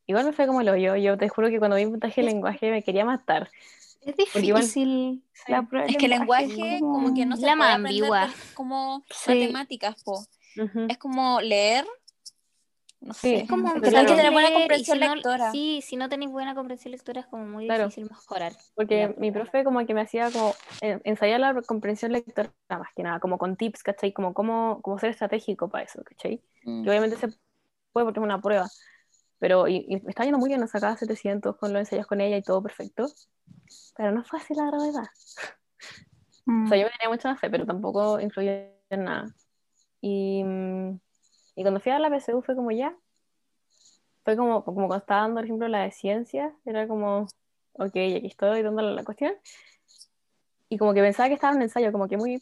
[0.07, 0.95] igual me fue como el hoyo.
[0.95, 3.51] Yo te juro que cuando vi un puntaje de lenguaje me quería matar.
[3.99, 7.79] Es difícil la prueba Es que el lenguaje como que no se La puede más
[7.79, 8.29] aprender ambigua.
[8.53, 9.31] como Sí.
[9.31, 10.25] matemáticas, po.
[10.57, 10.85] Ujú.
[10.87, 11.85] Es como leer,
[13.05, 13.35] no Sí, sé.
[13.43, 14.15] Es como Pero Pero hay que claro.
[14.17, 15.51] tener buena comprensión si no- lectora.
[15.51, 17.85] Sí, si no tenéis buena comprensión lectora es como muy Claro.
[17.85, 18.53] difícil mejorar.
[18.75, 23.19] Porque mi profe como que me hacía como ensayar la comprensión lectora más que nada,
[23.19, 24.11] como con tips, ¿cachai?
[24.11, 26.41] Como cómo, cómo ser estratégico para eso, ¿cachai?
[26.63, 26.83] Mm.
[26.83, 27.27] Que obviamente se
[27.93, 28.67] puede porque es una prueba.
[29.37, 32.21] Pero y, y me está yendo muy bien, nos sacaba 700 con los ensayos con
[32.21, 33.07] ella y todo perfecto.
[33.95, 35.03] Pero no fue así la gravedad.
[36.45, 36.65] Mm.
[36.65, 38.51] O sea, yo me tenía mucha fe, pero tampoco influyó
[38.89, 39.35] en nada.
[40.01, 40.99] Y, mm,
[41.55, 42.95] Y cuando fui a la PSU fue como ya.
[44.23, 47.27] Fue como, como cuando estaba dando, por ejemplo, la de ciencia, era como,
[47.73, 49.33] ok, aquí estoy dándole la cuestión.
[50.69, 52.41] Y como que pensaba que estaba en un ensayo, como que muy.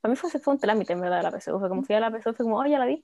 [0.00, 1.58] Para mí fue, fue un trámite, en verdad, la PSU.
[1.58, 3.02] Fue como fui a la PSU, fue como, oh, ya la vi.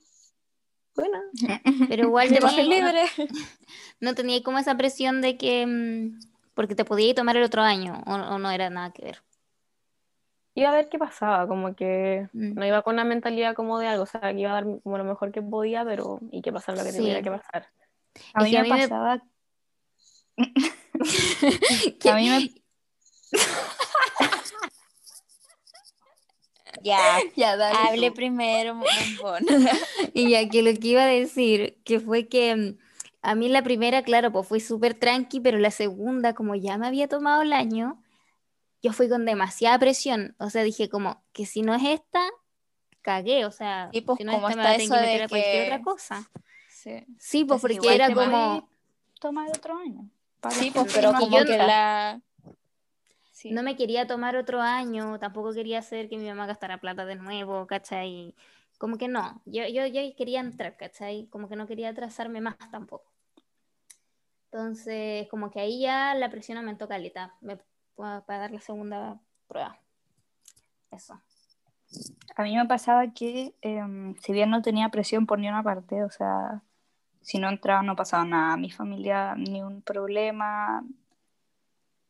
[0.95, 1.21] Buena.
[1.89, 3.03] Pero igual Te pasé libre.
[3.99, 6.19] no tenía como esa presión de que, mm,
[6.53, 9.23] porque te podías tomar el otro año, o, o no era nada que ver.
[10.55, 12.53] Iba a ver qué pasaba, como que Mm.
[12.55, 14.97] no iba con una mentalidad como de algo, o sea, que iba a dar como
[14.97, 16.97] lo mejor que podía, pero y que pasara lo que Sí.
[16.97, 17.67] tuviera que pasar.
[18.33, 19.23] A mí que a me mí me- pasaba...
[22.11, 22.49] a mí me...
[26.81, 28.15] Ya, Ya, dale hable tú.
[28.15, 29.45] primero, bombón.
[30.13, 32.77] Y ya que lo que iba a decir, que fue que mm,
[33.21, 36.87] a mí la primera, claro, pues fue súper tranqui, pero la segunda, como ya me
[36.87, 38.01] había tomado el año,
[38.81, 40.35] yo fui con demasiada presión.
[40.39, 42.21] O sea, dije como que si no es esta,
[43.01, 43.45] cagué.
[43.45, 44.93] O sea, Sí, pues, si no es como esta, me está va a tener eso
[44.95, 46.29] que de meter a cualquier que- otra cosa.
[46.69, 48.69] Sí, Sí, pues Entonces, porque era como...
[49.19, 50.09] tomar otro año.
[50.39, 52.21] para sí pues, pero como yo que no- la...
[53.33, 53.51] Sí.
[53.51, 57.15] No me quería tomar otro año, tampoco quería hacer que mi mamá gastara plata de
[57.15, 58.35] nuevo, ¿cachai?
[58.77, 61.27] Como que no, yo, yo, yo quería entrar, ¿cachai?
[61.27, 63.11] Como que no quería atrasarme más tampoco.
[64.51, 67.59] Entonces, como que ahí ya la presión aumentó caleta me-
[67.99, 69.77] pa- para dar la segunda prueba.
[70.91, 71.19] Eso.
[72.35, 76.03] A mí me pasaba que, em, si bien no tenía presión por ni una parte,
[76.03, 76.63] o sea,
[77.21, 80.83] si no entraba no pasaba nada, mi familia ni un problema,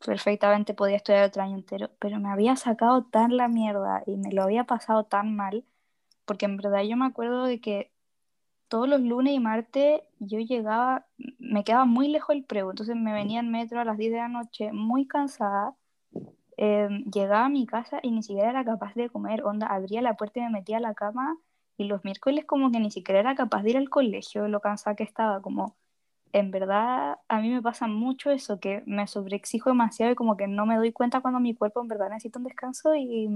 [0.05, 4.31] perfectamente podía estudiar otro año entero, pero me había sacado tan la mierda y me
[4.31, 5.65] lo había pasado tan mal,
[6.25, 7.91] porque en verdad yo me acuerdo de que
[8.69, 11.07] todos los lunes y martes yo llegaba,
[11.39, 14.19] me quedaba muy lejos del preu, entonces me venía en metro a las 10 de
[14.19, 15.75] la noche muy cansada,
[16.61, 20.15] eh, llegaba a mi casa y ni siquiera era capaz de comer, onda, abría la
[20.15, 21.37] puerta y me metía a la cama
[21.77, 24.97] y los miércoles como que ni siquiera era capaz de ir al colegio, lo cansada
[24.97, 25.77] que estaba, como
[26.33, 30.47] en verdad a mí me pasa mucho eso, que me sobreexijo demasiado y como que
[30.49, 33.29] no me doy cuenta cuando mi cuerpo en verdad necesita un descanso y,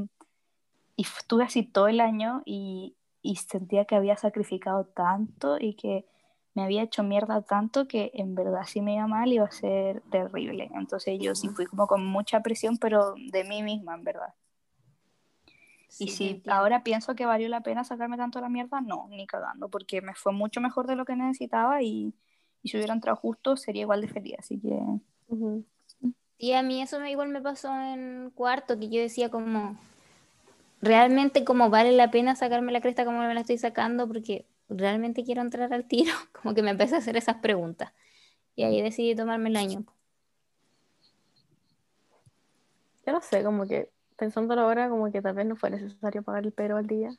[0.98, 6.06] y estuve así todo el año y, y sentía que había sacrificado tanto y que
[6.54, 10.02] me había hecho mierda tanto que en verdad si me iba mal iba a ser
[10.12, 10.70] terrible.
[10.76, 14.34] Entonces yo sí fui como con mucha presión, pero de mí misma, en verdad.
[15.90, 19.28] Sí, y si ahora pienso que valió la pena sacarme tanto la mierda, no, ni
[19.28, 22.14] cagando, porque me fue mucho mejor de lo que necesitaba y,
[22.64, 24.36] y si hubiera entrado justo sería igual de feliz.
[24.40, 24.80] Así que
[25.28, 25.66] Ujú.
[26.40, 29.78] Sí, a mí eso me, igual me pasó en cuarto, que yo decía como,
[30.82, 34.46] realmente como vale la pena sacarme la cresta como me la estoy sacando, porque
[34.78, 37.94] realmente quiero entrar al tiro, como que me empecé a hacer esas preguntas.
[38.56, 39.84] Y ahí decidí tomarme el año.
[43.06, 46.46] Yo no sé, como que pensándolo ahora, como que tal vez no fue necesario pagar
[46.46, 47.10] el pero al día.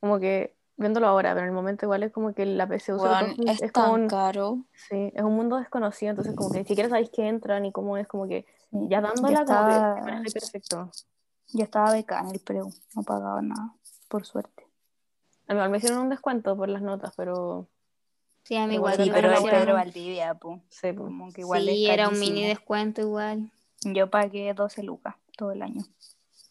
[0.00, 3.46] Como que viéndolo ahora, pero en el momento igual es como que la Weón, todo
[3.46, 4.64] es, es como tan un, caro.
[4.74, 7.96] sí, es un mundo desconocido, entonces como que ni siquiera sabéis qué entra ni cómo
[7.96, 10.90] es, como que ya dándola ya como que estaba- me parece perfecto.
[11.52, 13.74] ya estaba becada en el preu, no pagaba nada,
[14.08, 14.66] por suerte.
[15.60, 17.68] A mí me hicieron un descuento por las notas, pero
[18.44, 18.96] Sí, a mí igual.
[18.96, 19.58] bueno, Sí, pero era el bueno.
[19.58, 20.96] Pedro Valdivia, po, sí, pues.
[20.96, 23.50] como que igual Sí, es era un mini descuento igual.
[23.84, 25.82] Yo pagué 12 lucas todo el año,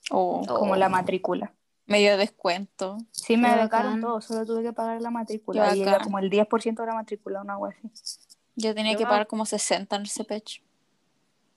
[0.10, 1.54] Oh, como la matrícula.
[1.86, 2.98] medio descuento.
[3.12, 5.76] Sí, me becaron todo, solo tuve que pagar la matrícula.
[5.76, 8.20] Y era como el 10% de la matrícula, una wea así.
[8.56, 10.62] Yo tenía Yo que no- pagar como 60 en el CPECH.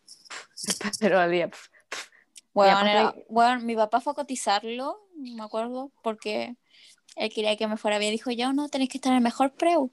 [1.00, 1.50] pero al día.
[2.54, 6.56] aparte- era- weón, mi papá fue a cotizarlo, me acuerdo, porque
[7.16, 8.12] él quería que me fuera bien.
[8.12, 9.90] Dijo, yo no, tenéis que estar en el mejor preu.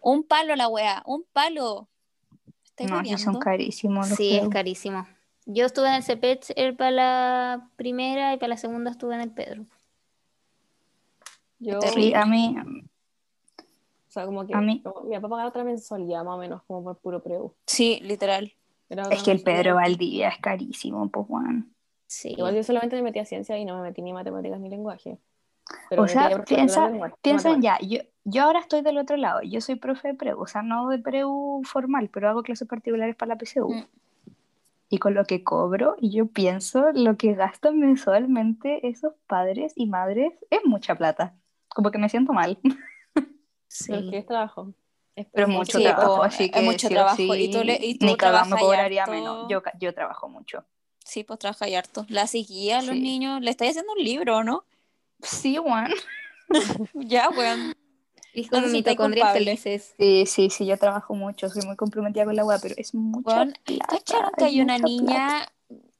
[0.00, 1.88] Un palo la wea, un palo.
[2.64, 4.50] ¿Estáis No, sí son carísimos los Sí, es preu.
[4.50, 5.06] carísimo.
[5.46, 9.20] Yo estuve en el CPET el para la primera y para la segunda estuve en
[9.20, 9.66] el Pedro.
[11.58, 12.02] Yo, Terrible.
[12.08, 12.56] Sí, a mí,
[13.58, 16.62] o sea, como que a mí- como- mi papá pagaba otra mensualidad más o menos,
[16.66, 17.54] como por puro preu.
[17.66, 18.52] Sí, literal.
[18.88, 19.42] Era es que el.
[19.42, 21.74] Pedro Valdivia es carísimo, pues, Juan.
[22.06, 22.30] Sí.
[22.36, 25.18] Igual yo solamente me metí a ciencia y no me metí ni matemáticas ni lenguaje.
[25.88, 27.80] Pero O sea, piensa, de lenguaje- piensa en matemáticas.
[27.80, 30.62] ya, yo, yo ahora estoy del otro lado, yo soy profe de preu, o sea,
[30.62, 33.68] no de preu formal, pero hago clases particulares para la PSU.
[33.70, 33.86] Mm.
[34.90, 39.86] Y con lo que cobro, y yo pienso, lo que gastan mensualmente esos padres y
[39.86, 41.34] madres es mucha plata.
[41.68, 42.58] Como que me siento mal.
[43.88, 44.72] Pero es que es trabajo.
[45.16, 47.16] Es Pero mucho Sí, trabajo, así es que mucho sí trabajo.
[47.16, 49.12] sí, Y tú le- y tú ni trabajas cobraría harto.
[49.14, 49.46] menos.
[49.48, 50.64] Yo, yo trabajo mucho.
[51.04, 52.04] Sí, pues trabaja y harto.
[52.08, 53.00] La seguía a los Sí.
[53.00, 53.40] niños.
[53.40, 54.64] Le estáis haciendo un libro, ¿no?
[55.24, 55.90] Sí, Juan.
[56.94, 57.74] Ya, weón.
[58.32, 59.94] Sientas mitocondrias felices.
[59.98, 62.92] Sí, sí, sí, yo trabajo mucho, soy muy comprometida con la weá, pero es
[63.24, 63.52] plata.
[63.88, 65.46] ¿cacharon que hay una niña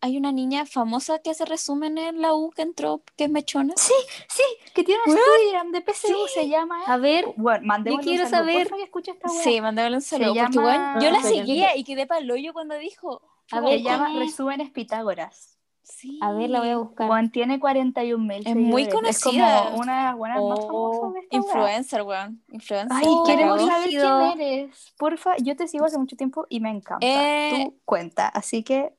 [0.01, 3.72] hay una niña famosa que hace resumen en la U que entró, que es mechona.
[3.74, 3.94] Sí,
[4.28, 4.42] sí,
[4.74, 6.84] que tiene un Instagram de PSU, se llama.
[6.86, 8.68] A ver, Bueno, Yo quiero un saludo, saber.
[8.68, 9.28] porfa, esta.
[9.42, 10.34] Sí, mandémosle un saludo.
[10.34, 13.22] Se porque, llama- yo la seguía y quedé para el hoyo cuando dijo.
[13.51, 14.26] A Se ver, llama ¿cómo es?
[14.28, 15.56] Resúmenes Pitágoras.
[15.85, 16.19] Sí.
[16.23, 17.06] a ver, la voy a buscar.
[17.09, 19.65] Juan tiene 41 mil Es muy Es conocida.
[19.66, 21.36] como una de las buenas más famosas de esta.
[21.36, 22.43] Influencer, weón.
[22.51, 22.97] Influencer.
[22.97, 24.94] Ay, queremos saber quién eres.
[24.97, 27.66] Porfa, yo te sigo hace mucho tiempo y me encanta Eh.
[27.66, 28.28] tu cuenta.
[28.28, 28.94] Así que,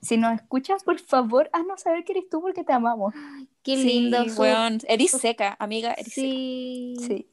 [0.00, 3.14] si nos escuchas, por favor, haznos saber que eres tú porque te amamos.
[3.62, 4.18] Qué Sí, lindo.
[4.36, 4.78] weón.
[4.88, 5.92] Eres seca, amiga.
[5.92, 6.26] Eres seca.
[6.26, 6.96] Sí.
[7.00, 7.30] Sí.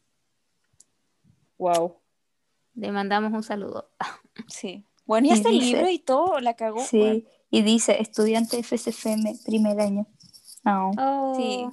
[1.58, 1.96] Wow.
[2.76, 3.90] Le mandamos un saludo.
[4.48, 4.86] Sí.
[5.06, 6.80] Bueno, y hasta el dice- libro y todo, la cagó.
[6.82, 7.00] Sí.
[7.02, 7.24] weón.
[7.52, 10.08] Y dice, estudiante de FSFM, primer año.
[10.64, 10.92] No.
[10.98, 11.68] Oh, Sí.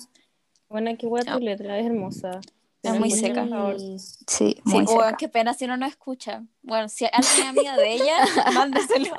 [0.69, 1.39] Bueno, qué guay No.
[1.39, 2.41] tu letra, es hermosa.
[2.83, 3.47] Es muy seca.
[3.47, 3.77] favor.
[4.27, 5.17] Sí, muy weón, seca.
[5.17, 6.45] qué pena si no nos escucha.
[6.63, 8.17] Bueno, si alguien es amiga de ella,
[8.55, 9.15] mándeselo.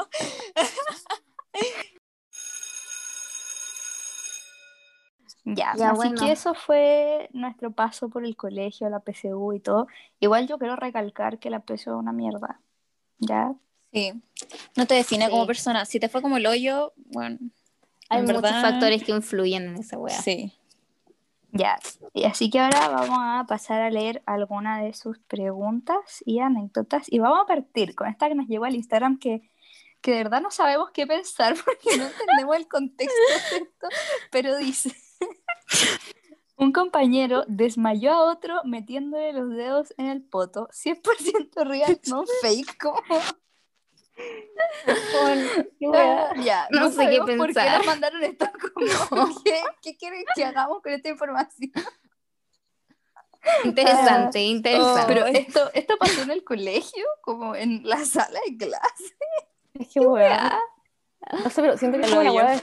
[5.45, 6.22] Ya, Ya, así bueno.
[6.26, 9.88] que eso fue nuestro paso por el colegio, la PSU y todo.
[10.19, 12.61] Igual yo quiero recalcar que la PSU es una mierda.
[13.19, 13.53] ¿Ya?
[13.91, 14.14] Sí.
[14.76, 15.32] No te define Sí.
[15.32, 15.86] como persona.
[15.86, 17.38] Si te fue como el hoyo, bueno.
[18.10, 20.20] Hay muchos verdad- factores que influyen en esa wea.
[20.22, 20.53] Sí.
[21.52, 21.80] Ya.
[22.14, 27.11] Y así que ahora vamos a pasar a leer alguna de sus preguntas y anécdotas.
[27.11, 29.49] Y vamos a partir con esta que nos llegó al Instagram que,
[30.02, 33.16] que de verdad no sabemos qué pensar porque no entendemos el contexto
[33.52, 33.88] de esto.
[34.32, 34.95] Pero dice.
[36.57, 40.68] Un compañero desmayó a otro metiéndole los dedos en el poto.
[40.74, 42.78] 100% real, no fake.
[42.78, 42.99] Como...
[45.94, 47.78] Ah, ya, No sé qué sabemos ¿Por qué pensar.
[47.78, 48.46] nos mandaron esto?
[49.10, 51.72] Como, ¿qué, ¿Qué quieren que hagamos con esta información?
[53.64, 55.04] Interesante, interesante.
[55.08, 59.16] Pero esto, esto pasó en el colegio, como en la sala de clase.
[59.74, 60.60] Es que weá.
[61.32, 62.62] No sé, pero siento que es como la weá de-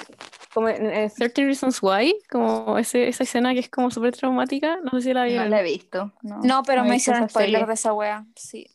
[0.53, 4.79] como en, en 13 Reasons Why, como ese, esa escena que es como súper traumática.
[4.83, 5.51] No sé si la No vieron.
[5.51, 6.13] la he visto.
[6.23, 7.67] No, No, pero no me hicieron spoiler serie.
[7.67, 8.27] de esa wea.
[8.37, 8.67] Sí.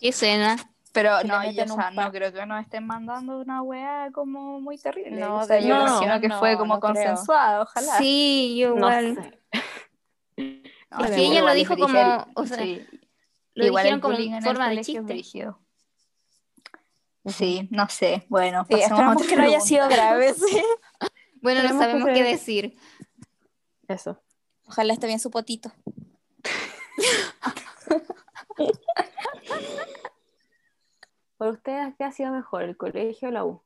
[0.00, 0.56] ¿Qué escena?
[0.92, 4.78] Pero no, y, o sea, no creo que nos estén mandando una wea como muy
[4.78, 5.20] terrible.
[5.20, 6.94] No, o sea, yo imagino que no, fue como no creo.
[6.94, 7.98] consensuada, ojalá.
[7.98, 9.14] Sí, yo No igual.
[9.16, 9.38] sé.
[10.90, 12.86] No, Es sí, que ella lo dijo como, o sea, Sí.
[13.54, 15.24] Lo Igual dijeron como en forma de chiste.
[17.26, 18.24] Sí, no sé.
[18.28, 20.62] Bueno, Sí, esperamos otra que no haya sido grave, sí.
[21.42, 22.76] Bueno, no sabemos qué decir.
[23.88, 24.22] Eso.
[24.66, 25.72] Ojalá esté bien su potito.
[31.38, 33.62] ¿Por ustedes qué ha sido mejor, el colegio o la U?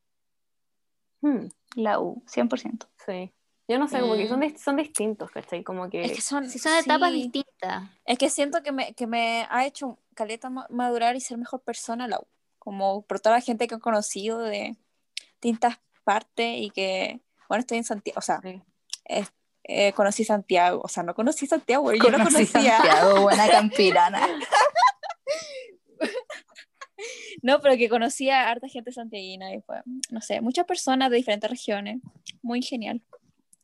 [1.23, 2.87] Hmm, La U, 100%.
[3.07, 3.33] sí.
[3.69, 4.59] Yo no sé, como que son, Mm.
[4.59, 5.63] son distintos, ¿cachai?
[5.63, 6.03] Como que...
[6.05, 7.23] Es que son, Si son etapas sí.
[7.23, 7.85] distintas.
[8.05, 11.61] Es que siento que me, que me ha hecho caleta ma- madurar y ser mejor
[11.63, 12.27] persona la U.
[12.59, 14.77] Como por toda la gente que he conocido de
[15.41, 18.61] distintas partes y que, bueno, estoy en Santiago, o sea, Sí.
[19.05, 19.33] es-
[19.65, 22.77] eh, conocí Santiago, o sea, no conocí Santiago, yo lo Conocí conocía.
[22.79, 24.21] Santiago, buena campirana.
[27.43, 29.77] No, pero que conocía a harta gente santiaguina y fue,
[30.11, 32.01] no sé, muchas personas de diferentes regiones.
[32.43, 33.01] Muy genial.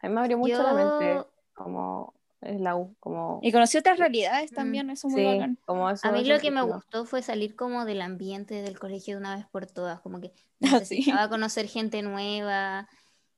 [0.01, 3.41] A mí me abrió mucho la Yo- mente, como es la U, como...
[3.43, 5.59] Y conocí otras realidades también, eso muy sí, bacán.
[5.67, 6.07] como eso.
[6.07, 9.37] A mí lo que me gustó fue salir como del ambiente del colegio de una
[9.37, 10.33] vez por todas, como que
[10.63, 10.99] Ah, sí.
[10.99, 12.89] necesitaba conocer gente nueva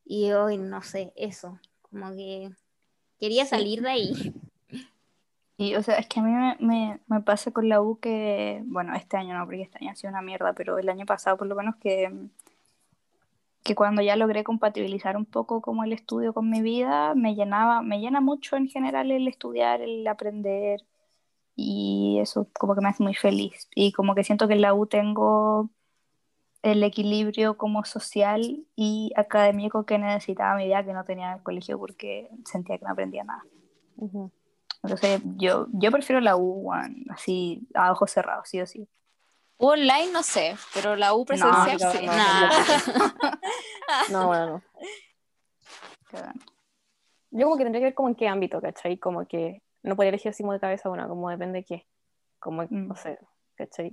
[0.05, 2.51] y hoy no sé, eso, como que
[3.19, 4.35] quería salir de ahí.
[5.61, 8.63] Y, o sea, es que a mí me, me, me pasa con la U que,
[8.65, 11.37] bueno, este año no, porque este año ha sido una mierda, pero el año pasado
[11.37, 12.11] por lo menos que,
[13.63, 17.83] que cuando ya logré compatibilizar un poco como el estudio con mi vida, me llenaba,
[17.83, 20.81] me llena mucho en general el estudiar, el aprender,
[21.55, 23.69] y eso como que me hace muy feliz.
[23.75, 25.69] Y como que siento que en la U tengo
[26.63, 31.37] el equilibrio como social y académico que necesitaba a mi vida que no tenía en
[31.37, 33.45] el colegio porque sentía que no aprendía nada.
[33.99, 34.31] Ujú.
[34.83, 38.89] Entonces yo, yo prefiero la U, weón, así a ojos cerrados, sí o sí.
[39.59, 42.07] Online no sé, pero la U presencial no, sí.
[42.07, 42.13] no.
[42.13, 42.51] Nah.
[44.11, 44.63] No, bueno, no.
[47.33, 48.99] Yo como que tendría que ver como en qué ámbito, ¿cachai?
[48.99, 51.87] Como que no podría elegir así como de cabeza una, como depende de qué.
[52.39, 52.89] Como, Mm.
[52.89, 53.19] no sé,
[53.55, 53.93] ¿cachai?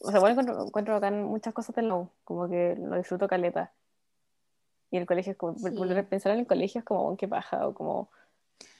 [0.00, 3.26] O sea, bueno, encuentro, encuentro acá muchas cosas de la U, como que lo disfruto
[3.26, 3.72] caleta.
[4.94, 5.70] Y el colegio es como, Sí.
[5.76, 8.10] volver a pensar en el colegio es como, qué paja, o como...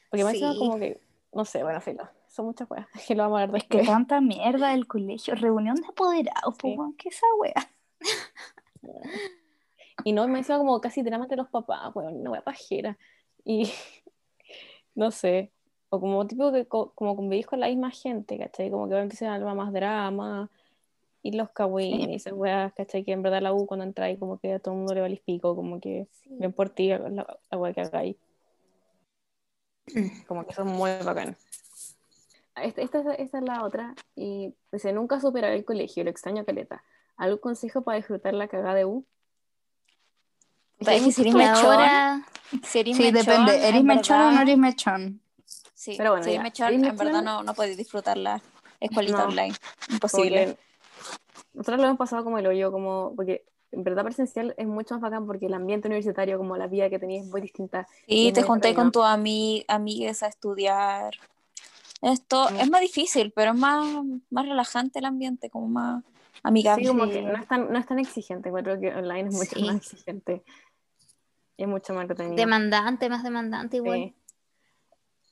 [0.08, 0.36] Porque me Sí.
[0.44, 1.00] encima como que,
[1.32, 3.96] no sé, bueno, filo, son muchas cosas, que lo vamos a ver Es que después.
[3.96, 6.76] tanta mierda del colegio, reunión de apoderados, po, Sí.
[6.98, 7.68] ¿qué esa wea?
[10.04, 12.96] Y no, me encima como casi dramas de los papás, weón, una wea pajera.
[13.44, 13.64] Y
[14.94, 15.50] no sé,
[15.88, 18.70] o como tipo que co- como convivís con la misma gente, ¿cachai?
[18.70, 20.48] Como que ahora empiezan a hablar más drama.
[21.24, 23.02] Y los kawin y esas weas, ¿cachai?
[23.02, 25.00] Que en verdad la U cuando entra y como que a todo el mundo le
[25.00, 26.98] vale pico, como que ven por ti la,
[27.50, 28.16] la wea que hagáis.
[30.28, 31.36] Como que son muy bacán.
[32.56, 33.94] Esta, esta, es- esta es la otra.
[34.16, 36.82] Y dice, nunca superar el colegio, lo extraño caleta.
[37.16, 39.04] ¿Algún consejo para disfrutar la cagada de U?
[40.80, 42.26] Si eres Y mechón, ahora,
[42.62, 43.68] si eres Sí, mechón, depende.
[43.68, 45.20] ¿Eres mechón o no verdad- eres mechón?
[45.74, 46.98] Sí, Pero bueno, si eres mechón, ¿eres en mechón?
[46.98, 48.40] verdad no, no podéis disfrutar la
[48.80, 49.24] escuelita No.
[49.28, 49.54] online.
[49.90, 50.46] Imposible.
[50.46, 50.58] que
[51.54, 55.00] nosotros lo hemos pasado como el hoyo, como, porque en verdad presencial es mucho más
[55.02, 57.86] bacán porque el ambiente universitario, como la vida que tenías es muy distinta.
[58.06, 61.14] Sí, es te junté con tus ami amigues a estudiar.
[62.02, 63.86] Esto es más difícil, pero es más,
[64.30, 66.04] más relajante el ambiente, como más
[66.42, 66.82] amigable.
[66.84, 69.56] Sí, como que no es tan, no es tan exigente, encuentro que online es mucho
[69.56, 69.64] Sí.
[69.64, 70.42] más exigente.
[71.56, 72.36] Es mucho más entretenido.
[72.36, 73.98] demandante, más demandante igual.
[73.98, 74.14] Sí.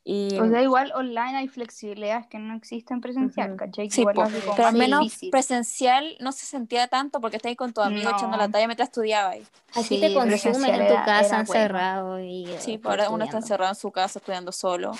[0.04, 3.56] Y O sea, igual online hay flexibilidades que no existen presencial, Ujú.
[3.58, 3.86] ¿cachai?
[3.88, 5.30] Que Sí, igual pero al menos difícil.
[5.30, 8.16] presencial no se sentía tanto porque estáis con tu amigo No.
[8.16, 9.48] echando la talla mientras estudiabais.
[9.70, 13.36] Aquí Sí, te consumen en tu casa encerrado y eh, Sí, pues ahora uno está
[13.38, 14.92] encerrado en su casa estudiando solo.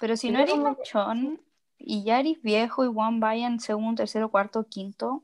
[0.00, 1.40] Pero si no eres como mechón
[1.78, 5.22] y ya eres viejo y Juan vaya en segundo, tercero, cuarto, quinto,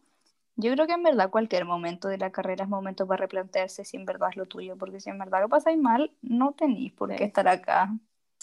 [0.54, 3.96] yo creo que en verdad cualquier momento de la carrera es momento para replantearse si
[3.96, 7.08] en verdad es lo tuyo, porque si en verdad lo pasáis mal, no tenéis por
[7.10, 7.24] qué Sí.
[7.24, 7.92] estar acá.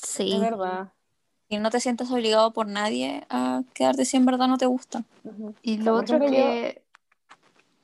[0.01, 0.33] Sí.
[0.33, 0.93] es verdad.
[1.49, 5.03] Y no te sientes obligado por nadie a quedarte si en verdad no te gusta.
[5.61, 6.81] Y lo otro ejemplo, que,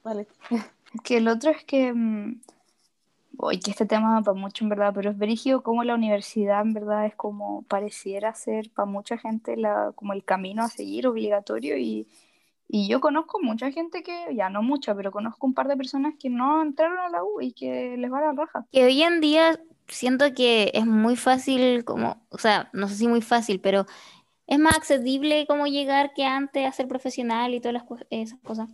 [0.04, 0.28] Vale.
[1.04, 2.42] que el otro es que, mm,
[3.38, 6.74] uy, que este tema para mucho en verdad, pero es brígido como la universidad en
[6.74, 11.78] verdad es como pareciera ser para mucha gente la, como el camino a seguir obligatorio
[11.78, 12.08] y,
[12.68, 16.16] y yo conozco mucha gente que, ya no mucha, pero conozco un par de personas
[16.20, 18.66] que no entraron a la U y que les va la raja.
[18.72, 23.08] Que hoy en día siento que es muy fácil, como, o sea, no sé si
[23.08, 23.86] muy fácil, pero
[24.48, 28.70] es más accesible como llegar que antes a ser profesional y todas las, esas cosas.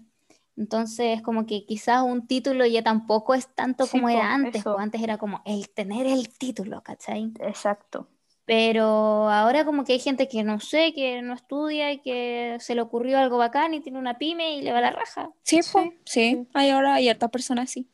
[0.57, 4.75] Entonces, como que quizás un título ya tampoco es tanto Sí, como era antes, pues
[4.77, 7.31] antes era como el tener el título, ¿cachai?
[7.39, 8.07] Exacto.
[8.45, 12.73] Pero ahora como que hay gente que no sé, que no estudia y que se
[12.75, 15.29] le ocurrió algo bacán y tiene una pyme y le va la raja.
[15.43, 15.79] Sí, Sí.
[16.03, 16.47] sí.
[16.53, 17.87] Hay ahora hay hartas personas así.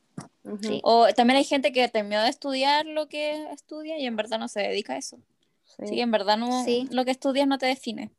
[0.45, 0.57] Ujú.
[0.61, 0.80] Sí.
[0.84, 4.47] O también hay gente que terminó de estudiar lo que estudia y en verdad no
[4.47, 5.17] se dedica a eso.
[5.80, 5.88] Sí.
[5.88, 6.88] Sí, en verdad no, Sí.
[6.91, 8.11] lo que estudias no te define.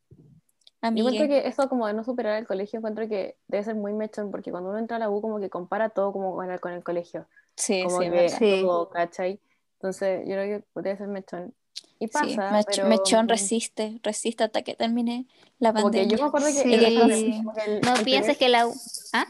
[0.83, 1.09] Yo Amigue.
[1.09, 4.31] encuentro que eso como de no superar el colegio, encuentro que debe ser muy mechón,
[4.31, 6.73] porque cuando uno entra a la U como que compara todo como con el, con
[6.73, 7.27] el colegio,
[7.57, 8.29] Sí, como sí, que.
[8.29, 8.61] Sí.
[8.63, 9.41] todo, ¿cachai?
[9.75, 11.55] Entonces yo creo que debe ser mechón.
[11.99, 15.27] Y Sí, pasa, Mech- pero Mechón resiste, resiste hasta que termine
[15.59, 16.15] la pandemia.
[16.17, 16.75] yo me acuerdo que Sí.
[16.75, 18.67] el, el- No el pienses primer, que la...
[18.67, 18.75] U-
[19.15, 19.27] ¿Ah?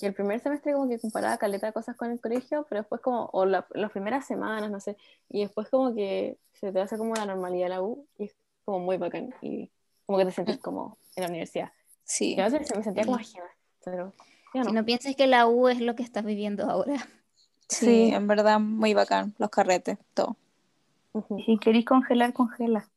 [0.00, 3.00] Que el primer semestre como que comparaba caleta de cosas con el colegio, pero después
[3.02, 4.96] como, o la- las primeras semanas, no sé,
[5.28, 8.80] y después como que se te hace como la normalidad la U, y es como
[8.80, 9.70] muy bacán, y
[10.06, 11.72] como que te sentís como en la universidad.
[12.04, 12.34] Sí.
[12.34, 13.44] Yo a veces me sentía como ajena,
[13.84, 14.12] pero
[14.54, 14.74] ya Si no.
[14.80, 16.96] no pienses que la U es lo que estás viviendo ahora.
[17.68, 18.10] sí, Sí.
[18.14, 20.36] en verdad muy bacán, los carretes, todo.
[21.36, 22.88] Y si queréis congelar, congela.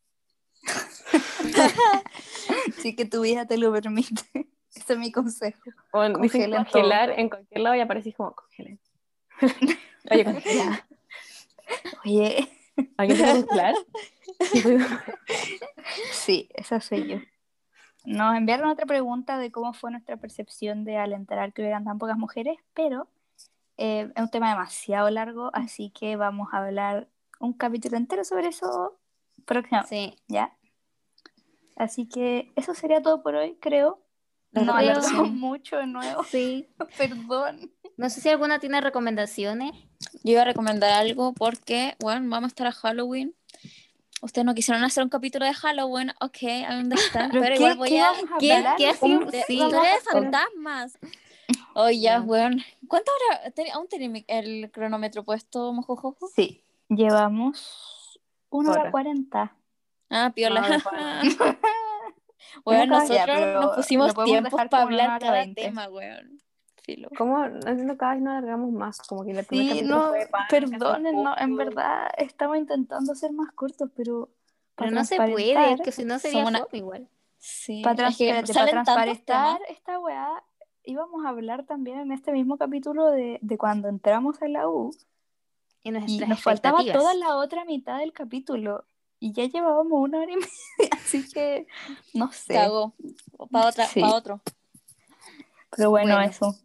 [2.77, 4.47] sí que tu vida te lo permite.
[4.75, 5.61] Ese es mi consejo.
[5.91, 8.79] O dicen congelar en cualquier lado y aparecís como congelen.
[10.11, 10.87] Oye, congela.
[12.03, 12.49] Oye,
[12.97, 13.75] ¿Alguien se puede congelar?
[16.11, 17.17] sí, esa soy yo.
[18.05, 21.99] Nos enviaron otra pregunta de cómo fue nuestra percepción de al enterar que hubieran tan
[21.99, 23.07] pocas mujeres, pero
[23.77, 27.07] eh, es un tema demasiado largo, así que vamos a hablar
[27.39, 28.97] un capítulo entero sobre eso
[29.45, 29.95] próximamente.
[29.95, 30.15] Sí.
[30.27, 30.55] ¿Ya?
[31.75, 33.99] Así que eso sería todo por hoy, creo.
[34.53, 34.91] No creo.
[34.91, 36.67] alargamos mucho de nuevo, Sí.
[36.97, 37.71] perdón.
[37.97, 39.71] No sé si alguna tiene recomendaciones.
[40.23, 43.35] Yo iba a recomendar algo porque, bueno, vamos a estar a Halloween.
[44.21, 47.89] Ustedes no quisieron hacer un capítulo de Halloween, ok, I understand, pero, ¿qué- igual voy
[47.89, 48.13] qué a...
[48.39, 49.19] ¿Qué, qué ha sido?
[49.25, 49.53] de Sí.
[49.55, 50.97] historia de fantasmas.
[51.75, 52.21] Oye, Ya.
[52.21, 52.63] weón.
[52.87, 53.51] ¿Cuánto hora?
[53.51, 56.29] te- ¿Aún tiene el cronómetro puesto, mojojojo?
[56.33, 58.19] Sí, llevamos
[58.49, 58.91] una hora Hora.
[58.91, 59.55] cuarenta.
[60.09, 60.61] Ah, piola.
[62.55, 62.61] No.
[62.65, 65.61] Weón, ya, nosotros pero nos pusimos lo tiempos para hablar cada veinte.
[65.63, 66.39] tema, weón.
[66.83, 67.09] Filo.
[67.17, 67.47] ¿Cómo?
[67.47, 68.99] No cada vez no alargamos más.
[69.07, 69.45] Como que primer
[69.77, 70.11] Sí, no,
[70.49, 74.29] perdonen, no, en verdad estamos intentando ser más cortos, pero
[74.75, 77.07] Pero no se puede, que si no sería una- igual.
[77.37, 80.43] Sí, Para, es que para transparentar esta weá,
[80.83, 84.91] íbamos a hablar también en este mismo capítulo de, de cuando entramos a la U
[85.83, 88.85] Y y nos faltaba toda la otra mitad del capítulo
[89.23, 90.35] y ya llevábamos una hora y
[90.79, 91.65] media, así que
[92.13, 92.53] no sé.
[92.53, 92.93] Cago.
[93.51, 94.01] Para otra, Sí.
[94.01, 94.41] para otro.
[95.75, 96.29] Pero bueno, Bueno.
[96.29, 96.55] eso.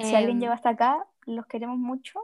[0.00, 2.20] Si alguien Em, llegó hasta acá, los queremos mucho.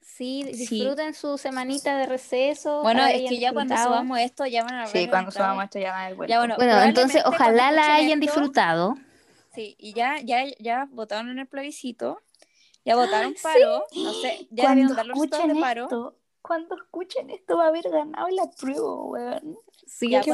[0.00, 0.66] Sí, Sí.
[0.76, 2.82] disfruten su semanita de receso.
[2.82, 5.90] Bueno, es que ya cuando subamos esto ya van a Sí, cuando subamos esto ya
[5.92, 6.30] va a haber vuelto.
[6.30, 8.94] Ya, bueno, Bueno, entonces ojalá la hayan esto- disfrutado.
[9.54, 12.20] Sí, y ya, ya, ya votaron en el plebiscito.
[12.84, 13.86] Ya votaron paro.
[13.94, 15.84] No sé, ya debieron dar los resultados de paro.
[15.84, 16.16] esto,
[16.46, 19.56] cuando escuchen esto va a haber ganado la prueba, weón.
[19.86, 20.30] Sí, Ya, sí.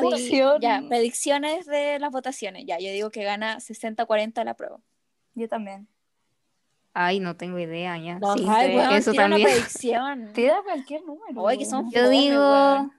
[0.60, 2.64] ya, predicciones de las votaciones.
[2.66, 4.78] Ya, yo digo que gana 60-40 la prueba.
[5.34, 5.86] Yo también.
[6.92, 8.18] Ay, no tengo idea ya.
[8.18, 9.50] No Sí, Ay, weón, eso tira una también.
[9.50, 10.32] predicción.
[10.34, 11.46] Tira cualquier número.
[11.46, 12.92] Ay, que son Yo fome, digo, weón.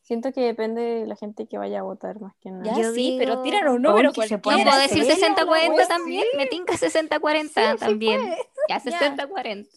[0.00, 2.64] Siento que depende de la gente que vaya a votar más que nada.
[2.64, 4.70] Ya Yo sí, pero digo- tiran un número Ay, que se no Mira, cualquiera.
[4.70, 6.24] puedo decir serio, 60-40 la también.
[6.36, 8.20] Me tinca 60-40 Sí, sí también.
[8.68, 9.68] Ya 60-40.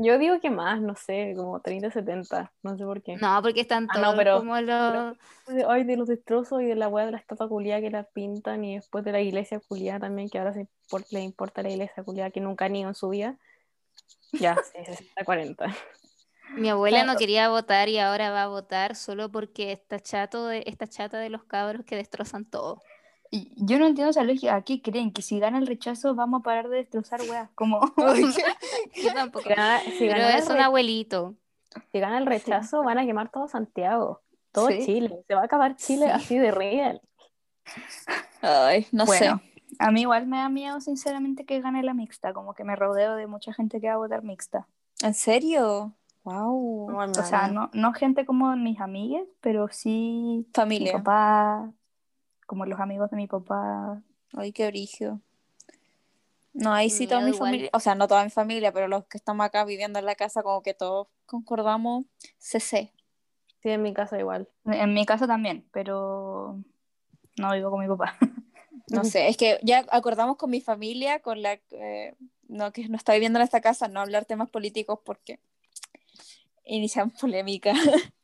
[0.00, 3.16] Yo digo que más, no sé, como 30-70, no sé por qué.
[3.16, 5.16] No, porque están Ah, todos no, pero- como los.
[5.48, 8.04] De- Ay, de los destrozos y de la weá de la estatua culiada que la
[8.04, 10.68] pintan y después de la iglesia culiada también, que ahora se
[11.10, 13.36] le importa la iglesia culiada que nunca han ido en su vida.
[14.32, 14.78] Ya, sí,
[15.16, 15.74] 60-40.
[16.56, 17.18] Mi abuela no Claro.
[17.18, 21.28] quería votar y ahora va a votar solo porque está chato de, está chata de
[21.30, 22.82] los cabros que destrozan todo.
[23.30, 24.54] Yo no entiendo esa lógica.
[24.56, 25.12] ¿A qué creen?
[25.12, 27.50] ¿Que si gana el rechazo vamos a parar de destrozar weas?
[27.54, 27.80] Como...
[28.94, 29.44] Yo tampoco.
[29.44, 31.34] Si gana, si Pero gana el es un abuelito.
[31.92, 34.22] si gana el rechazo, van a quemar todo Santiago,
[34.52, 34.84] todo Sí.
[34.84, 35.14] Chile.
[35.26, 36.10] Se va a acabar Chile Sí.
[36.12, 37.00] así de real.
[38.40, 39.74] Ay, no Bueno, sé.
[39.78, 42.32] a mí igual me da miedo, sinceramente, que gane la mixta.
[42.32, 44.66] Como que me rodeo de mucha gente que va a votar mixta.
[45.02, 45.92] ¿En serio?
[46.24, 46.90] Wow.
[46.98, 50.92] O sea, no, no gente como mis amigas, pero sí mi Familia.
[50.94, 51.72] papá,
[52.48, 54.02] como los amigos de mi papá.
[54.32, 55.22] Ay, qué origen.
[56.54, 57.50] No, ahí sí toda mi igual.
[57.50, 60.14] familia, o sea, no toda mi familia, pero los que estamos acá viviendo en la
[60.14, 62.06] casa, como que todos concordamos
[62.38, 62.90] CC.
[63.62, 64.48] Sí, en mi casa igual.
[64.64, 66.58] En mi caso también, pero
[67.36, 68.16] no vivo con mi papá.
[68.90, 72.16] No sé, es que ya acordamos con mi familia, con la que
[72.48, 75.40] no, que no está viviendo en esta casa, no hablar temas políticos porque
[76.64, 77.74] inician polémica.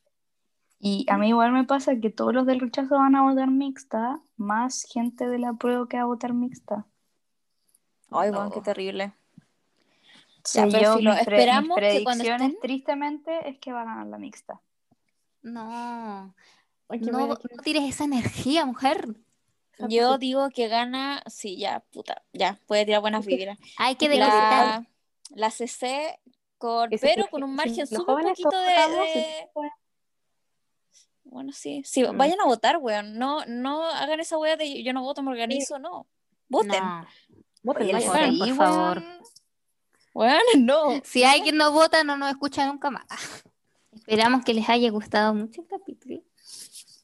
[0.87, 4.21] Y a mí igual me pasa que todos los del rechazo van a votar mixta,
[4.37, 6.85] más gente de la prueba que va a votar mixta.
[8.11, 8.37] Ay, No.
[8.37, 9.15] bueno, qué terrible.
[10.45, 13.81] Sí, Ya, pero yo, filo, mis, esperamos mis que cuando estén- tristemente, es que va
[13.81, 14.61] a ganar la mixta.
[15.41, 16.35] No,
[16.91, 19.07] no, tires esa energía, mujer.
[19.89, 23.59] Yo digo que gana, sí, ya, puta, ya, puede tirar buenas vibras.
[23.79, 24.83] Hay que depositar.
[24.83, 24.87] La,
[25.31, 26.21] la CC,
[26.59, 29.73] con, pero con un margen súper poquito de, pues.
[31.35, 32.17] Bueno, sí, sí, Mm.
[32.17, 33.19] vayan a votar, weón.
[33.19, 36.07] No, no hagan esa wea de yo no voto, me organizo, no.
[36.49, 36.81] Voten.
[36.81, 37.05] No.
[37.65, 38.39] Voten, vayan.
[38.39, 38.57] Por weón.
[38.57, 39.03] favor.
[40.15, 41.01] Weón, no.
[41.03, 43.05] Si alguien no vota, no nos escucha nunca más.
[43.93, 46.23] Esperamos que les haya gustado mucho el capítulo.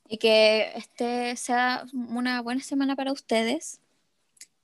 [0.07, 3.81] Y que este sea una buena semana para ustedes.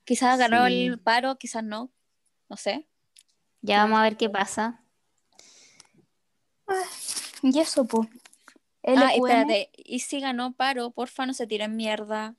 [0.04, 0.86] Quizás ganó Sí.
[0.86, 1.90] el paro, quizás no.
[2.48, 2.86] No sé.
[3.62, 4.80] Ya vamos a ver qué pasa.
[7.42, 8.08] Y eso, pues.
[8.86, 9.70] Ah, espérate.
[9.76, 12.34] Y si ganó paro, porfa, no se tiren mierda.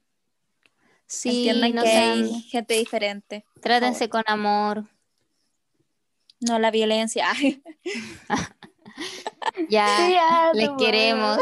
[1.05, 3.45] Sí, Entiendan no que sean- hay gente diferente.
[3.61, 4.85] trátense con amor.
[6.39, 7.27] No la violencia.
[9.69, 11.39] Ya, les queremos.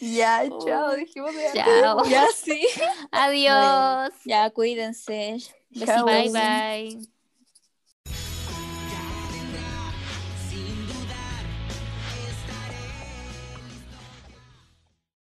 [0.00, 2.04] ya, chao, dijimos de Chao.
[2.04, 2.66] ya sí.
[3.10, 4.10] Adiós.
[4.24, 5.38] Ya, cuídense.
[5.70, 7.08] Bye bye.